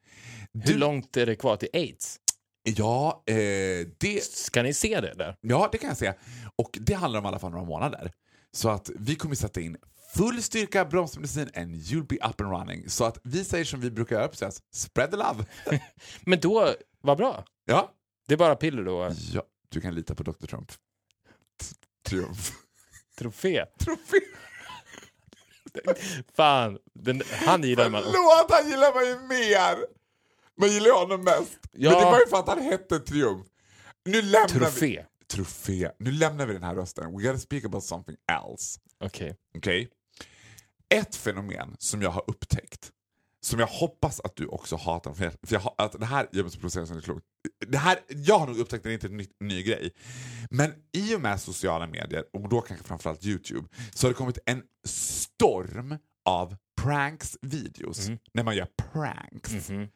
Hur 0.64 0.78
långt 0.78 1.16
är 1.16 1.26
det 1.26 1.36
kvar 1.36 1.56
till 1.56 1.68
aids? 1.72 2.20
Ja, 2.62 3.22
eh, 3.26 3.34
det, 3.98 4.24
Ska 4.24 4.62
ni 4.62 4.74
se 4.74 5.00
det 5.00 5.14
där? 5.14 5.36
ja, 5.40 5.68
det 5.72 5.78
kan 5.78 5.88
jag 5.88 5.96
säga. 5.98 6.14
Och 6.56 6.78
det 6.80 6.94
handlar 6.94 7.20
om 7.20 7.24
i 7.24 7.28
alla 7.28 7.38
fall 7.38 7.50
några 7.50 7.64
månader. 7.64 8.12
Så 8.52 8.68
att 8.68 8.90
vi 8.98 9.14
kommer 9.16 9.34
sätta 9.34 9.60
in 9.60 9.76
full 10.16 10.42
styrka 10.42 10.84
bromsmedicin 10.84 11.50
and 11.54 11.74
you'll 11.74 12.06
be 12.06 12.16
up 12.16 12.40
and 12.40 12.50
running. 12.52 12.90
Så 12.90 13.04
att 13.04 13.18
vi 13.24 13.44
säger 13.44 13.64
som 13.64 13.80
vi 13.80 13.90
brukar 13.90 14.16
göra 14.16 14.28
på 14.28 14.36
Svenskt, 14.36 14.74
spread 14.74 15.10
the 15.10 15.16
love. 15.16 15.44
Men 16.20 16.40
då, 16.40 16.74
vad 17.00 17.16
bra. 17.16 17.44
Ja, 17.64 17.92
Det 18.28 18.34
är 18.34 18.38
bara 18.38 18.56
piller 18.56 18.82
då? 18.84 19.10
ja 19.32 19.42
du 19.68 19.80
kan 19.80 19.94
lita 19.94 20.14
på 20.14 20.22
Dr. 20.22 20.46
Trump. 20.46 20.72
Triumf. 22.08 22.52
Trofé? 23.18 23.64
Trofé. 23.78 24.16
Fan, 26.36 26.78
den, 26.94 27.22
han 27.46 27.62
gillar 27.62 27.90
man. 27.90 28.02
Förlåt, 28.02 28.50
han 28.60 28.70
gillar 28.70 28.94
man 28.94 29.06
ju 29.06 29.28
mer. 29.28 29.76
Man 30.60 30.68
gillar 30.68 30.98
honom 30.98 31.24
mest. 31.24 31.58
Ja. 31.72 31.90
Men 31.90 31.98
det 31.98 32.04
var 32.04 32.20
ju 32.20 32.26
för 32.26 32.36
att 32.36 32.48
han 32.48 32.62
hette 32.62 32.98
Triumf. 32.98 33.46
Nu 34.04 34.22
lämnar 34.22 34.48
vi... 34.48 34.58
Trofé? 34.58 35.04
Trofé. 35.28 35.90
Nu 35.98 36.10
lämnar 36.12 36.46
vi 36.46 36.52
den 36.52 36.62
här 36.62 36.74
rösten. 36.74 37.16
We 37.16 37.22
gotta 37.22 37.38
speak 37.38 37.64
about 37.64 37.84
something 37.84 38.16
else. 38.32 38.80
Okej. 39.04 39.36
Okej? 39.56 39.88
Ett 40.94 41.16
fenomen 41.16 41.76
som 41.78 42.02
jag 42.02 42.10
har 42.10 42.24
upptäckt, 42.26 42.92
som 43.40 43.60
jag 43.60 43.66
hoppas 43.66 44.20
att 44.20 44.36
du 44.36 44.46
också 44.46 44.76
hatar, 44.76 45.14
för, 45.14 45.24
jag, 45.24 45.32
för 45.32 45.54
jag, 45.54 45.74
att 45.78 46.00
det 46.00 46.06
här 46.06 46.28
gör 46.32 46.42
mig 46.42 46.52
så 46.52 46.58
provocerad 46.58 46.86
som 46.88 46.96
det 46.96 47.00
är 47.00 47.04
klokt. 47.04 47.26
Det 47.66 47.78
här, 47.78 47.98
jag 48.08 48.38
har 48.38 48.46
nog 48.46 48.58
upptäckt 48.58 48.84
det 48.84 48.92
inte 48.92 49.06
är 49.06 49.10
en 49.10 49.16
ny, 49.16 49.26
ny 49.40 49.62
grej. 49.62 49.90
Men 50.50 50.72
i 50.92 51.16
och 51.16 51.20
med 51.20 51.40
sociala 51.40 51.86
medier, 51.86 52.24
och 52.32 52.48
då 52.48 52.60
kanske 52.60 52.86
framförallt 52.86 53.24
Youtube, 53.24 53.68
så 53.94 54.06
har 54.06 54.10
det 54.10 54.14
kommit 54.16 54.38
en 54.46 54.62
storm 54.86 55.98
av 56.24 56.56
pranks-videos. 56.80 58.10
När 58.34 58.42
man 58.42 58.56
gör 58.56 58.68
pranks. 58.92 59.68
Mhm. 59.68 59.88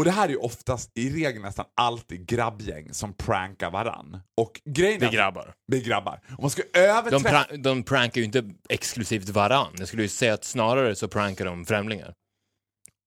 Och 0.00 0.04
det 0.04 0.10
här 0.10 0.24
är 0.24 0.28
ju 0.28 0.36
oftast, 0.36 0.90
i 0.94 1.10
regel 1.24 1.42
nästan 1.42 1.66
alltid 1.76 2.26
grabbgäng 2.26 2.94
som 2.94 3.14
prankar 3.14 3.70
varann. 3.70 4.20
Och 4.40 4.60
grejen 4.64 5.00
Det 5.00 5.06
är 5.06 5.10
grabbar. 5.12 5.54
Det 5.72 5.76
är 5.76 5.80
grabbar. 5.84 6.20
Om 6.28 6.36
man 6.40 6.50
ska 6.50 6.62
De, 6.72 6.78
överträffa... 6.78 7.28
pra- 7.44 7.56
de 7.56 7.82
prankar 7.82 8.20
ju 8.20 8.24
inte 8.24 8.50
exklusivt 8.68 9.28
varann. 9.28 9.74
Jag 9.78 9.88
skulle 9.88 10.02
ju 10.02 10.08
säga 10.08 10.34
att 10.34 10.44
snarare 10.44 10.94
så 10.96 11.08
prankar 11.08 11.44
de 11.44 11.64
främlingar. 11.66 12.14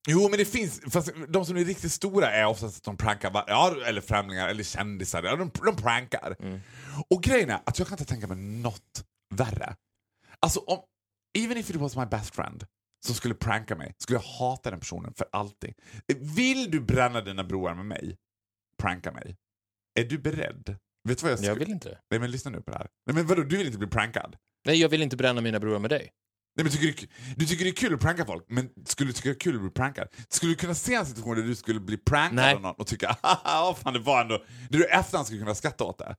Jo, 0.08 0.30
men 0.30 0.38
det 0.40 0.46
finns... 0.46 0.82
Fast 0.92 1.10
de 1.30 1.46
som 1.46 1.58
är 1.58 1.66
riktigt 1.66 1.92
stora 1.92 2.32
är 2.32 2.46
oftast 2.46 2.78
att 2.78 2.84
de 2.84 2.98
prankar, 2.98 3.32
var- 3.32 3.46
ja, 3.48 3.76
eller 3.86 4.02
främlingar 4.02 4.48
eller 4.50 4.64
kändisar. 4.64 5.24
Ja, 5.24 5.36
de, 5.36 5.52
de 5.66 5.76
prankar. 5.76 6.36
Och 7.10 7.24
grejen 7.24 7.50
är 7.50 7.60
att 7.66 7.80
jag 7.80 7.88
kan 7.88 7.96
inte 8.00 8.06
tänka 8.14 8.28
mig 8.28 8.38
något 8.38 9.04
värre. 9.36 9.76
Alltså, 10.40 10.60
om, 10.60 10.80
even 11.38 11.58
if 11.58 11.70
it 11.70 11.76
was 11.76 11.96
my 11.96 12.06
best 12.06 12.36
friend 12.36 12.66
som 13.06 13.16
skulle 13.16 13.34
pranka 13.34 13.76
mig, 13.76 13.94
skulle 13.98 14.20
jag 14.20 14.48
hata 14.48 14.72
den 14.72 14.80
personen 14.80 15.14
för 15.14 15.28
alltid. 15.32 15.74
Vill 16.36 16.72
du 16.72 16.80
bränna 16.80 17.22
dina 17.22 17.44
broar 17.44 17.76
med 17.76 17.86
mig? 17.86 18.18
Pranka 18.78 19.12
mig. 19.12 19.38
Är 20.00 20.04
du 20.04 20.18
beredd? 20.18 20.76
Vet 21.10 21.18
du 21.18 21.24
vad 21.24 21.32
jag 21.32 21.40
skulle... 21.40 21.52
Jag 21.52 21.60
vill 21.60 21.72
inte 21.72 21.90
det. 21.90 22.00
Nej, 22.12 22.20
men 22.20 22.32
lyssna 22.32 22.52
nu 22.52 22.62
på 22.62 22.72
det 22.72 22.78
här. 22.78 22.88
Nej, 23.06 23.16
men 23.16 23.28
vadå, 23.28 23.44
du 23.44 23.58
vill 23.58 23.66
inte 23.66 23.80
bli 23.80 23.88
prankad? 23.88 24.36
Nej, 24.66 24.82
jag 24.82 24.90
vill 24.90 25.02
inte 25.02 25.18
bränna 25.18 25.42
mina 25.42 25.60
broar 25.60 25.80
med 25.80 25.90
dig. 25.90 26.12
Nej, 26.56 26.64
men 26.64 26.72
tycker 26.72 26.86
du, 26.86 27.08
du 27.36 27.46
tycker 27.46 27.64
det 27.64 27.70
är 27.70 27.76
kul 27.76 27.94
att 27.94 28.00
pranka 28.00 28.26
folk, 28.26 28.46
men 28.48 28.70
skulle 28.86 29.10
du 29.10 29.14
tycka 29.14 29.30
det 29.30 29.36
är 29.36 29.40
kul 29.40 29.56
att 29.56 29.62
bli 29.62 29.70
prankad? 29.72 30.08
Skulle 30.30 30.52
du 30.52 30.56
kunna 30.56 30.76
se 30.76 30.94
en 30.94 31.06
situation 31.06 31.36
där 31.36 31.44
du 31.44 31.56
skulle 31.56 31.80
bli 31.80 31.98
prankad 31.98 32.36
Nej. 32.36 32.56
av 32.56 32.62
någon 32.62 32.76
och 32.76 32.88
tycka 32.88 33.18
haha, 33.22 33.76
fan 33.76 33.94
det 33.94 34.00
var 34.00 34.22
ändå... 34.22 34.38
Där 34.70 34.80
du 34.80 34.86
efterhand 34.86 35.26
skulle 35.26 35.42
kunna 35.42 35.56
skratta 35.56 35.84
åt 35.84 35.98
det? 35.98 36.16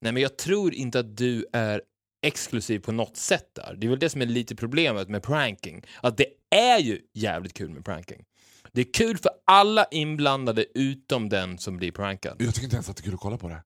Nej, 0.00 0.12
men 0.12 0.22
jag 0.22 0.38
tror 0.38 0.74
inte 0.74 0.98
att 0.98 1.16
du 1.16 1.46
är 1.52 1.82
exklusiv 2.24 2.78
på 2.78 2.92
något 2.92 3.16
sätt 3.16 3.54
där. 3.54 3.76
Det 3.78 3.86
är 3.86 3.90
väl 3.90 3.98
det 3.98 4.10
som 4.10 4.22
är 4.22 4.26
lite 4.26 4.56
problemet 4.56 5.08
med 5.08 5.22
pranking. 5.22 5.84
Att 6.02 6.16
det 6.16 6.26
är 6.50 6.78
ju 6.78 7.00
jävligt 7.12 7.54
kul 7.54 7.70
med 7.70 7.84
pranking. 7.84 8.24
Det 8.72 8.80
är 8.80 8.92
kul 8.92 9.18
för 9.18 9.30
alla 9.46 9.84
inblandade 9.90 10.66
utom 10.74 11.28
den 11.28 11.58
som 11.58 11.76
blir 11.76 11.92
prankad. 11.92 12.36
Jag 12.38 12.54
tycker 12.54 12.64
inte 12.64 12.76
ens 12.76 12.88
att 12.88 12.96
det 12.96 13.00
är 13.00 13.04
kul 13.04 13.14
att 13.14 13.20
kolla 13.20 13.38
på 13.38 13.48
det. 13.48 13.62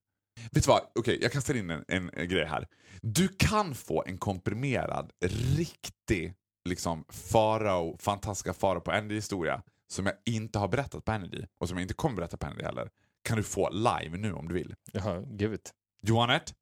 Vet 0.51 0.65
du 0.65 0.69
vad? 0.69 0.81
Okej, 0.99 1.19
jag 1.23 1.33
kastar 1.33 1.57
in 1.57 1.71
en, 1.71 1.85
en, 1.89 2.11
en 2.15 2.29
grej 2.29 2.45
här. 2.45 2.67
Du 3.03 3.29
kan 3.29 3.75
få 3.75 4.05
en 4.07 4.19
komprimerad, 4.19 5.11
riktig, 5.57 6.35
liksom 6.69 7.05
farao, 7.09 7.97
fantastiska 7.99 8.55
farao 8.55 8.81
på 8.81 8.93
Energy 8.93 9.15
historia 9.15 9.63
som 9.91 10.07
jag 10.07 10.15
inte 10.27 10.59
har 10.59 10.69
berättat 10.69 11.05
på 11.05 11.13
Energy 11.13 11.45
och 11.59 11.69
som 11.69 11.79
jag 11.79 11.85
inte 11.85 11.95
kommer 11.95 12.17
berätta 12.17 12.37
på 12.37 12.47
Energy 12.47 12.65
heller. 12.65 12.91
Kan 13.25 13.37
du 13.37 13.43
få 13.43 13.71
live 13.71 14.19
nu 14.19 14.33
om 14.33 14.49
du 14.49 14.55
vill. 14.55 14.75
Jaha, 14.93 15.23
give 15.39 15.55
it. 15.55 15.73
You 16.09 16.17
want 16.17 16.43
it? 16.43 16.55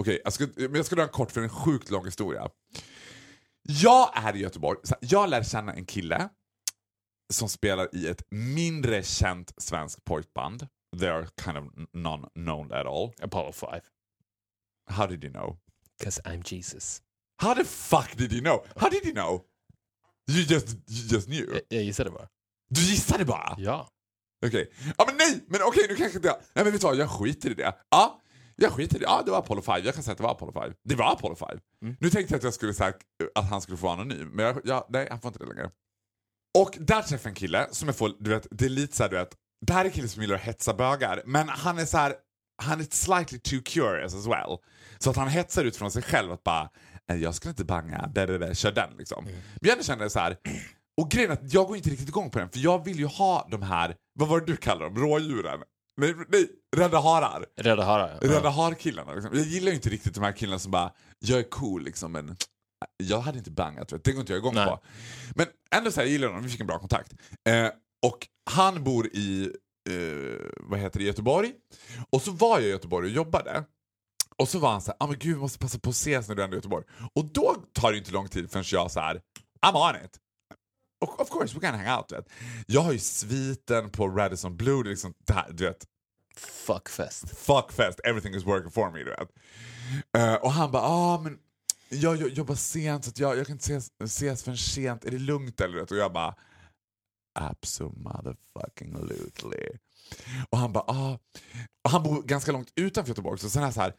Okej, 0.00 0.20
jag, 0.24 0.32
ska, 0.32 0.48
men 0.56 0.74
jag 0.74 0.86
ska 0.86 0.96
dra 0.96 1.02
en 1.02 1.08
kort 1.08 1.30
för 1.30 1.40
en 1.40 1.48
sjukt 1.48 1.90
lång 1.90 2.04
historia. 2.04 2.48
Jag 3.62 4.10
är 4.14 4.36
i 4.36 4.38
Göteborg. 4.38 4.78
Jag 5.00 5.30
lär 5.30 5.42
känna 5.42 5.74
en 5.74 5.84
kille 5.84 6.28
som 7.32 7.48
spelar 7.48 7.94
i 7.94 8.08
ett 8.08 8.22
mindre 8.30 9.02
känt 9.02 9.54
svenskt 9.62 10.04
pojkband. 10.04 10.68
They're 10.96 11.28
kind 11.44 11.58
of 11.58 11.64
non-known 11.92 12.72
at 12.72 12.86
all. 12.86 13.12
Apollo 13.22 13.52
5. 13.52 13.80
How 14.90 15.06
did 15.06 15.24
you 15.24 15.32
know? 15.32 15.58
Cause 16.04 16.22
I'm 16.24 16.54
Jesus. 16.54 17.02
How 17.42 17.54
the 17.54 17.64
fuck 17.64 18.16
did 18.16 18.32
you 18.32 18.42
know? 18.42 18.64
How 18.76 18.88
did 18.88 19.04
you 19.04 19.14
know? 19.14 19.44
You 20.30 20.42
just, 20.42 20.68
you 20.88 21.08
just 21.10 21.26
knew? 21.26 21.60
Jag, 21.68 21.82
gissade 21.82 22.10
bara. 22.10 22.28
Du 22.70 22.80
gissade 22.80 23.24
bara? 23.24 23.54
Ja. 23.58 23.88
Okej. 24.46 24.72
Ja 24.98 25.04
men 25.06 25.16
nej! 25.16 25.44
Men 25.48 25.60
okej 25.62 25.86
nu 25.88 25.96
kanske 25.96 26.18
inte 26.18 26.28
jag... 26.28 26.36
Nej 26.36 26.64
men 26.64 26.72
vet 26.72 26.80
du 26.80 26.86
vad, 26.86 26.96
jag 26.96 27.10
skiter 27.10 27.50
i 27.50 27.54
det. 27.54 27.74
Ja, 27.90 28.19
jag 28.62 28.72
skiter 28.72 28.96
i 28.96 28.98
det. 28.98 29.04
Ja 29.04 29.22
det 29.24 29.30
var 29.30 29.38
Apollo 29.38 29.62
5. 29.62 29.80
Jag 29.84 29.94
kan 29.94 30.02
säga 30.02 30.12
att 30.12 30.18
det 30.18 30.24
var 30.24 30.30
Apollo 30.30 30.52
5. 30.52 30.72
Det 30.84 30.94
var 30.94 31.12
Apollo 31.12 31.34
5. 31.34 31.48
Mm. 31.82 31.96
Nu 32.00 32.10
tänkte 32.10 32.34
jag 32.34 32.38
att 32.38 32.44
jag 32.44 32.54
skulle 32.54 32.74
säga 32.74 32.92
att 33.34 33.50
han 33.50 33.60
skulle 33.60 33.76
få 33.78 33.86
vara 33.86 33.94
anonym. 34.00 34.28
Men 34.28 34.44
jag, 34.46 34.60
ja, 34.64 34.86
nej, 34.90 35.06
han 35.10 35.20
får 35.20 35.28
inte 35.28 35.44
det 35.44 35.46
längre. 35.54 35.70
Och 36.58 36.76
där 36.80 37.02
träffade 37.02 37.18
jag 37.22 37.26
en 37.26 37.34
kille 37.34 37.68
som 37.70 37.88
jag 37.88 37.96
får, 37.96 38.12
du 38.18 38.30
vet, 38.30 38.46
det 38.50 38.64
är 38.64 38.68
lite 38.68 38.96
såhär 38.96 39.10
du 39.10 39.16
vet. 39.16 39.36
Det 39.66 39.72
här 39.72 39.80
är 39.80 39.84
en 39.84 39.90
kille 39.90 40.08
som 40.08 40.22
gillar 40.22 40.34
att 40.34 40.40
hetsa 40.40 40.74
bögar. 40.74 41.22
Men 41.26 41.48
han 41.48 41.78
är 41.78 41.84
så 41.84 41.98
här, 41.98 42.14
han 42.62 42.80
är 42.80 42.86
slightly 42.90 43.38
too 43.38 43.60
curious 43.64 44.14
as 44.14 44.26
well. 44.26 44.58
Så 44.98 45.10
att 45.10 45.16
han 45.16 45.28
hetsar 45.28 45.64
ut 45.64 45.76
från 45.76 45.90
sig 45.90 46.02
själv 46.02 46.32
att 46.32 46.42
bara, 46.44 46.70
"Nej, 47.08 47.22
jag 47.22 47.34
skulle 47.34 47.50
inte 47.50 47.64
banga, 47.64 48.06
där, 48.14 48.26
där, 48.26 48.38
där, 48.38 48.54
kör 48.54 48.72
den 48.72 48.90
liksom. 48.98 49.24
Men 49.60 49.70
jag 49.76 49.84
kände 49.84 50.10
så 50.10 50.18
här. 50.18 50.36
Och 51.00 51.10
grejen 51.10 51.30
är 51.30 51.34
att 51.34 51.52
jag 51.54 51.66
går 51.66 51.76
inte 51.76 51.90
riktigt 51.90 52.08
igång 52.08 52.30
på 52.30 52.38
den 52.38 52.50
för 52.50 52.58
jag 52.58 52.84
vill 52.84 52.98
ju 52.98 53.06
ha 53.06 53.48
de 53.50 53.62
här, 53.62 53.96
vad 54.18 54.28
var 54.28 54.40
det 54.40 54.46
du 54.46 54.56
kallade 54.56 54.84
dem, 54.84 54.98
rådjuren? 54.98 55.60
Nej, 56.00 56.14
nej 56.28 56.48
rädda 56.76 57.00
harar. 57.00 57.46
Rädda 57.56 57.84
harar. 57.84 58.18
ja. 58.22 58.28
Rädda 58.28 58.48
har-killarna. 58.48 59.14
Liksom. 59.14 59.30
Jag 59.34 59.46
gillar 59.46 59.68
ju 59.68 59.74
inte 59.74 59.88
riktigt 59.88 60.14
de 60.14 60.24
här 60.24 60.32
killarna 60.32 60.58
som 60.58 60.70
bara, 60.72 60.92
jag 61.18 61.38
är 61.38 61.42
cool 61.50 61.84
liksom 61.84 62.12
men 62.12 62.36
jag 62.96 63.20
hade 63.20 63.38
inte 63.38 63.50
bangat, 63.50 63.92
vet. 63.92 64.04
det 64.04 64.12
går 64.12 64.20
inte 64.20 64.32
jag 64.32 64.38
igång 64.40 64.54
Nej. 64.54 64.66
på. 64.66 64.80
Men 65.34 65.46
ändå 65.70 65.90
så 65.90 66.00
här, 66.00 66.06
jag 66.06 66.12
gillar 66.12 66.28
honom, 66.28 66.42
vi 66.42 66.48
fick 66.48 66.60
en 66.60 66.66
bra 66.66 66.78
kontakt. 66.78 67.12
Eh, 67.48 67.68
och 68.06 68.28
han 68.50 68.84
bor 68.84 69.06
i, 69.06 69.52
eh, 69.90 70.50
vad 70.60 70.78
heter 70.78 70.98
det, 70.98 71.04
Göteborg. 71.04 71.52
Och 72.10 72.22
så 72.22 72.30
var 72.30 72.58
jag 72.58 72.68
i 72.68 72.70
Göteborg 72.70 73.06
och 73.06 73.14
jobbade. 73.14 73.64
Och 74.36 74.48
så 74.48 74.58
var 74.58 74.70
han 74.72 74.82
så 74.82 74.90
här, 74.90 74.96
ah, 75.00 75.06
men 75.06 75.18
gud 75.18 75.34
vi 75.34 75.40
måste 75.40 75.58
passa 75.58 75.78
på 75.78 75.90
att 75.90 75.96
ses 75.96 76.28
när 76.28 76.34
du 76.34 76.42
är 76.42 76.52
i 76.52 76.54
Göteborg. 76.54 76.84
Och 77.14 77.24
då 77.24 77.56
tar 77.72 77.92
det 77.92 77.98
inte 77.98 78.12
lång 78.12 78.28
tid 78.28 78.50
förrän 78.50 78.64
jag 78.66 78.90
så 78.90 79.00
här, 79.00 79.20
I'm 79.66 79.90
on 79.90 80.04
it. 80.04 80.18
Och 81.00 81.20
of 81.20 81.30
course 81.30 81.54
we 81.54 81.60
can 81.60 81.74
hang 81.74 81.98
out. 81.98 82.12
Vet. 82.12 82.28
Jag 82.66 82.80
har 82.80 82.92
ju 82.92 82.98
sviten 82.98 83.90
på 83.90 84.08
Radisson 84.08 84.56
Blue, 84.56 84.82
det 84.82 84.90
liksom 84.90 85.14
det 85.26 85.32
här, 85.32 85.52
du 85.52 85.64
vet 85.64 85.86
Fuckfest. 86.36 87.38
fuckfest, 87.38 88.00
everything 88.04 88.34
is 88.34 88.44
working 88.44 88.70
for 88.70 88.90
me. 88.90 88.98
Du 88.98 89.10
vet. 89.10 89.28
Eh, 90.16 90.34
och 90.34 90.52
han 90.52 90.70
bara, 90.70 90.82
ah, 90.82 91.20
men 91.20 91.38
jag, 91.88 92.16
jag 92.16 92.28
jobbar 92.28 92.54
sent 92.54 93.04
så 93.04 93.10
jag, 93.16 93.38
jag 93.38 93.46
kan 93.46 93.54
inte 93.54 93.62
ses, 93.62 93.90
ses 94.04 94.42
förrän 94.42 94.58
sent, 94.58 95.04
är 95.04 95.10
det 95.10 95.18
lugnt 95.18 95.60
eller? 95.60 95.78
vet? 95.80 95.90
Och 95.90 95.96
jag 95.96 96.12
bara, 96.12 96.34
absolutely. 97.34 98.58
Och 100.50 100.58
han 100.58 100.72
bara, 100.72 100.84
ah. 100.86 101.18
Och 101.84 101.90
han 101.90 102.02
bor 102.02 102.22
ganska 102.22 102.52
långt 102.52 102.72
utanför 102.76 103.10
Göteborg 103.10 103.38
så 103.38 103.50
sen 103.50 103.62
är 103.62 103.70
så 103.70 103.80
här, 103.80 103.94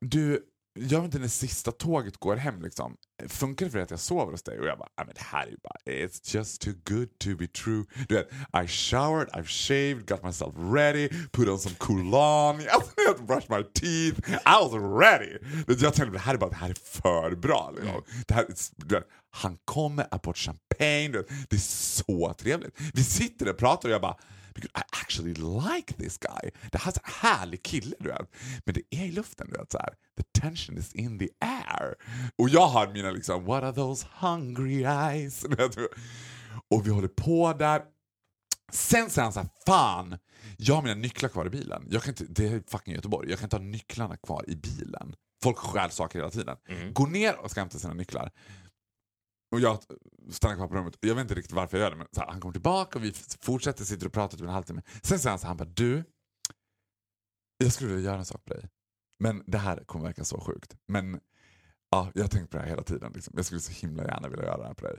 du, 0.00 0.42
jag 0.74 1.00
vet 1.00 1.04
inte 1.04 1.18
när 1.18 1.28
sista 1.28 1.72
tåget 1.72 2.16
går 2.16 2.36
hem 2.36 2.62
liksom. 2.62 2.96
Funkar 3.28 3.66
det 3.66 3.72
för 3.72 3.78
att 3.78 3.90
jag 3.90 4.00
sover 4.00 4.32
hos 4.32 4.42
dig? 4.42 4.58
Och 4.58 4.66
jag 4.66 4.78
bara, 4.78 4.88
ah, 4.94 5.04
men 5.04 5.14
det 5.14 5.22
här 5.22 5.46
är 5.46 5.50
ju 5.50 5.56
bara, 5.62 5.78
it's 5.86 6.36
just 6.36 6.60
too 6.60 6.74
good 6.84 7.18
to 7.18 7.36
be 7.36 7.46
true. 7.46 7.84
Du 8.08 8.14
vet, 8.14 8.28
I 8.64 8.68
showered, 8.68 9.28
I've 9.28 9.46
shaved, 9.46 10.06
got 10.06 10.22
myself 10.22 10.54
ready, 10.56 11.08
put 11.32 11.48
on 11.48 11.58
some 11.58 11.74
cologne, 11.78 12.64
jag 13.06 13.26
brush 13.26 13.50
my 13.50 13.62
teeth, 13.74 14.30
I 14.30 14.64
was 14.64 14.72
ready. 15.02 15.38
Jag 15.66 15.94
tänkte, 15.94 16.12
det 16.12 16.18
här 16.18 16.34
är 16.34 16.38
bara, 16.38 16.50
det 16.50 16.56
här 16.56 16.70
är 16.70 17.00
för 17.00 17.36
bra. 17.36 17.72
Liksom. 17.76 18.02
Det 18.26 18.34
här, 18.34 18.46
vet, 18.86 19.04
han 19.30 19.58
kommer, 19.64 20.06
aport 20.10 20.36
champagne, 20.36 21.08
du 21.08 21.18
vet, 21.18 21.28
det 21.50 21.56
är 21.56 21.60
så 21.60 22.34
trevligt. 22.38 22.80
Vi 22.94 23.04
sitter 23.04 23.44
där 23.44 23.52
och 23.52 23.58
pratar 23.58 23.88
och 23.88 23.94
jag 23.94 24.02
bara, 24.02 24.16
Because 24.54 24.70
I 24.74 24.82
actually 25.02 25.34
like 25.34 25.94
this 25.94 26.18
guy. 26.18 26.50
Det 26.72 26.78
här 26.78 26.92
är 26.92 26.96
en 26.96 27.30
härlig 27.30 27.62
kille, 27.62 27.96
du 28.00 28.08
vet. 28.08 28.30
Men 28.64 28.74
det 28.74 28.82
är 28.90 29.04
i 29.04 29.12
luften, 29.12 29.46
du 29.50 29.58
vet. 29.58 29.72
Så 29.72 29.78
här. 29.78 29.94
The 30.16 30.40
tension 30.40 30.78
is 30.78 30.92
in 30.92 31.18
the 31.18 31.28
air. 31.40 31.94
Och 32.38 32.48
jag 32.48 32.66
har 32.66 32.92
mina 32.92 33.10
liksom, 33.10 33.44
what 33.44 33.62
are 33.62 33.72
those 33.72 34.06
hungry 34.20 34.82
eyes? 34.82 35.44
Och 36.70 36.86
vi 36.86 36.90
håller 36.90 37.08
på 37.08 37.52
där. 37.52 37.82
Sen 38.72 39.10
säger 39.10 39.24
han 39.24 39.32
så 39.32 39.40
här, 39.40 39.48
fan, 39.66 40.18
jag 40.56 40.74
har 40.74 40.82
mina 40.82 40.94
nycklar 40.94 41.28
kvar 41.28 41.46
i 41.46 41.50
bilen. 41.50 41.86
Jag 41.90 42.02
kan 42.02 42.10
inte, 42.10 42.24
det 42.28 42.46
är 42.48 42.62
fucking 42.70 42.94
Göteborg, 42.94 43.30
jag 43.30 43.38
kan 43.38 43.46
inte 43.46 43.56
ha 43.56 43.62
nycklarna 43.64 44.16
kvar 44.16 44.44
i 44.48 44.56
bilen. 44.56 45.14
Folk 45.42 45.58
stjäl 45.58 45.90
saker 45.90 46.18
hela 46.18 46.30
tiden. 46.30 46.56
Gå 46.92 47.06
ner 47.06 47.36
och 47.36 47.50
ska 47.50 47.60
hämta 47.60 47.78
sina 47.78 47.94
nycklar. 47.94 48.30
Och 49.54 49.60
jag 49.60 49.78
stannar 50.30 50.56
kvar 50.56 50.68
på 50.68 50.74
rummet. 50.74 50.96
Jag 51.00 51.14
vet 51.14 51.22
inte 51.22 51.34
riktigt 51.34 51.52
varför 51.52 51.76
jag 51.76 51.84
gör 51.84 51.90
det, 51.90 51.96
men 51.96 52.06
så 52.12 52.20
här, 52.20 52.28
han 52.28 52.40
kommer 52.40 52.52
tillbaka 52.52 52.98
och 52.98 53.04
vi 53.04 53.12
fortsätter 53.40 53.84
sitter 53.84 54.06
och 54.06 54.12
pratar 54.12 54.38
typ 54.38 54.46
en 54.46 54.52
halvtimme. 54.52 54.82
Sen 55.02 55.18
säger 55.18 55.30
han 55.30 55.38
så 55.38 55.46
här, 55.46 55.48
han 55.48 55.56
bara 55.56 55.64
du, 55.74 56.04
jag 57.58 57.72
skulle 57.72 57.90
vilja 57.94 58.10
göra 58.10 58.18
en 58.18 58.24
sak 58.24 58.44
på 58.44 58.54
dig. 58.54 58.68
Men 59.18 59.42
det 59.46 59.58
här 59.58 59.84
kommer 59.84 60.04
verka 60.04 60.24
så 60.24 60.40
sjukt. 60.40 60.76
Men 60.86 61.20
ja, 61.90 62.10
jag 62.14 62.22
har 62.22 62.28
tänkt 62.28 62.50
på 62.50 62.56
det 62.56 62.62
här 62.62 62.70
hela 62.70 62.82
tiden. 62.82 63.12
Liksom. 63.12 63.32
Jag 63.36 63.46
skulle 63.46 63.60
så 63.60 63.72
himla 63.72 64.04
gärna 64.04 64.28
vilja 64.28 64.44
göra 64.44 64.56
det 64.56 64.66
här 64.66 64.74
på 64.74 64.86
dig. 64.86 64.98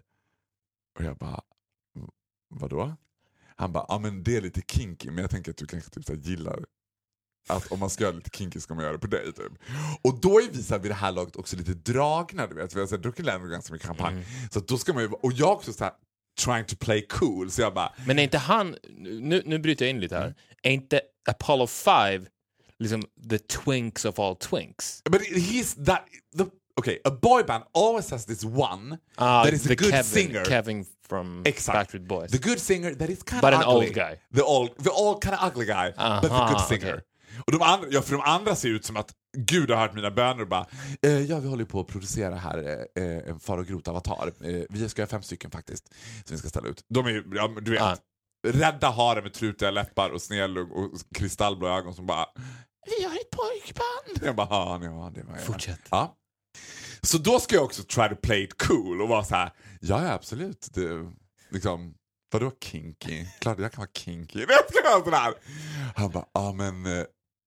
Och 1.00 1.06
jag 1.06 1.18
bara, 1.18 1.42
vadå? 2.50 2.96
Han 3.56 3.72
bara, 3.72 3.86
ja 3.88 4.00
men 4.00 4.24
det 4.24 4.38
är 4.38 4.42
lite 4.42 4.62
kinky 4.68 5.12
men 5.12 5.18
jag 5.18 5.30
tänker 5.30 5.52
att 5.52 5.58
du 5.58 5.66
kanske 5.66 5.90
typ 5.90 6.06
så 6.06 6.14
här 6.14 6.20
gillar 6.20 6.66
att 7.48 7.72
om 7.72 7.80
man 7.80 7.90
ska 7.90 8.04
göra 8.04 8.14
lite 8.16 8.38
kinky 8.38 8.60
ska 8.60 8.74
man 8.76 8.84
göra 8.84 8.94
det 8.94 9.00
på 9.00 9.08
dig. 9.08 9.34
Typ. 9.34 9.52
Och 10.02 10.20
då 10.22 10.42
är 10.42 10.50
vi 10.52 10.64
så 10.64 10.74
här, 10.74 10.82
vid 10.82 10.92
det 10.92 10.96
här 10.96 11.12
laget 11.12 11.36
också 11.36 11.56
lite 11.58 11.74
dragna, 11.74 12.48
du 12.48 12.56
vet. 12.56 12.76
Vi 12.76 12.80
har 12.80 12.88
så 12.88 12.96
här, 12.96 13.02
druckit 13.02 13.26
länder 13.26 13.50
ganska 13.50 13.74
mycket 13.74 13.88
champagne. 13.88 14.24
Så 14.52 14.60
att 14.60 14.68
då 14.68 14.78
ska 14.78 14.94
man 14.94 15.04
ju, 15.04 15.10
och 15.10 15.34
jag 15.34 15.52
också 15.52 15.74
så 15.74 15.84
här, 15.84 15.94
trying 16.46 16.66
to 16.66 16.76
play 16.80 17.08
cool. 17.08 17.52
Så 17.52 17.62
jag 17.62 17.74
bara, 17.74 17.94
Men 18.06 18.20
är 18.20 18.24
inte 18.24 18.38
han, 18.38 18.76
nu, 18.98 19.44
nu 19.46 19.60
bryter 19.60 19.86
jag 19.86 19.90
in 19.90 20.00
lite 20.00 20.16
här, 20.18 20.36
är 20.64 20.72
inte 20.72 21.02
Apollo 21.30 21.68
5 21.68 22.26
liksom 22.80 23.04
the 23.30 23.38
twinks 23.40 24.06
of 24.06 24.20
all 24.20 24.36
twinks? 24.36 25.02
but 25.10 25.22
he's 25.22 25.86
that, 25.86 26.06
the, 26.38 26.46
okay, 26.80 27.00
a 27.06 27.12
boy 27.22 27.44
band 27.44 27.64
always 27.74 28.12
has 28.12 28.26
this 28.26 28.44
one 28.44 28.98
Ah, 29.16 29.44
that 29.44 29.54
is 29.54 29.66
a 29.66 29.70
good 29.76 29.92
Kevin, 29.92 30.04
singer. 30.04 30.46
Kevin 30.46 30.86
from 31.10 31.44
Exakt. 31.46 31.78
Backstreet 31.78 32.08
Boys. 32.08 32.32
The 32.32 32.50
good 32.50 32.60
singer 32.60 32.96
that 32.96 33.10
is 33.10 33.24
kind 33.24 33.42
But 33.42 33.54
of 33.54 33.60
an 33.60 33.66
ugly. 33.68 33.86
old 33.88 33.96
guy. 33.96 34.20
The 34.34 34.42
old, 34.44 34.70
the 34.84 34.90
old 34.92 35.22
kind 35.24 35.36
of 35.36 35.48
ugly 35.52 35.66
guy, 35.66 35.94
but 36.22 36.30
the 36.32 36.54
good 36.54 36.62
singer. 36.68 36.94
okej. 36.94 37.04
Och 37.46 37.52
de 37.52 37.62
andra, 37.62 37.88
ja, 37.92 38.02
för 38.02 38.12
de 38.12 38.22
andra 38.22 38.56
ser 38.56 38.70
ut 38.70 38.86
som 38.86 38.98
att 38.98 39.12
Gud 39.38 39.70
har 39.72 39.78
hört 39.78 39.94
mina 39.94 40.12
böner 40.12 40.42
och 40.42 40.48
bara 40.48 40.66
eh, 41.02 41.20
ja 41.22 41.40
vi 41.40 41.48
håller 41.48 41.66
på 41.66 41.80
att 41.80 41.88
producera 41.88 42.36
här 42.36 42.58
eh, 42.98 43.04
eh, 43.04 43.30
en 43.30 43.40
Far 43.40 43.58
och 43.58 43.66
Grot-avatar. 43.68 44.32
Eh, 44.42 44.64
vi 44.70 44.90
ska 44.90 45.02
göra 45.02 45.10
fem 45.10 45.22
stycken 45.22 45.52
faktiskt 45.52 45.88
som 46.26 46.36
vi 46.36 46.38
ska 46.38 46.50
ställa 46.50 46.68
ut. 46.70 46.84
De 46.90 47.06
är 47.06 47.24
ja, 47.36 47.48
du 47.62 47.72
vet, 47.72 47.82
Ah. 47.82 47.98
rädda 48.48 48.90
haren 48.90 49.24
med 49.24 49.34
trutiga 49.34 49.72
läppar 49.72 50.10
och 50.10 50.22
snedlugg 50.22 50.72
och 50.72 50.92
kristallblå 51.16 51.68
ögon 51.68 51.94
som 51.96 52.06
bara 52.06 52.26
vi 53.00 53.04
har 53.06 53.16
ett 53.16 53.30
pojkband. 53.32 54.28
Jag 54.28 54.36
bara 54.36 54.48
ja, 54.50 54.80
ja 54.84 55.12
det 55.16 55.24
var 55.24 55.34
jag. 55.36 55.44
Fortsätt. 55.44 55.80
Ja. 55.92 56.16
Så 57.02 57.18
då 57.18 57.40
ska 57.40 57.56
jag 57.56 57.64
också 57.64 57.84
try 57.84 58.10
to 58.10 58.16
play 58.16 58.44
it 58.44 58.62
cool 58.62 59.02
och 59.02 59.10
vara 59.10 59.24
så 59.24 59.36
här, 59.36 59.52
ja, 59.82 60.04
ja 60.04 60.12
absolut. 60.14 60.68
Det, 60.74 61.12
liksom, 61.50 61.94
vadå 62.32 62.52
kinky? 62.64 63.26
Klart 63.40 63.60
jag 63.60 63.72
kan 63.72 63.82
vara 63.82 63.92
kinky. 63.94 64.40
Jag 64.50 64.74
ska 64.74 64.90
vara 64.90 65.04
sådär. 65.04 65.34
Han 65.96 66.12
bara, 66.12 66.26
ja 66.34 66.54
men 66.54 66.86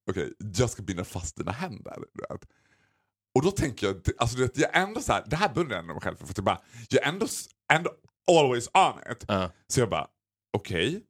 okej, 0.08 0.32
jag 0.38 0.70
ska 0.70 0.82
binda 0.82 1.04
fast 1.04 1.36
dina 1.36 1.52
händer. 1.52 1.96
Och 3.34 3.42
då 3.44 3.50
tänker 3.50 3.86
jag, 3.86 4.02
alltså 4.18 4.36
du 4.36 4.42
vet, 4.42 4.58
jag 4.58 4.76
är 4.76 4.82
ändå 4.82 5.00
så 5.00 5.12
här, 5.12 5.24
det 5.26 5.36
här 5.36 5.54
beundrar 5.54 5.76
jag 5.76 5.82
ändå 5.82 5.94
mig 5.94 6.02
själv 6.02 6.16
för. 6.16 6.26
för 6.26 6.32
att 6.32 6.38
jag, 6.38 6.44
bara, 6.44 6.60
jag 6.88 7.02
är 7.02 7.08
ändå, 7.08 7.26
ändå 7.72 7.90
always 8.30 8.68
on 8.74 9.12
it. 9.12 9.24
Ja. 9.28 9.50
Så 9.66 9.80
jag 9.80 9.90
bara, 9.90 10.06
okej, 10.56 11.02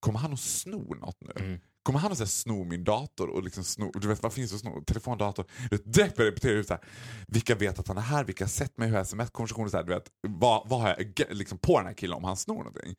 kommer 0.00 0.18
han 0.18 0.32
att 0.32 0.40
sno 0.40 0.94
något 0.94 1.16
nu? 1.20 1.44
Mm. 1.44 1.60
Kommer 1.82 1.98
han 1.98 2.12
att 2.12 2.18
så 2.18 2.24
här, 2.24 2.28
sno 2.28 2.64
min 2.64 2.84
dator 2.84 3.28
och 3.28 3.42
liksom 3.42 3.64
sno, 3.64 3.90
du 3.94 4.08
vet 4.08 4.22
vad 4.22 4.32
finns 4.32 4.50
det 4.50 4.54
att 4.54 4.60
sno? 4.60 4.84
Telefon, 4.86 5.18
dator. 5.18 5.44
Du 5.70 5.76
vet, 5.76 5.92
direkt 5.94 6.16
börjar 6.16 6.26
jag 6.26 6.32
repetera 6.32 6.78
ut 6.78 6.84
vilka 7.28 7.54
vet 7.54 7.78
att 7.78 7.88
han 7.88 7.96
är 7.96 8.00
här, 8.02 8.24
vilka 8.24 8.44
har 8.44 8.48
sett 8.48 8.78
mig, 8.78 8.88
hur 8.88 8.94
har 8.96 9.02
sms-konversationer, 9.02 10.02
vad, 10.28 10.68
vad 10.68 10.80
har 10.80 10.88
jag 10.88 11.00
ag- 11.00 11.26
liksom, 11.30 11.58
på 11.58 11.78
den 11.78 11.86
här 11.86 11.94
killen 11.94 12.16
om 12.16 12.24
han 12.24 12.36
snor 12.36 12.56
någonting? 12.56 12.96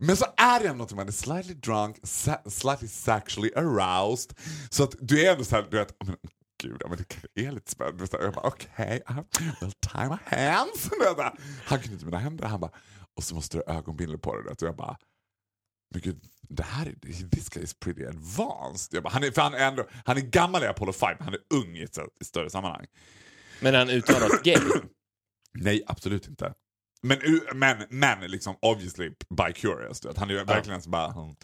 Men 0.00 0.16
så 0.16 0.24
är 0.36 0.60
det 0.60 0.68
ändå 0.68 0.84
något 0.84 0.92
man 0.92 1.08
är 1.08 1.12
slightly 1.12 1.54
drunk, 1.54 1.96
sa- 2.02 2.42
slightly 2.46 2.88
sexually 2.88 3.50
aroused. 3.56 4.38
Så 4.70 4.84
att 4.84 4.94
du 5.00 5.26
är 5.26 5.32
ändå 5.32 5.44
såhär, 5.44 5.66
du 5.70 5.76
vet, 5.76 5.96
men, 6.06 6.16
gud, 6.62 6.82
men 6.88 6.98
det 7.34 7.46
är 7.46 7.52
lite 7.52 7.70
spännande. 7.70 8.06
Så 8.06 8.16
Jag 8.20 8.34
bara 8.34 8.46
okej, 8.46 9.02
okay, 9.08 9.46
well 9.60 9.72
tie 9.72 10.08
my 10.08 10.38
hands. 10.38 10.90
Här. 11.16 11.32
Han 11.64 11.82
inte 11.92 12.04
mina 12.04 12.18
händer, 12.18 12.46
han 12.46 12.60
bara, 12.60 12.72
och 13.16 13.24
så 13.24 13.34
måste 13.34 13.56
du 13.56 13.62
ha 13.66 13.78
ögonbindel 13.78 14.18
på 14.18 14.36
dig. 14.36 14.52
Och 14.52 14.62
jag 14.62 14.76
bara, 14.76 14.96
men 15.90 16.00
gud, 16.00 16.24
det 16.48 16.62
här 16.62 16.86
är, 16.86 17.28
this 17.28 17.48
guy 17.48 17.62
is 17.62 17.74
pretty 17.74 18.04
advanced. 18.06 18.94
Jag 18.94 19.02
bara, 19.02 19.10
han, 19.10 19.24
är, 19.24 19.30
för 19.30 19.42
han, 19.42 19.54
är 19.54 19.68
ändå, 19.68 19.88
han 20.04 20.16
är 20.16 20.20
gammal 20.20 20.62
i 20.62 20.66
Apollo 20.66 20.92
5, 20.92 21.16
han 21.20 21.34
är 21.34 21.40
ung 21.54 21.76
i 21.76 21.82
ett 21.82 21.98
större 22.20 22.50
sammanhang. 22.50 22.86
Men 23.60 23.74
han 23.74 23.90
uttalat 23.90 24.42
gay? 24.42 24.58
Nej, 25.54 25.82
absolut 25.86 26.28
inte. 26.28 26.54
Men, 27.02 27.18
men, 27.54 27.76
men 27.88 28.30
liksom 28.30 28.56
obviously 28.62 29.08
by 29.08 29.52
curious. 29.54 30.00
Du 30.00 30.08
vet. 30.08 30.18
Han 30.18 30.30
är 30.30 30.34
ju 30.34 30.44
verkligen 30.44 30.82
så 30.82 30.90
bara, 30.90 31.10
"Hmm, 31.12 31.34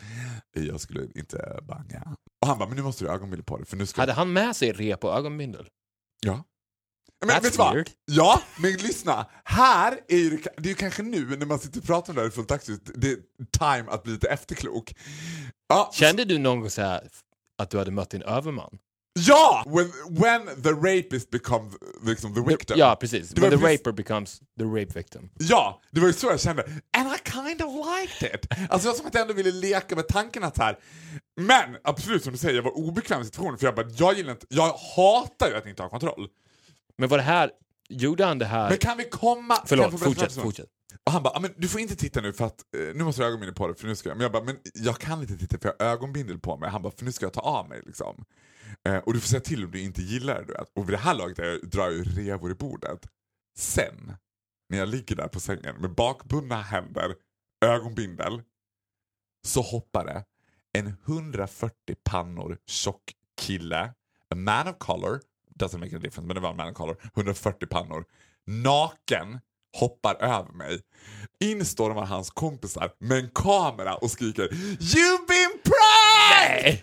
jag 0.52 0.80
skulle 0.80 1.08
inte 1.14 1.58
banga. 1.62 2.16
Och 2.40 2.48
han 2.48 2.58
bara, 2.58 2.68
men 2.68 2.76
nu 2.76 2.82
måste 2.82 3.04
du 3.04 3.08
ha 3.08 3.14
ögonbindel 3.14 3.44
på 3.44 3.56
dig 3.56 3.66
för 3.66 3.76
nu 3.76 3.86
ska 3.86 4.02
Hade 4.02 4.12
han 4.12 4.32
med 4.32 4.56
sig 4.56 4.72
rep 4.72 5.04
och 5.04 5.16
ögonbindel? 5.16 5.68
Ja. 6.20 6.44
Men 7.26 7.42
vet 7.42 7.58
vad? 7.58 7.90
Ja, 8.04 8.42
men 8.58 8.72
lyssna. 8.72 9.26
Här 9.44 10.00
är 10.08 10.16
ju, 10.16 10.30
det 10.56 10.64
är 10.64 10.68
ju 10.68 10.74
kanske 10.74 11.02
nu 11.02 11.36
när 11.36 11.46
man 11.46 11.58
sitter 11.58 11.80
och 11.80 11.86
pratar 11.86 12.12
om 12.12 12.14
det 12.14 12.20
här 12.22 12.28
i 12.28 12.30
fullt 12.32 12.50
aktivt, 12.50 12.90
det 12.94 13.10
är 13.10 13.18
time 13.58 13.90
att 13.90 14.02
bli 14.02 14.12
lite 14.12 14.28
efterklok. 14.28 14.94
Ja, 15.68 15.90
Kände 15.94 16.24
du 16.24 16.38
någon 16.38 16.60
gång 16.60 16.70
så 16.70 16.82
här 16.82 17.08
att 17.58 17.70
du 17.70 17.78
hade 17.78 17.90
mött 17.90 18.10
din 18.10 18.22
överman? 18.22 18.78
Ja! 19.20 19.64
When, 19.66 19.92
when 20.10 20.62
the 20.62 20.70
rapist 20.72 21.30
becomes 21.30 21.74
liksom, 22.02 22.34
the 22.34 22.40
victim. 22.40 22.76
Ja, 22.78 22.96
precis. 23.00 23.30
Det 23.30 23.40
When 23.40 23.50
the 23.50 23.56
precis- 23.56 23.78
raper 23.78 23.92
becomes 23.92 24.38
the 24.58 24.64
rape 24.64 24.92
victim. 24.94 25.30
Ja, 25.38 25.80
det 25.90 26.00
var 26.00 26.06
ju 26.06 26.12
så 26.12 26.26
jag 26.26 26.40
kände. 26.40 26.62
And 26.96 27.08
I 27.14 27.30
kind 27.30 27.62
of 27.62 27.86
liked 27.86 28.34
it. 28.34 28.46
Alltså 28.70 28.88
var 28.88 28.94
som 28.94 29.06
att 29.06 29.14
jag 29.14 29.20
ändå 29.22 29.34
ville 29.34 29.50
leka 29.50 29.96
med 29.96 30.08
tanken 30.08 30.44
att 30.44 30.58
här. 30.58 30.78
Men 31.36 31.76
absolut 31.84 32.24
som 32.24 32.32
du 32.32 32.38
säger, 32.38 32.54
jag 32.54 32.62
var 32.62 32.76
obekväm 32.78 33.20
i 33.22 33.24
situationen 33.24 33.58
för 33.58 33.66
jag 33.66 33.74
bara, 33.74 33.86
jag 33.96 34.14
gillar 34.16 34.32
inte, 34.32 34.46
jag 34.50 34.68
hatar 34.96 35.48
ju 35.48 35.54
att 35.56 35.66
inte 35.66 35.82
ha 35.82 35.88
kontroll. 35.88 36.28
Men 36.98 37.08
var 37.08 37.16
det 37.18 37.24
här, 37.24 37.50
gjorde 37.88 38.24
han 38.24 38.38
det 38.38 38.46
här... 38.46 38.68
Men 38.68 38.78
kan 38.78 38.96
vi 38.96 39.04
komma... 39.04 39.58
Förlåt, 39.66 39.84
jag 39.84 39.92
berätta 40.00 40.04
fortsätt, 40.04 40.42
fortsätt. 40.42 40.66
Och 41.06 41.12
han 41.12 41.22
bara, 41.22 41.30
"Ja, 41.34 41.40
men 41.40 41.50
du 41.56 41.68
får 41.68 41.80
inte 41.80 41.96
titta 41.96 42.20
nu 42.20 42.32
för 42.32 42.44
att, 42.44 42.60
eh, 42.76 42.94
nu 42.94 43.04
måste 43.04 43.20
du 43.20 43.24
ha 43.24 43.28
ögonbindel 43.28 43.54
på 43.54 43.66
dig 43.66 43.76
för 43.76 43.86
nu 43.86 43.96
ska 43.96 44.08
jag, 44.08 44.16
men 44.16 44.22
jag 44.22 44.32
bara, 44.32 44.42
men 44.44 44.56
jag 44.74 44.98
kan 44.98 45.20
inte 45.20 45.36
titta 45.36 45.58
för 45.58 45.74
jag 45.78 45.86
har 45.86 45.92
ögonbindel 45.92 46.38
på 46.38 46.56
mig. 46.56 46.70
Han 46.70 46.82
bara, 46.82 46.92
för 46.98 47.04
nu 47.04 47.12
ska 47.12 47.24
jag 47.26 47.32
ta 47.32 47.40
av 47.40 47.68
mig 47.68 47.82
liksom. 47.86 48.24
Eh, 48.88 48.96
och 48.96 49.14
du 49.14 49.20
får 49.20 49.28
säga 49.28 49.40
till 49.40 49.64
om 49.64 49.70
du 49.70 49.80
inte 49.80 50.02
gillar 50.02 50.34
det. 50.34 50.44
du 50.46 50.52
vet. 50.52 50.68
Och 50.74 50.88
vid 50.88 50.94
det 50.94 51.00
här 51.00 51.14
laget 51.14 51.38
jag, 51.38 51.70
drar 51.70 51.82
jag 51.82 51.92
ju 51.92 52.04
revor 52.04 52.50
i 52.50 52.54
bordet. 52.54 53.06
Sen, 53.56 54.16
när 54.68 54.78
jag 54.78 54.88
ligger 54.88 55.16
där 55.16 55.28
på 55.28 55.40
sängen 55.40 55.76
med 55.76 55.94
bakbundna 55.94 56.62
händer, 56.62 57.14
ögonbindel, 57.64 58.42
så 59.46 59.60
hoppar 59.62 60.04
det 60.04 60.24
en 60.78 60.86
140 61.06 61.74
pannor 62.04 62.58
tjock 62.66 63.02
kille, 63.40 63.94
a 64.30 64.34
man 64.34 64.68
of 64.68 64.78
color, 64.78 65.20
doesn't 65.58 65.78
make 65.78 65.96
a 65.96 65.98
difference, 65.98 66.26
men 66.26 66.34
det 66.34 66.40
var 66.40 66.50
en 66.50 66.56
man 66.56 66.68
of 66.68 66.76
color, 66.76 66.96
140 67.14 67.66
pannor, 67.66 68.04
naken, 68.46 69.40
hoppar 69.76 70.14
över 70.14 70.52
mig. 70.52 70.80
Instormar 71.40 72.04
hans 72.06 72.30
kompisar 72.30 72.92
med 72.98 73.18
en 73.18 73.30
kamera 73.34 73.94
och 73.96 74.10
skriker 74.10 74.48
You've 74.78 75.26
been 75.28 75.60
pranked! 75.64 76.82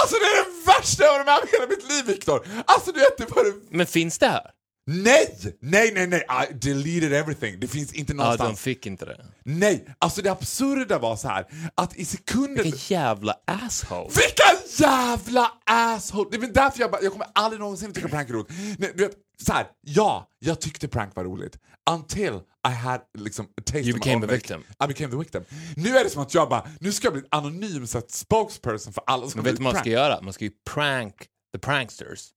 Alltså 0.00 0.16
det 0.20 0.24
är 0.26 0.44
det 0.44 0.66
värsta 0.66 1.04
jag 1.04 1.10
har 1.12 1.18
varit 1.18 1.26
med 1.26 1.38
om 1.42 1.48
hela 1.52 1.66
mitt 1.66 1.92
liv 1.92 2.04
Viktor! 2.14 2.46
Alltså 2.66 2.92
du 2.92 3.00
vet, 3.00 3.18
det 3.18 3.30
var 3.36 3.44
det... 3.44 3.52
Men 3.70 3.86
finns 3.86 4.18
det 4.18 4.26
här? 4.26 4.42
Nej! 4.86 5.38
Nej, 5.60 5.92
nej, 5.94 6.06
nej! 6.06 6.26
I 6.50 6.54
deleted 6.54 7.12
everything. 7.12 7.60
Det 7.60 7.66
finns 7.68 7.92
inte 7.92 8.12
Ja, 8.12 8.16
någonstans. 8.16 8.50
de 8.58 8.62
fick 8.62 8.86
inte 8.86 9.04
det. 9.04 9.24
Nej! 9.44 9.86
Alltså 9.98 10.22
det 10.22 10.30
absurda 10.32 10.98
var 10.98 11.16
så 11.16 11.28
här 11.28 11.46
att 11.74 11.96
i 11.96 12.04
sekunder... 12.04 12.62
Vilken 12.62 12.80
jävla 12.98 13.36
asshole. 13.46 14.10
Vilka 14.14 14.82
jävla 14.84 15.52
asshole! 15.66 16.28
Det 16.32 16.36
är 16.46 16.52
därför 16.52 16.80
jag 16.80 16.90
bara, 16.90 17.02
jag 17.02 17.12
kommer 17.12 17.26
aldrig 17.34 17.60
någonsin 17.60 17.92
tycka 17.92 18.08
prank 18.08 18.28
är 18.28 18.32
roligt. 18.32 18.48
Nej, 18.78 18.92
du 18.94 19.02
vet, 19.02 19.12
så 19.44 19.52
här, 19.52 19.66
ja, 19.80 20.28
jag 20.38 20.60
tyckte 20.60 20.88
prank 20.88 21.16
var 21.16 21.24
roligt. 21.24 21.58
Until 21.90 22.40
I 22.68 22.72
had 22.72 23.00
liksom 23.18 23.44
a 23.46 23.62
taste 23.64 23.78
You 23.78 23.98
became 23.98 24.26
the 24.26 24.32
victim. 24.34 24.60
I 24.84 24.86
became 24.86 25.10
the 25.10 25.16
victim. 25.18 25.44
Nu 25.76 25.96
är 25.96 26.04
det 26.04 26.10
som 26.10 26.22
att 26.22 26.34
jag 26.34 26.48
bara, 26.48 26.66
nu 26.80 26.92
ska 26.92 27.06
jag 27.06 27.12
bli 27.12 27.22
anonym 27.30 27.86
så 27.86 28.00
spokesperson 28.08 28.92
för 28.92 29.04
alla 29.06 29.28
som 29.28 29.38
Men 29.38 29.44
vet 29.44 29.56
du 29.56 29.64
vad 29.64 29.72
man 29.74 29.80
ska 29.82 29.90
göra? 29.90 30.22
Man 30.22 30.32
ska 30.32 30.44
ju 30.44 30.50
prank 30.70 31.14
the 31.54 31.58
pranksters. 31.58 32.28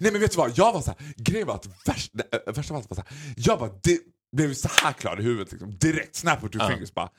Nej 0.00 0.12
men 0.12 0.20
vet 0.20 0.30
du 0.30 0.36
vad, 0.36 0.58
jag 0.58 0.72
var 0.72 0.80
så 0.80 0.90
här, 0.98 1.12
grejen 1.16 1.46
var 1.46 1.54
att 1.54 1.66
värst, 1.88 2.12
äh, 2.46 2.54
värsta 2.54 2.74
av 2.74 2.78
allt 2.78 2.90
var 2.90 2.94
så 2.96 3.02
här, 3.08 3.34
jag 3.36 3.58
bara, 3.58 3.70
det 3.82 3.98
blev 4.36 4.54
så 4.54 4.68
här 4.82 4.92
klar 4.92 5.20
i 5.20 5.22
huvudet 5.22 5.52
liksom, 5.52 5.78
direkt, 5.78 6.16
snap 6.16 6.42
with 6.42 6.52
two 6.52 6.58
Ja. 6.64 6.68
fingers 6.68 6.94
bara. 6.94 7.10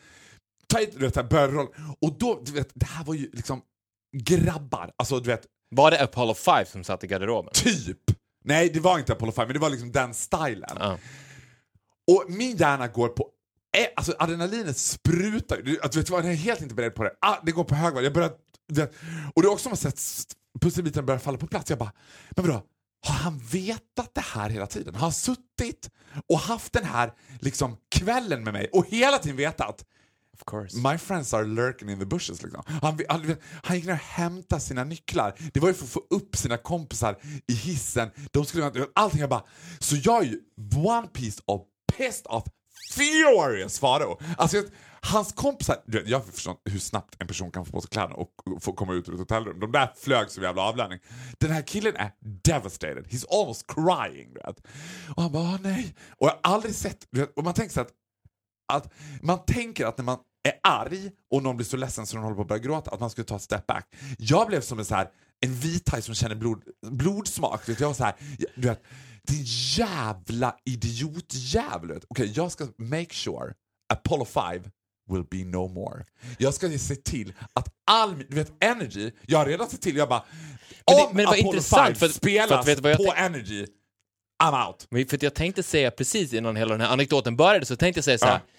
Ta 0.68 0.78
hit, 0.80 0.92
du 0.94 1.00
vet, 1.00 1.30
börja 1.30 1.48
roll. 1.48 1.68
Och 2.02 2.18
då, 2.20 2.42
du 2.46 2.52
vet, 2.52 2.70
det 2.74 2.86
här 2.86 3.04
var 3.04 3.14
ju 3.14 3.30
liksom 3.34 3.62
grabbar, 4.18 4.92
alltså 4.98 5.20
du 5.20 5.28
vet, 5.28 5.46
Var 5.76 5.92
det 5.92 6.04
Apollo 6.04 6.34
5 6.34 6.66
som 6.66 6.84
satt 6.84 7.04
i 7.04 7.08
garderoben? 7.08 7.52
typ. 7.54 7.98
Nej 8.46 8.70
det 8.70 8.80
var 8.80 9.00
inte 9.00 9.14
Apollo 9.14 9.32
5 9.32 9.48
men 9.48 9.54
det 9.54 9.60
var 9.60 9.70
liksom 9.70 9.92
den 9.92 10.14
stilen. 10.14 10.78
Ja. 10.80 10.98
Och 12.12 12.26
min 12.28 12.58
hjärna 12.58 12.88
går 12.88 13.08
på 13.08 13.30
eh, 13.78 13.88
Alltså 13.96 14.16
adrenalinet 14.20 14.78
sprutar. 14.78 15.58
Vet 15.58 15.94
du 15.94 16.02
vad, 16.12 16.26
jag 16.26 16.32
är 16.32 16.36
helt 16.36 16.62
inte 16.62 16.76
beredd 16.76 16.96
på 16.96 17.04
det. 17.04 17.12
Ah, 17.22 17.38
det 17.44 17.52
går 17.52 17.64
på 17.64 17.76
högvarv. 17.76 18.04
Jag 18.04 18.14
börjar, 18.14 18.30
och 19.34 19.42
det 19.42 19.48
är 19.48 19.52
också 19.52 19.64
som 19.64 19.74
att 19.74 19.80
sett 19.98 20.36
pusselbiten 20.62 21.06
börjar 21.06 21.20
falla 21.20 21.38
på 21.38 21.48
plats. 21.48 21.70
Jag 21.70 21.80
bara, 21.80 21.92
men 22.30 22.48
vadå? 22.48 22.64
Har 23.08 23.16
han 23.16 23.40
vetat 23.40 24.16
det 24.16 24.22
här 24.22 24.50
hela 24.50 24.68
tiden? 24.68 24.96
Har 24.96 25.02
han 25.02 25.12
suttit 25.12 25.90
och 26.30 26.40
haft 26.40 26.74
den 26.74 26.86
här 26.86 27.14
liksom, 27.40 27.78
kvällen 27.92 28.44
med 28.44 28.54
mig 28.54 28.70
och 28.74 28.86
hela 28.88 29.18
tiden 29.18 29.38
vetat 29.38 29.86
Of 30.36 30.44
course. 30.46 30.78
My 30.78 30.98
friends 30.98 31.34
are 31.34 31.46
lurking 31.46 31.90
in 31.90 32.00
the 32.00 32.06
bushes. 32.06 32.44
Liksom. 32.44 32.64
Han, 32.82 33.00
han, 33.10 33.36
han 33.64 33.76
gick 33.76 33.86
ner 33.86 33.94
och 33.94 34.00
hämtade 34.00 34.62
sina 34.62 34.84
nycklar. 34.84 35.34
Det 35.54 35.60
var 35.60 35.68
ju 35.68 35.74
för 35.74 35.84
att 35.84 35.90
få 35.90 36.02
upp 36.10 36.36
sina 36.36 36.58
kompisar 36.58 37.18
i 37.48 37.54
hissen. 37.54 38.10
De 38.32 38.46
skulle, 38.46 38.88
allting 38.96 39.20
jag 39.20 39.30
bara... 39.30 39.44
Så 39.80 39.96
jag 39.96 40.24
är 40.24 40.28
ju 40.28 40.40
one 40.76 41.08
piece 41.08 41.42
of 41.46 41.62
pissed 41.98 42.26
off 42.28 42.44
furious 42.92 43.80
Faro. 43.80 44.20
Alltså, 44.38 44.64
hans 45.02 45.34
kompisar... 45.34 45.78
Du 45.86 46.00
vet, 46.00 46.10
jag 46.10 46.26
förstår 46.26 46.52
inte 46.52 46.72
hur 46.72 46.80
snabbt 46.80 47.16
en 47.20 47.28
person 47.28 47.52
kan 47.52 47.66
få 47.66 47.72
på 47.72 47.82
sig 47.82 47.90
kläderna 47.90 48.16
och 48.16 48.30
få 48.62 48.74
komma 48.74 48.94
ut 48.94 49.10
ur 49.10 49.14
ett 49.14 49.20
hotellrum. 49.20 49.60
De 49.60 49.72
där 49.72 49.94
flög 49.98 50.30
som 50.30 50.44
jävla 50.44 50.62
avlöning. 50.62 51.00
Den 51.40 51.52
här 51.52 51.62
killen 51.62 51.96
är 51.96 52.12
devastated. 52.44 53.06
He's 53.08 53.26
almost 53.42 53.66
crying. 53.68 54.34
Du 54.34 54.40
vet. 54.40 54.60
Och 55.16 55.24
han 55.24 55.32
bara, 55.32 55.44
"Åh, 55.44 55.58
nej. 55.62 55.96
Och 56.18 56.28
jag 56.28 56.32
har 56.32 56.54
aldrig 56.54 56.76
sett... 56.76 57.08
Du 57.12 57.20
vet, 57.20 57.38
och 57.38 57.44
man 57.44 57.54
tänker 57.54 57.74
så 57.74 57.82
att 57.82 57.92
att 58.74 58.94
man 59.22 59.46
tänker 59.46 59.86
att 59.86 59.98
när 59.98 60.06
man 60.06 60.18
är 60.48 60.54
arg 60.64 61.12
och 61.32 61.44
någon 61.44 61.58
blir 61.58 61.68
så 61.68 61.78
ledsen 61.78 62.08
så 62.08 62.16
de 62.16 62.24
håller 62.24 62.36
på 62.36 62.42
att 62.42 62.48
börja 62.48 62.62
gråta, 62.62 62.92
att 62.92 63.00
man 63.00 63.10
skulle 63.10 63.26
ta 63.26 63.36
ett 63.36 63.42
step 63.42 63.68
back. 63.68 63.88
Jag 64.18 64.48
blev 64.48 64.62
som 64.62 64.80
en, 64.80 64.86
så 64.86 64.96
här, 64.96 65.08
en 65.46 65.54
vithaj 65.56 66.02
som 66.02 66.16
känner 66.16 66.36
blod, 66.36 66.62
blodsmak. 66.92 67.70
Vet, 67.70 67.80
Jag 67.80 67.88
var 67.88 67.94
så 67.94 68.04
här, 68.04 68.16
du 68.56 68.68
vet, 68.68 68.84
din 69.28 69.44
jävla 69.78 70.56
idiotjävel. 70.66 72.00
Okej, 72.08 72.32
jag 72.36 72.52
ska 72.52 72.68
make 72.78 73.14
sure 73.14 73.54
Apollo 73.94 74.26
5 74.26 74.64
will 75.12 75.24
be 75.32 75.38
no 75.58 75.68
more. 75.68 76.04
Jag 76.38 76.54
ska 76.54 76.70
se 76.78 76.96
till 76.96 77.34
att 77.54 77.68
all 77.92 78.18
du 78.30 78.36
vet, 78.36 78.52
energy, 78.64 79.12
jag 79.28 79.38
har 79.38 79.46
redan 79.46 79.70
sett 79.70 79.82
till, 79.82 79.96
jag 79.98 80.10
bara 80.10 80.24
Men 80.88 80.98
det- 80.98 81.04
om 81.04 81.16
men 81.16 81.26
det 81.26 81.30
Apollo 81.32 81.48
intressant, 81.48 81.88
5 81.88 81.96
för 81.96 82.06
att- 82.06 82.12
spelas 82.16 82.50
för 82.50 82.56
att 82.60 82.68
vet 82.68 82.80
vad 82.80 82.98
på 82.98 83.14
energy, 83.18 83.66
I'm 84.44 84.68
out. 84.68 84.88
Men 84.90 85.06
för 85.08 85.20
jag 85.24 85.34
tänkte 85.36 85.64
säga 85.64 85.92
precis 85.92 86.34
innan 86.34 86.56
hela 86.56 86.72
den 86.72 86.82
här 86.82 86.94
anekdoten 86.94 87.36
började 87.36 87.66
så 87.66 87.76
tänkte 87.76 87.98
jag 87.98 88.06
säga 88.06 88.18
så 88.18 88.26
här. 88.26 88.34
Ja. 88.46 88.52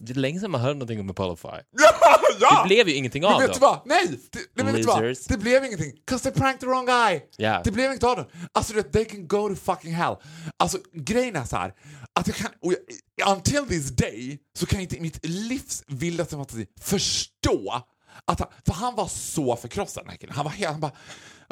Det 0.00 0.12
är 0.12 0.14
länge 0.14 0.40
sedan 0.40 0.50
man 0.50 0.60
hörde 0.60 0.74
någonting 0.74 1.00
om 1.00 1.10
Apollo 1.10 1.36
5. 1.36 1.50
Ja, 1.72 2.18
ja! 2.40 2.62
Det 2.62 2.68
blev 2.68 2.88
ju 2.88 2.94
ingenting 2.94 3.22
Men 3.22 3.32
av 3.32 3.40
vet 3.40 3.50
dem. 3.50 3.58
vad? 3.60 3.80
Nej! 3.84 4.06
Det, 4.08 4.38
nej 4.38 4.64
men 4.64 4.66
vet 4.66 4.76
du 4.76 4.82
vad? 4.82 5.02
Losers. 5.02 5.24
Det 5.26 5.38
blev 5.38 5.64
ingenting. 5.64 5.92
'Cause 6.06 6.22
they 6.24 6.32
pranked 6.32 6.60
the 6.60 6.66
wrong 6.66 6.86
guy. 6.86 7.20
Ja. 7.36 7.60
Det 7.64 7.70
blev 7.70 7.90
inget 7.90 8.04
av 8.04 8.16
dem. 8.16 8.26
Alltså 8.52 8.72
du 8.72 8.82
vet, 8.82 8.92
they 8.92 9.04
can 9.04 9.28
go 9.28 9.48
to 9.48 9.54
fucking 9.54 9.94
hell. 9.94 10.16
Alltså 10.56 10.78
grejen 10.94 11.36
är 11.36 11.44
så 11.44 11.56
här. 11.56 11.74
Att 12.14 12.26
jag 12.26 12.36
kan, 12.36 12.50
och 12.62 12.74
jag, 13.16 13.36
until 13.36 13.66
this 13.68 13.90
day 13.90 14.38
så 14.58 14.66
kan 14.66 14.76
jag 14.78 14.82
inte 14.84 14.96
i 14.96 15.00
mitt 15.00 15.18
livs 15.26 15.82
vildaste 15.86 16.36
fantasi 16.36 16.66
förstå 16.80 17.82
att 18.24 18.40
han, 18.40 18.48
för 18.66 18.72
han 18.72 18.94
var 18.94 19.08
så 19.08 19.56
förkrossad 19.56 20.04
den 20.04 20.10
här 20.10 20.16
killen. 20.16 20.34
Han 20.34 20.44
var 20.44 20.52
helt, 20.52 20.70
han 20.72 20.80
bara 20.80 20.92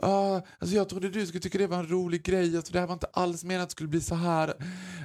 "Ah, 0.02 0.40
alltså 0.58 0.76
jag 0.76 0.88
trodde 0.88 1.08
du 1.08 1.26
skulle 1.26 1.40
tycka 1.40 1.58
det 1.58 1.66
var 1.66 1.78
en 1.78 1.88
rolig 1.90 2.22
grej, 2.22 2.56
alltså 2.56 2.72
det 2.72 2.80
här 2.80 2.86
var 2.86 2.94
inte 2.94 3.06
alls 3.12 3.44
menat 3.44 3.62
att 3.62 3.68
det 3.68 3.72
skulle 3.72 3.88
bli 3.88 4.00
så 4.00 4.14
här. 4.14 4.54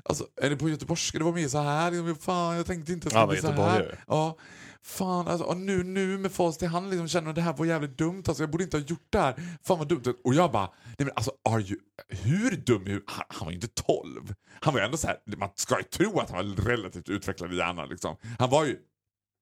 Alltså, 0.06 0.26
är 0.42 0.50
det 0.50 0.56
på 0.58 0.70
göteborgska? 0.70 1.18
Det 1.18 1.24
var 1.24 1.32
mer 1.34 1.48
så 1.48 1.58
här. 1.62 1.92
Liksom, 1.92 2.16
Fan, 2.16 2.56
jag 2.56 2.66
tänkte 2.66 2.94
inte 2.94 3.08
att 3.08 3.14
det 3.14 3.20
skulle 3.38 3.54
bli 3.54 3.64
så 3.64 3.70
här. 3.70 4.00
Ja, 4.08 4.38
fan 4.86 5.28
alltså, 5.28 5.46
och 5.48 5.58
nu, 5.58 5.84
nu 5.84 6.18
med 6.18 6.32
fas 6.32 6.58
till 6.58 6.68
han 6.68 6.90
liksom 6.90 7.08
känner 7.08 7.30
att 7.30 7.36
det 7.36 7.42
här 7.42 7.54
var 7.54 7.66
jävligt 7.66 7.98
dumt, 7.98 8.24
alltså 8.28 8.44
jag 8.44 8.50
borde 8.52 8.64
inte 8.64 8.78
ha 8.78 8.84
gjort 8.84 9.08
det 9.10 9.20
här. 9.20 9.36
Fan 9.64 9.78
vad 9.80 9.88
dumt. 9.88 10.04
Och 10.24 10.34
jag 10.34 10.52
bara, 10.52 10.70
nej 10.86 10.96
men 10.98 11.12
alltså 11.16 11.32
are 11.50 11.62
you, 11.62 11.80
hur 12.10 12.52
dum 12.52 12.88
är 12.88 13.02
han, 13.08 13.26
han 13.28 13.46
var 13.46 13.52
ju 13.52 13.56
inte 13.56 13.68
12. 13.68 14.34
Han 14.62 14.74
var 14.74 14.82
ju 14.82 14.86
ändå 14.86 14.98
så 14.98 15.08
här, 15.08 15.18
man 15.38 15.50
ska 15.56 15.78
ju 15.78 15.84
tro 15.84 16.20
att 16.20 16.30
han 16.32 16.48
var 16.56 16.56
relativt 16.66 17.10
utvecklad 17.10 17.54
i 17.54 17.58
hjärnan 17.58 17.90
liksom. 17.90 18.16
Han 18.40 18.50
var 18.50 18.66
ju 18.66 18.78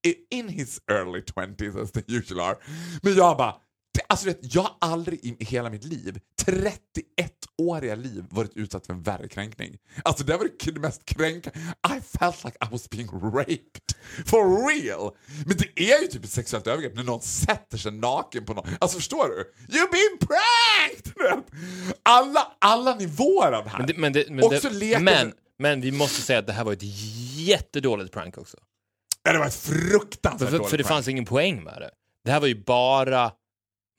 i- 0.07 0.37
in 0.37 0.49
his 0.49 0.79
early 0.91 1.21
20s 1.21 1.83
as 1.83 1.91
they 1.91 2.03
usually 2.07 2.41
are. 2.41 2.55
Men 3.01 3.15
jag 3.15 3.37
bara, 3.37 3.55
alltså 4.07 4.25
vet, 4.25 4.39
jag 4.41 4.61
har 4.61 4.75
aldrig 4.81 5.25
i 5.25 5.45
hela 5.45 5.69
mitt 5.69 5.83
liv, 5.83 6.19
31-åriga 6.45 7.95
liv, 7.95 8.25
varit 8.29 8.51
utsatt 8.55 8.85
för 8.85 8.93
en 8.93 9.01
värre 9.01 9.27
kränkning. 9.27 9.77
Alltså 10.03 10.23
det 10.23 10.37
var 10.37 10.47
det 10.65 10.79
mest 10.79 11.05
kränkande. 11.05 11.59
I 11.97 12.01
felt 12.17 12.43
like 12.43 12.57
I 12.61 12.67
was 12.71 12.89
being 12.89 13.07
raped. 13.07 13.81
For 14.25 14.69
real! 14.69 15.15
Men 15.45 15.57
det 15.57 15.91
är 15.91 16.01
ju 16.01 16.07
typ 16.07 16.23
ett 16.23 16.31
sexuellt 16.31 16.67
övergrepp 16.67 16.95
när 16.95 17.03
någon 17.03 17.21
sätter 17.21 17.77
sig 17.77 17.91
naken 17.91 18.45
på 18.45 18.53
någon. 18.53 18.67
Alltså 18.79 18.97
förstår 18.97 19.27
du? 19.27 19.53
You've 19.77 19.91
been 19.91 20.27
pranked! 20.27 21.43
Alla, 22.03 22.51
alla 22.59 22.95
nivåer 22.95 23.51
av 23.51 23.63
det 23.63 23.69
här. 23.69 23.77
Men, 23.77 23.87
det, 23.87 23.97
men, 23.97 24.13
det, 24.13 24.25
men, 24.29 24.43
Också 24.43 24.69
det, 24.69 24.99
men, 24.99 25.33
men 25.59 25.81
vi 25.81 25.91
måste 25.91 26.21
säga 26.21 26.39
att 26.39 26.47
det 26.47 26.53
här 26.53 26.63
var 26.63 26.73
ett 26.73 26.83
jättedåligt 27.35 28.13
prank 28.13 28.37
också. 28.37 28.57
Ja, 29.23 29.33
det 29.33 29.39
var 29.39 29.47
ett 29.47 29.55
fruktansvärt 29.55 30.49
för, 30.49 30.57
dåligt 30.57 30.69
för 30.69 30.77
det 30.77 30.83
prank. 30.83 30.95
fanns 30.95 31.07
ingen 31.07 31.25
poäng 31.25 31.63
med 31.63 31.81
det. 31.81 31.89
Det 32.25 32.31
här 32.31 32.39
var 32.39 32.47
ju 32.47 32.63
bara 32.63 33.31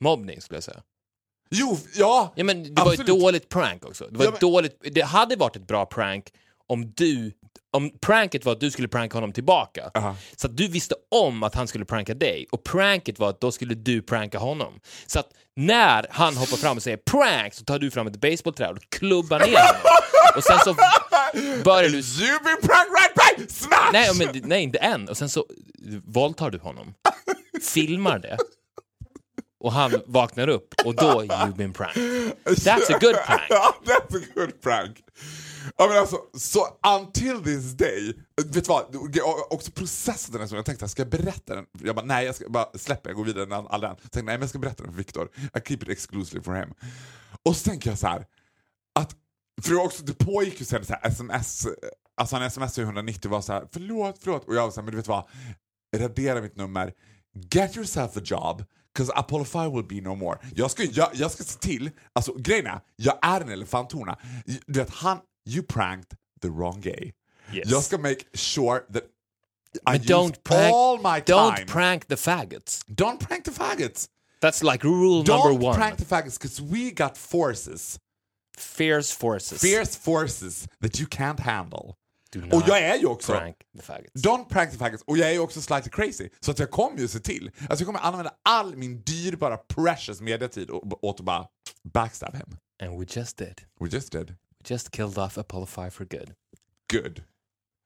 mobbning 0.01 0.41
skulle 0.41 0.55
jag 0.57 0.63
säga. 0.63 0.81
Jo, 1.51 1.77
ja! 1.95 2.33
Ja, 2.35 2.43
men 2.43 2.63
det 2.63 2.81
var 2.81 2.93
ett 2.93 2.99
Absolut. 2.99 3.21
dåligt 3.21 3.49
prank 3.49 3.85
också. 3.85 4.07
Det, 4.11 4.17
var 4.17 4.25
Ja, 4.25 4.31
men- 4.31 4.39
dåligt, 4.39 4.77
det 4.91 5.01
hade 5.01 5.35
varit 5.35 5.55
ett 5.55 5.67
bra 5.67 5.85
prank 5.85 6.33
om 6.67 6.91
du... 6.91 7.31
Om 7.75 7.91
pranket 8.01 8.45
var 8.45 8.51
att 8.53 8.59
du 8.59 8.71
skulle 8.71 8.87
pranka 8.87 9.17
honom 9.17 9.31
tillbaka. 9.33 9.91
Aha. 9.95 10.15
Så 10.35 10.47
att 10.47 10.57
du 10.57 10.67
visste 10.67 10.95
om 11.11 11.43
att 11.43 11.55
han 11.55 11.67
skulle 11.67 11.85
pranka 11.85 12.13
dig 12.13 12.45
och 12.51 12.63
pranket 12.63 13.19
var 13.19 13.29
att 13.29 13.41
då 13.41 13.51
skulle 13.51 13.75
du 13.75 14.01
pranka 14.01 14.37
honom. 14.39 14.79
Så 15.07 15.19
att 15.19 15.29
när 15.55 16.07
han 16.09 16.37
hoppar 16.37 16.57
fram 16.57 16.77
och 16.77 16.83
säger 16.83 16.97
prank 16.97 17.53
så 17.53 17.63
tar 17.65 17.79
du 17.79 17.91
fram 17.91 18.07
ett 18.07 18.21
basebollträ 18.21 18.69
och 18.69 18.77
klubbar 18.89 19.39
ner 19.39 19.45
honom. 19.45 20.35
Och 20.37 20.43
sen 20.43 20.59
så 20.59 20.73
börjar 21.63 21.89
du... 21.89 21.99
You've 22.01 22.43
been 22.43 22.61
pranked 22.61 22.93
right 23.01 23.15
back! 23.15 23.51
Smash! 23.51 23.89
Nej, 23.93 24.09
men, 24.17 24.41
nej, 24.49 24.63
inte 24.63 24.77
än. 24.77 25.09
Och 25.09 25.17
sen 25.17 25.29
så 25.29 25.45
våldtar 26.05 26.51
du 26.51 26.57
honom. 26.57 26.93
Filmar 27.73 28.19
det 28.19 28.37
och 29.63 29.71
han 29.71 29.91
vaknar 30.05 30.47
upp 30.47 30.73
och 30.85 30.95
då 30.95 31.23
you've 31.23 31.55
been 31.55 31.73
pranked. 31.73 32.03
That's 32.45 32.95
a 32.95 32.97
good 33.01 33.15
prank. 33.25 33.41
That's 33.85 34.17
a 34.17 34.25
good 34.35 34.61
prank. 34.61 35.03
Ja, 35.77 35.87
men 35.87 35.97
alltså, 35.97 36.17
så 36.37 36.67
until 36.99 37.43
this 37.43 37.71
day, 37.71 38.13
vet 38.43 38.53
du 38.53 38.61
vad, 38.61 38.95
också 39.49 39.71
processen 39.71 40.37
den 40.37 40.47
som 40.47 40.55
jag 40.55 40.65
tänkte, 40.65 40.89
ska 40.89 41.01
jag 41.01 41.09
berätta 41.09 41.55
den? 41.55 41.65
Jag 41.79 41.95
bara, 41.95 42.05
nej 42.05 42.25
jag 42.25 42.35
ska 42.35 42.49
bara 42.49 42.65
släppa 42.77 43.09
jag 43.09 43.15
går 43.15 43.23
vidare 43.23 43.45
den 43.45 43.67
all 43.67 43.81
den. 43.81 43.95
Tänkte, 43.95 44.21
nej 44.21 44.35
men 44.35 44.41
jag 44.41 44.49
ska 44.49 44.59
berätta 44.59 44.83
den 44.83 44.91
för 44.91 44.97
Viktor. 44.97 45.29
I 45.35 45.59
keep 45.67 45.77
it 45.81 45.89
exclusively 45.89 46.43
for 46.43 46.53
him. 46.53 46.73
Och 47.45 47.55
så 47.55 47.69
tänker 47.69 47.89
jag 47.89 47.99
så 47.99 48.07
här, 48.07 48.25
att, 48.99 49.15
för 49.61 49.71
det, 49.71 49.77
också, 49.77 50.03
det 50.03 50.13
pågick 50.13 50.59
ju 50.59 50.65
sen 50.65 50.85
så 50.85 50.93
här 50.93 51.07
sms, 51.07 51.67
alltså 52.17 52.35
han 52.35 52.51
smsade 52.51 52.81
190 52.81 53.27
och 53.27 53.31
var 53.31 53.41
så 53.41 53.53
här, 53.53 53.67
förlåt, 53.71 54.19
förlåt. 54.21 54.47
Och 54.47 54.55
jag 54.55 54.63
var 54.63 54.71
så 54.71 54.75
här, 54.75 54.83
men 54.83 54.91
du 54.91 54.97
vet 54.97 55.07
vad, 55.07 55.23
radera 55.95 56.41
mitt 56.41 56.55
nummer, 56.55 56.93
get 57.51 57.77
yourself 57.77 58.17
a 58.17 58.21
job, 58.23 58.63
Cause 58.97 59.11
Apollo 59.15 59.43
5 59.45 59.71
will 59.73 59.83
be 59.83 60.01
no 60.01 60.15
more. 60.15 60.37
Jag 60.55 60.71
ska, 60.71 60.83
jag, 60.83 61.09
jag 61.13 61.31
ska 61.31 61.43
se 61.43 61.59
till, 61.59 61.89
alltså 62.13 62.33
grejen 62.33 62.67
är, 62.67 62.79
jag 62.95 63.19
är 63.21 63.41
en 63.41 63.49
elefanthona. 63.49 64.17
Du 64.65 64.79
vet, 64.79 64.89
han, 64.89 65.19
you 65.49 65.63
pranked 65.63 66.17
the 66.41 66.49
wrong 66.49 66.81
gay. 66.81 67.11
Yes. 67.53 67.63
Jag 67.71 67.83
ska 67.83 67.97
make 67.97 68.23
sure 68.33 68.79
that 68.93 69.03
I 69.87 69.95
use 69.97 70.07
don't 70.13 70.43
prank, 70.43 70.73
all 70.73 70.97
my 70.97 71.21
time. 71.21 71.25
don't 71.25 71.67
prank 71.67 72.07
the 72.07 72.15
faggots. 72.15 72.83
don't 72.87 73.19
prank 73.19 73.43
the 73.45 73.51
faggots. 73.51 74.07
That's 74.41 74.61
like 74.63 74.83
rule 74.83 75.23
Don't 75.23 75.39
number 75.39 75.65
one. 75.67 75.75
prank 75.75 75.97
the 75.97 76.05
faggots 76.05 76.37
because 76.39 76.61
we 76.61 76.91
got 76.91 77.17
forces, 77.17 77.97
Fierce 78.57 79.11
forces. 79.11 79.61
fierce 79.61 79.95
forces 79.95 80.67
that 80.81 80.99
you 80.99 81.07
can't 81.07 81.39
handle. 81.39 81.95
Och 82.35 82.63
jag 82.67 82.79
är 82.79 82.97
ju 82.97 83.05
också 83.05 83.31
prank 83.31 83.57
the 83.77 83.81
faggots. 83.81 84.25
Don't 84.25 84.49
prank 84.49 84.71
the 84.71 84.77
faggots. 84.77 85.03
Och 85.07 85.17
jag 85.17 85.29
är 85.29 85.33
ju 85.33 85.39
också 85.39 85.61
slightly 85.61 85.91
crazy. 85.91 86.29
Så 86.39 86.51
att 86.51 86.59
jag 86.59 86.71
kommer 86.71 86.99
ju 86.99 87.07
se 87.07 87.19
till. 87.19 87.51
Alltså 87.59 87.83
jag 87.83 87.85
kommer 87.85 87.99
använda 87.99 88.33
all 88.43 88.75
min 88.75 89.01
dyrbara 89.01 89.57
precious 89.57 90.21
mediatid 90.21 90.69
åt 90.71 91.19
att 91.19 91.25
bara 91.25 91.47
backstab 91.83 92.35
him. 92.35 92.57
And 92.83 92.99
we 92.99 93.05
just 93.09 93.37
did. 93.37 93.61
We 93.79 93.87
just 93.89 94.11
did. 94.11 94.29
We 94.29 94.35
just 94.65 94.91
killed 94.91 95.17
off 95.17 95.37
Apollo 95.37 95.65
5 95.65 95.91
for 95.91 96.05
good. 96.05 96.33
Good. 96.93 97.23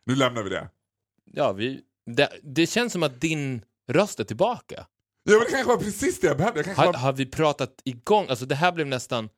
Nu 0.05 0.15
lämnar 0.15 0.43
vi 0.43 0.49
det. 0.49 0.69
Ja, 1.33 1.51
vi, 1.51 1.81
det, 2.05 2.29
det 2.43 2.67
känns 2.67 2.93
som 2.93 3.03
att 3.03 3.21
din 3.21 3.61
röst 3.87 4.19
är 4.19 4.23
tillbaka. 4.23 4.87
Ja 5.23 5.31
men 5.31 5.39
det 5.39 5.51
kanske 5.51 5.67
var 5.67 5.77
precis 5.77 6.19
det 6.19 6.27
jag 6.27 6.37
behövde. 6.37 6.61
Jag 6.61 6.75
Har, 6.75 6.85
var... 6.85 6.93
har 6.93 7.13
vi 7.13 7.25
pratat 7.25 7.81
igång? 7.83 8.25
Alltså 8.29 8.45
det 8.45 8.55
här 8.55 8.71
blev 8.71 8.87
nästan... 8.87 9.29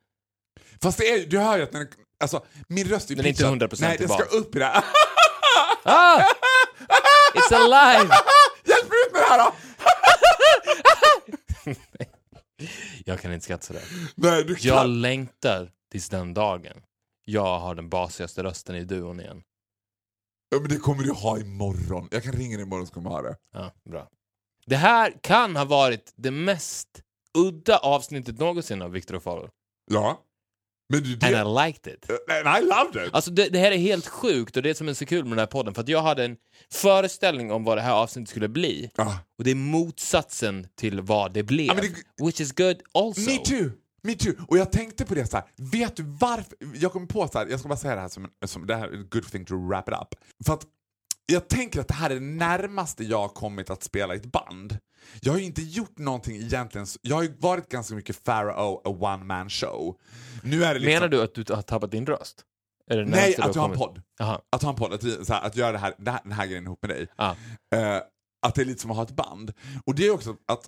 Fast 0.82 0.98
det 0.98 1.08
är, 1.08 1.26
du 1.26 1.38
hör 1.38 1.56
ju 1.56 1.62
att 1.62 1.72
när 1.72 1.88
alltså, 2.20 2.44
min 2.68 2.88
röst 2.88 3.10
är 3.10 3.14
Den 3.14 3.24
är 3.24 3.28
inte 3.28 3.42
pitchad. 3.42 3.62
100% 3.62 3.76
Nej, 3.80 3.96
den 3.98 4.08
ska 4.08 4.22
upp 4.22 4.56
i 4.56 4.58
det 4.58 4.64
här. 4.64 4.84
Ah! 5.82 6.22
It's 7.34 7.54
alive! 7.54 8.14
Hjälp 8.64 8.88
mig 8.88 8.98
ut 9.06 9.12
med 9.12 9.22
det 9.22 9.26
här 9.28 9.38
då! 9.44 9.52
Jag 13.04 13.20
kan 13.20 13.32
inte 13.32 13.44
skratta 13.44 13.62
sådär. 13.62 13.82
Nej, 14.14 14.44
du 14.44 14.54
kan. 14.54 14.68
Jag 14.76 14.88
längtar 14.88 15.70
tills 15.92 16.08
den 16.08 16.34
dagen 16.34 16.82
jag 17.24 17.58
har 17.60 17.74
den 17.74 17.88
basigaste 17.88 18.42
rösten 18.42 18.76
i 18.76 18.84
duon 18.84 19.20
igen. 19.20 19.42
Ja, 20.50 20.60
men 20.60 20.68
det 20.68 20.76
kommer 20.76 21.02
du 21.04 21.12
ha 21.12 21.38
imorgon. 21.38 22.08
Jag 22.10 22.22
kan 22.22 22.32
ringa 22.32 22.56
dig 22.56 22.66
imorgon 22.66 22.86
så 22.86 22.94
kommer 22.94 23.10
jag 23.10 23.16
ha 23.16 23.22
det. 23.22 23.36
Ja, 23.52 23.72
bra. 23.90 24.08
Det 24.66 24.76
här 24.76 25.14
kan 25.22 25.56
ha 25.56 25.64
varit 25.64 26.12
det 26.16 26.30
mest 26.30 26.88
udda 27.38 27.78
avsnittet 27.78 28.38
någonsin 28.38 28.82
av 28.82 28.90
Victor 28.90 29.14
och 29.14 29.22
Faro. 29.22 29.48
Ja. 29.90 30.20
Det... 30.90 31.26
And 31.26 31.48
I 31.48 31.66
liked 31.66 31.94
it. 31.94 32.10
And 32.10 32.58
I 32.64 32.66
loved 32.68 33.06
it! 33.06 33.14
Alltså 33.14 33.30
det, 33.30 33.48
det 33.48 33.58
här 33.58 33.72
är 33.72 33.76
helt 33.76 34.06
sjukt 34.06 34.56
och 34.56 34.62
det 34.62 34.70
är 34.70 34.74
som 34.74 34.88
är 34.88 34.94
så 34.94 35.06
kul 35.06 35.24
med 35.24 35.32
den 35.32 35.38
här 35.38 35.46
podden 35.46 35.74
för 35.74 35.82
att 35.82 35.88
jag 35.88 36.02
hade 36.02 36.24
en 36.24 36.36
föreställning 36.72 37.52
om 37.52 37.64
vad 37.64 37.76
det 37.78 37.82
här 37.82 37.92
avsnittet 37.92 38.28
skulle 38.30 38.48
bli 38.48 38.90
Ah. 38.96 39.12
och 39.38 39.44
det 39.44 39.50
är 39.50 39.54
motsatsen 39.54 40.66
till 40.76 41.00
vad 41.00 41.32
det 41.32 41.42
blev. 41.42 41.66
Ja, 41.66 41.74
men 41.74 41.84
det- 41.84 42.24
Which 42.26 42.40
is 42.40 42.52
good 42.52 42.76
also. 42.94 43.20
Me 43.30 43.36
too! 43.38 43.70
Me 44.02 44.14
too! 44.14 44.32
Och 44.48 44.58
jag 44.58 44.72
tänkte 44.72 45.04
på 45.04 45.14
det 45.14 45.26
så 45.26 45.36
här. 45.36 45.46
vet 45.72 45.96
du 45.96 46.02
varför? 46.02 46.56
Jag 46.74 46.92
kom 46.92 47.08
på 47.08 47.28
så 47.28 47.38
här. 47.38 47.46
jag 47.46 47.60
ska 47.60 47.68
bara 47.68 47.78
säga 47.78 47.94
det 47.94 48.00
här 48.00 48.08
som, 48.08 48.28
som 48.46 48.66
det 48.66 48.76
här 48.76 48.88
är 48.88 49.00
a 49.00 49.04
good 49.10 49.30
thing 49.32 49.44
to 49.44 49.68
wrap 49.68 49.88
it 49.88 49.94
up. 49.94 50.14
För 50.46 50.52
att 50.52 50.64
jag 51.30 51.48
tänker 51.48 51.80
att 51.80 51.88
det 51.88 51.94
här 51.94 52.10
är 52.10 52.14
det 52.14 52.20
närmaste 52.20 53.04
jag 53.04 53.18
har 53.18 53.28
kommit 53.28 53.70
att 53.70 53.82
spela 53.82 54.14
i 54.14 54.16
ett 54.16 54.32
band. 54.32 54.78
Jag 55.20 55.32
har 55.32 55.38
ju 55.38 55.44
inte 55.44 55.62
gjort 55.62 55.98
någonting 55.98 56.36
egentligen, 56.36 56.86
jag 57.02 57.16
har 57.16 57.22
ju 57.22 57.36
varit 57.38 57.68
ganska 57.68 57.94
mycket 57.94 58.24
Pharaoh, 58.24 58.80
a 58.84 58.88
one 59.00 59.24
man 59.24 59.50
show. 59.50 59.96
Nu 60.42 60.64
är 60.64 60.74
det 60.74 60.80
liksom... 60.80 60.94
Menar 60.94 61.08
du 61.08 61.22
att 61.22 61.34
du 61.34 61.44
har 61.54 61.62
tappat 61.62 61.90
din 61.90 62.06
röst? 62.06 62.44
Nej, 63.06 63.36
att 63.38 63.54
jag 63.54 63.62
har 63.62 63.68
en 63.68 63.76
podd. 63.76 64.02
Jaha. 64.18 64.40
Att 64.52 64.62
ha 64.62 64.70
en 64.70 64.76
podd, 64.76 64.92
att, 64.92 65.28
här, 65.28 65.46
att 65.46 65.56
göra 65.56 65.72
det 65.72 65.78
här, 65.78 65.94
det 65.98 66.10
här, 66.10 66.20
den 66.22 66.32
här 66.32 66.46
grejen 66.46 66.64
ihop 66.64 66.82
med 66.82 66.90
dig. 66.90 67.06
Ah. 67.16 67.34
Eh, 67.74 68.02
att 68.46 68.54
det 68.54 68.60
är 68.62 68.64
lite 68.64 68.80
som 68.80 68.90
att 68.90 68.96
ha 68.96 69.04
ett 69.04 69.16
band. 69.16 69.52
Och 69.86 69.94
det 69.94 70.06
är 70.06 70.10
också 70.10 70.36
att 70.48 70.66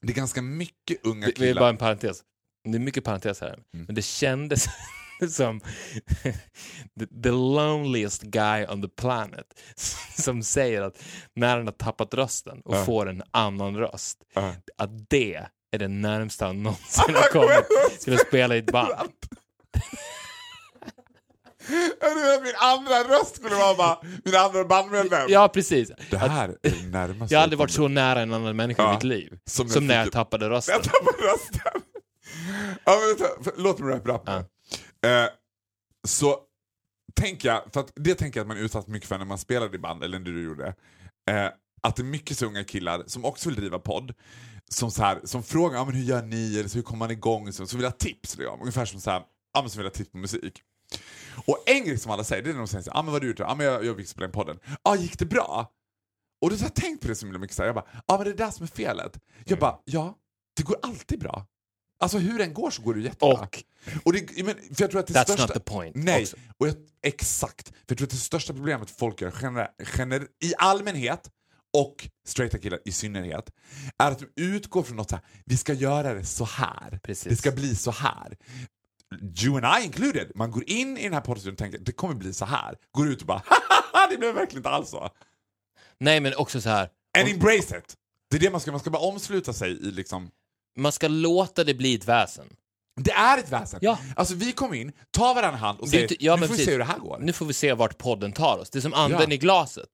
det 0.00 0.12
är 0.12 0.16
ganska 0.16 0.42
mycket 0.42 1.06
unga 1.06 1.26
Det, 1.26 1.32
det 1.32 1.44
är 1.44 1.48
killar. 1.48 1.60
bara 1.60 1.70
en 1.70 1.76
parentes. 1.76 2.22
Det 2.64 2.76
är 2.76 2.80
mycket 2.80 3.04
parentes 3.04 3.40
här. 3.40 3.54
Mm. 3.74 3.86
Men 3.86 3.94
det 3.94 4.02
kändes 4.02 4.66
som 5.28 5.60
the, 7.22 7.30
loneliest 7.30 8.22
guy 8.22 8.66
on 8.66 8.82
the 8.82 8.88
planet 8.88 9.46
som 10.18 10.42
säger 10.42 10.82
att 10.82 11.02
när 11.34 11.56
han 11.56 11.66
har 11.66 11.72
tappat 11.72 12.14
rösten 12.14 12.60
och 12.64 12.76
Ja. 12.76 12.84
får 12.84 13.08
en 13.08 13.22
annan 13.30 13.76
röst, 13.76 14.18
Ja. 14.34 14.54
att 14.78 15.10
det 15.10 15.34
är 15.72 15.78
det 15.78 15.88
närmsta 15.88 16.46
han 16.46 16.62
någonsin 16.62 17.14
har 17.14 17.28
kommit 17.32 18.00
till 18.00 18.14
att 18.14 18.20
spela 18.26 18.54
i 18.56 18.58
ett 18.58 18.72
band. 18.72 18.92
Min 22.42 22.54
andra 22.60 22.94
röst 23.18 23.36
skulle 23.36 23.54
vara 23.54 23.74
bara 23.74 23.98
min 24.24 24.36
andra 24.36 24.64
bandmedlem. 24.64 25.26
Ja, 25.28 25.48
precis. 25.48 25.90
Det 26.10 26.16
här 26.16 26.48
är 26.48 26.56
det 26.62 26.86
närmaste 26.86 27.34
jag 27.34 27.38
har 27.38 27.42
aldrig 27.42 27.58
varit 27.58 27.70
så 27.70 27.88
nära 27.88 28.20
en 28.20 28.34
annan 28.34 28.56
människa 28.56 28.82
i 28.82 28.86
Ja. 28.86 28.94
mitt 28.94 29.02
liv 29.04 29.38
Som 29.50 29.68
som, 29.68 29.82
jag 29.82 29.88
när 29.88 30.02
jag 30.04 30.12
tappade 30.12 30.50
rösten. 30.50 30.74
Jag 30.74 30.82
tappade 30.84 31.18
rösten. 31.32 31.82
Ja, 32.84 32.98
vänta, 33.08 33.50
låt 33.56 33.78
mig 33.78 33.94
up 33.94 34.26
nu. 34.26 34.44
Eh, 35.06 35.30
så 36.08 36.40
tänker 37.14 37.48
jag, 37.48 37.72
för 37.72 37.84
det 37.94 38.14
tänker 38.14 38.40
jag 38.40 38.44
att 38.44 38.48
man 38.48 38.56
är 38.56 38.62
utsatt 38.62 38.88
mycket 38.88 39.08
för 39.08 39.18
när 39.18 39.24
man 39.24 39.38
spelade 39.38 39.76
i 39.76 39.78
band, 39.78 40.04
eller 40.04 40.18
när 40.18 40.32
du 40.32 40.42
gjorde. 40.42 40.74
Eh, 41.30 41.48
att 41.82 41.96
det 41.96 42.02
är 42.02 42.04
mycket 42.04 42.38
så 42.38 42.46
unga 42.46 42.64
killar 42.64 43.02
som 43.06 43.24
också 43.24 43.48
vill 43.48 43.58
driva 43.58 43.78
podd. 43.78 44.14
Som, 44.70 44.90
så 44.90 45.02
här, 45.02 45.20
som 45.24 45.42
frågar 45.42 45.78
ja, 45.78 45.84
men 45.84 45.94
hur 45.94 46.04
gör 46.04 46.22
ni, 46.22 46.58
eller 46.58 46.68
så, 46.68 46.78
hur 46.78 46.82
kommer 46.82 46.98
man 46.98 47.10
igång, 47.10 47.52
så, 47.52 47.66
så 47.66 47.76
vill 47.76 47.86
ha 47.86 47.92
tips. 47.92 48.36
Liksom. 48.36 48.60
Ungefär 48.60 48.84
som 48.84 49.00
så 49.00 49.10
här, 49.10 49.22
ja, 49.52 49.60
men 49.60 49.70
så 49.70 49.78
vill 49.78 49.86
ha 49.86 49.90
tips 49.90 50.10
på 50.10 50.18
musik. 50.18 50.62
Och 51.46 51.62
en 51.66 51.84
grej 51.84 51.98
som 51.98 52.12
alla 52.12 52.24
säger, 52.24 52.42
det 52.42 52.50
är 52.50 52.52
när 52.52 52.58
de 52.58 52.68
säger 52.68 52.82
så 52.82 52.90
här, 52.90 52.98
ja 52.98 53.02
men 53.02 53.12
vad 53.12 53.22
du 53.22 53.28
gjort? 53.28 53.38
Ja 53.38 53.54
men 53.54 53.66
jag, 53.66 53.84
jag 53.84 53.96
fick 53.96 54.08
spela 54.08 54.26
in 54.26 54.32
podden. 54.32 54.58
Ja, 54.82 54.96
gick 54.96 55.18
det 55.18 55.26
bra? 55.26 55.70
Och 56.42 56.50
då 56.50 56.56
har 56.56 56.62
jag 56.62 56.74
tänkt 56.74 57.02
på 57.02 57.08
det 57.08 57.14
så 57.14 57.26
himla 57.26 57.38
mycket, 57.38 57.56
så 57.56 57.62
här, 57.62 57.68
jag 57.68 57.74
bara, 57.74 57.86
ja 58.06 58.16
men 58.16 58.24
det 58.24 58.30
är 58.30 58.34
det 58.34 58.44
där 58.44 58.50
som 58.50 58.64
är 58.64 58.68
felet. 58.68 59.18
Jag 59.44 59.58
bara, 59.58 59.78
ja, 59.84 60.18
det 60.56 60.62
går 60.62 60.76
alltid 60.82 61.20
bra. 61.20 61.46
Alltså 62.02 62.18
hur 62.18 62.38
den 62.38 62.54
går 62.54 62.70
så 62.70 62.82
går 62.82 62.94
det 62.94 63.00
jättebra. 63.00 63.32
Och 63.32 63.64
Och 64.04 64.12
det, 64.12 64.44
men, 64.44 64.54
för 64.54 64.82
jag 64.82 64.90
tror 64.90 65.00
att 65.00 65.06
det 65.06 65.14
That's 65.14 65.22
största, 65.22 65.42
not 65.46 65.52
the 65.54 65.60
point 65.60 65.96
Nej, 65.96 66.22
också. 66.22 66.36
och 66.58 66.68
jag, 66.68 66.74
exakt. 67.02 67.68
För 67.68 67.84
jag 67.88 67.98
tror 67.98 68.06
att 68.06 68.10
det 68.10 68.16
största 68.16 68.52
problemet 68.52 68.90
folk 68.90 69.20
gör 69.20 69.30
gener, 69.30 69.68
gener, 69.84 70.26
i 70.44 70.52
allmänhet 70.58 71.30
och 71.78 72.08
straighta 72.26 72.58
killar 72.58 72.78
i 72.84 72.92
synnerhet 72.92 73.50
är 73.98 74.10
att 74.10 74.18
de 74.18 74.42
utgår 74.42 74.82
från 74.82 74.96
något 74.96 75.10
så 75.10 75.16
här, 75.16 75.24
vi 75.44 75.56
ska 75.56 75.72
göra 75.72 76.14
det 76.14 76.24
så 76.24 76.44
här. 76.44 77.00
Precis. 77.02 77.28
Det 77.28 77.36
ska 77.36 77.50
bli 77.52 77.76
så 77.76 77.90
här. 77.90 78.36
You 79.44 79.56
and 79.64 79.82
I 79.82 79.84
included. 79.86 80.32
Man 80.34 80.50
går 80.50 80.64
in 80.70 80.98
i 80.98 81.02
den 81.02 81.12
här 81.12 81.20
podden 81.20 81.52
och 81.52 81.58
tänker 81.58 81.78
det 81.78 81.92
kommer 81.92 82.14
bli 82.14 82.32
så 82.34 82.44
här. 82.44 82.74
Går 82.92 83.08
ut 83.08 83.20
och 83.20 83.26
bara 83.26 83.42
haha, 83.46 84.06
det 84.10 84.16
blev 84.16 84.34
verkligen 84.34 84.58
inte 84.58 84.68
alls 84.70 84.90
så. 84.90 85.10
nej, 86.00 86.20
men 86.20 86.34
också 86.36 86.60
så 86.60 86.68
här. 86.68 86.88
And 87.18 87.28
embrace 87.28 87.78
it. 87.78 87.94
Det 88.30 88.36
är 88.36 88.40
det 88.40 88.50
man 88.50 88.60
ska, 88.60 88.70
man 88.70 88.80
ska 88.80 88.90
bara 88.90 89.02
omsluta 89.02 89.52
sig 89.52 89.70
i 89.70 89.90
liksom 89.90 90.30
Man 90.76 90.92
ska 90.92 91.08
låta 91.08 91.64
det 91.64 91.74
bli 91.74 91.94
ett 91.94 92.08
väsen. 92.08 92.46
det 93.00 93.12
är 93.12 93.38
ett 93.38 93.52
väsen. 93.52 93.78
Ja. 93.82 93.98
Alltså 94.16 94.34
vi 94.34 94.52
kommer 94.52 94.74
in, 94.74 94.92
tar 95.10 95.34
varandra 95.34 95.58
hand 95.58 95.80
och 95.80 95.88
säger 95.88 96.02
inte- 96.02 96.24
ja, 96.24 96.36
nu 96.36 96.40
får 96.40 96.46
vi 96.46 96.48
precis. 96.52 96.64
se 96.66 96.72
hur 96.72 96.78
det 96.78 96.84
här 96.84 96.98
går. 96.98 97.18
Nu 97.20 97.32
får 97.32 97.46
vi 97.46 97.52
se 97.52 97.72
vart 97.72 97.98
podden 97.98 98.32
tar 98.32 98.58
oss. 98.58 98.70
Det 98.70 98.78
är 98.78 98.80
som 98.80 98.94
anden 98.94 99.20
Ja. 99.28 99.34
i 99.34 99.36
glaset. 99.38 99.88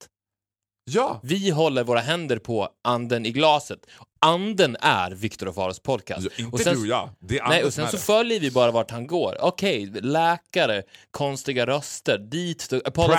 Ja. 0.91 1.21
Vi 1.23 1.51
håller 1.51 1.85
våra 1.85 2.01
händer 2.01 2.39
på 2.39 2.69
anden 2.85 3.27
i 3.27 3.31
glaset. 3.31 3.79
Anden 4.21 4.77
är 4.81 5.11
Viktor 5.11 5.49
och 5.49 5.55
Faros 5.55 5.81
podcast. 5.81 6.23
Ja, 6.23 6.31
inte 6.45 6.53
och 6.53 6.61
sen, 6.61 6.75
du 6.75 6.81
och 6.81 6.87
jag. 6.87 7.11
Det 7.21 7.39
är 7.39 7.49
Nej, 7.49 7.65
och 7.65 7.75
sen 7.75 7.89
så 7.91 7.99
följer 7.99 8.41
vi 8.41 8.51
bara 8.51 8.71
vart 8.71 8.91
han 8.91 9.07
går. 9.07 9.37
Okej, 9.41 9.87
läkare, 9.87 10.83
konstiga 11.11 11.67
röster, 11.67 12.19
dit, 12.19 12.73
Apollo 12.85 13.15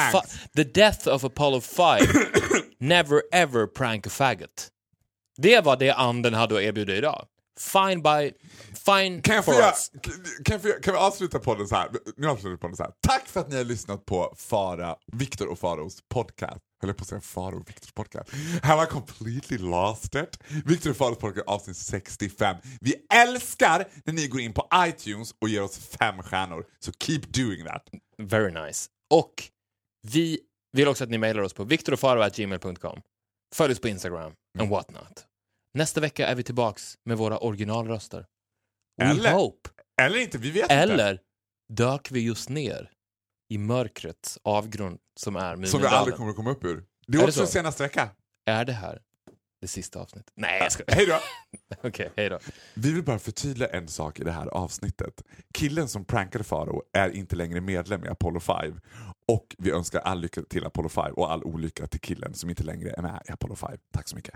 The 0.55 0.63
death 0.63 1.07
of 1.07 1.23
Apollo 1.23 1.61
5. 1.61 1.99
Never 2.79 3.21
ever 3.31 3.67
prank 3.67 4.07
a 4.07 4.09
faggot. 4.09 4.67
Det 5.37 5.61
var 5.65 5.77
det 5.77 5.91
anden 5.91 6.33
hade 6.33 6.55
att 6.55 6.61
erbjuda 6.61 6.95
idag. 6.95 7.25
Fine 7.59 8.01
by... 8.01 8.33
Fine 8.85 9.21
Kan 9.21 9.35
jag 9.35 9.45
for 9.45 9.53
göra, 9.53 9.69
us. 9.69 9.91
kan, 10.43 10.59
vi, 10.59 10.71
kan 10.83 10.93
vi 10.93 10.99
avsluta 10.99 11.39
podden 11.39 11.67
så 11.67 11.75
här? 11.75 11.89
Nu 12.17 12.27
avslutar 12.27 12.49
vi 12.49 12.57
podden 12.57 12.75
så 12.77 12.83
här. 12.83 12.91
Tack 13.01 13.27
för 13.27 13.39
att 13.39 13.49
ni 13.49 13.55
har 13.57 13.63
lyssnat 13.63 14.05
på 14.05 14.33
Fara, 14.37 14.95
Viktor 15.11 15.47
och 15.47 15.59
Faros 15.59 15.97
podcast. 16.09 16.57
Höll 16.81 16.89
jag 16.89 16.97
på 16.97 17.01
att 17.01 17.07
säga 17.07 17.21
Faro 17.21 17.59
och 17.59 17.69
Viktors 17.69 17.91
podcast. 17.91 18.29
Have 18.63 18.83
I 18.83 18.87
completely 18.87 19.57
lost 19.57 20.15
it? 20.15 20.39
Viktor 20.65 20.89
och 20.89 20.97
Faros 20.97 21.17
podcast 21.17 21.47
avsnitt 21.47 21.77
65. 21.77 22.55
Vi 22.81 22.95
älskar 23.13 23.87
när 24.05 24.13
ni 24.13 24.27
går 24.27 24.41
in 24.41 24.53
på 24.53 24.67
iTunes 24.75 25.33
och 25.41 25.49
ger 25.49 25.63
oss 25.63 25.77
fem 25.77 26.23
stjärnor. 26.23 26.65
Så 26.79 26.91
keep 26.99 27.21
doing 27.33 27.65
that. 27.65 27.83
Very 28.17 28.51
nice. 28.65 28.89
Och 29.13 29.33
vi 30.07 30.39
vill 30.71 30.87
också 30.87 31.03
att 31.03 31.09
ni 31.09 31.17
mejlar 31.17 31.41
oss 31.43 31.53
på 31.53 31.63
viktorochfaro.gmail.com. 31.63 33.01
Följ 33.55 33.71
oss 33.73 33.79
på 33.79 33.87
Instagram 33.87 34.31
and 34.59 34.69
whatnot. 34.69 35.25
Nästa 35.79 36.01
vecka 36.01 36.27
är 36.27 36.35
vi 36.35 36.43
tillbaks 36.43 36.97
med 37.05 37.17
våra 37.17 37.37
originalröster. 37.37 38.25
We 39.01 39.05
Eller- 39.05 39.31
hope. 39.33 39.69
Eller 40.01 40.19
inte, 40.21 40.37
vi 40.37 40.51
vet 40.51 40.61
inte. 40.63 40.73
Eller 40.75 41.19
dök 41.73 42.11
vi 42.11 42.19
just 42.19 42.49
ner 42.49 42.91
i 43.49 43.57
mörkrets 43.57 44.39
avgrund 44.43 44.99
som 45.19 45.35
är 45.35 45.53
Som 45.53 45.61
vi 45.61 45.67
Mumindalen. 45.67 45.93
aldrig 45.99 46.15
kommer 46.17 46.29
att 46.29 46.35
komma 46.35 46.51
upp 46.51 46.63
ur. 46.65 46.83
Det 47.07 47.17
Är 47.17 47.21
är 47.21 47.27
också 47.27 47.45
så? 47.45 47.51
se 47.51 47.61
nästa 47.61 47.83
vecka. 47.83 48.09
Är 48.45 48.65
det 48.65 48.73
här 48.73 49.01
det 49.61 49.67
sista 49.67 49.99
avsnittet? 49.99 50.31
Nej, 50.35 50.59
jag 50.61 50.71
skojar. 50.71 50.91
Hej 50.95 51.05
då! 51.05 51.19
Okej, 51.87 52.11
hej 52.15 52.29
då. 52.29 52.39
Vi 52.73 52.91
vill 52.93 53.03
bara 53.03 53.19
förtydliga 53.19 53.69
en 53.69 53.87
sak 53.87 54.19
i 54.19 54.23
det 54.23 54.31
här 54.31 54.47
avsnittet. 54.47 55.23
Killen 55.53 55.87
som 55.87 56.05
prankade 56.05 56.43
Faro 56.43 56.83
är 56.93 57.09
inte 57.09 57.35
längre 57.35 57.61
medlem 57.61 58.05
i 58.05 58.07
Apollo 58.07 58.39
5 58.39 58.79
och 59.27 59.55
vi 59.57 59.71
önskar 59.71 59.99
all 59.99 60.19
lycka 60.19 60.41
till 60.49 60.65
Apollo 60.65 60.89
5 60.89 61.13
och 61.13 61.31
all 61.31 61.43
olycka 61.43 61.87
till 61.87 61.99
killen 61.99 62.33
som 62.33 62.49
inte 62.49 62.63
längre 62.63 62.91
är 62.97 63.01
med 63.01 63.21
i 63.29 63.31
Apollo 63.31 63.55
5. 63.55 63.77
Tack 63.93 64.07
så 64.07 64.15
mycket. 64.15 64.35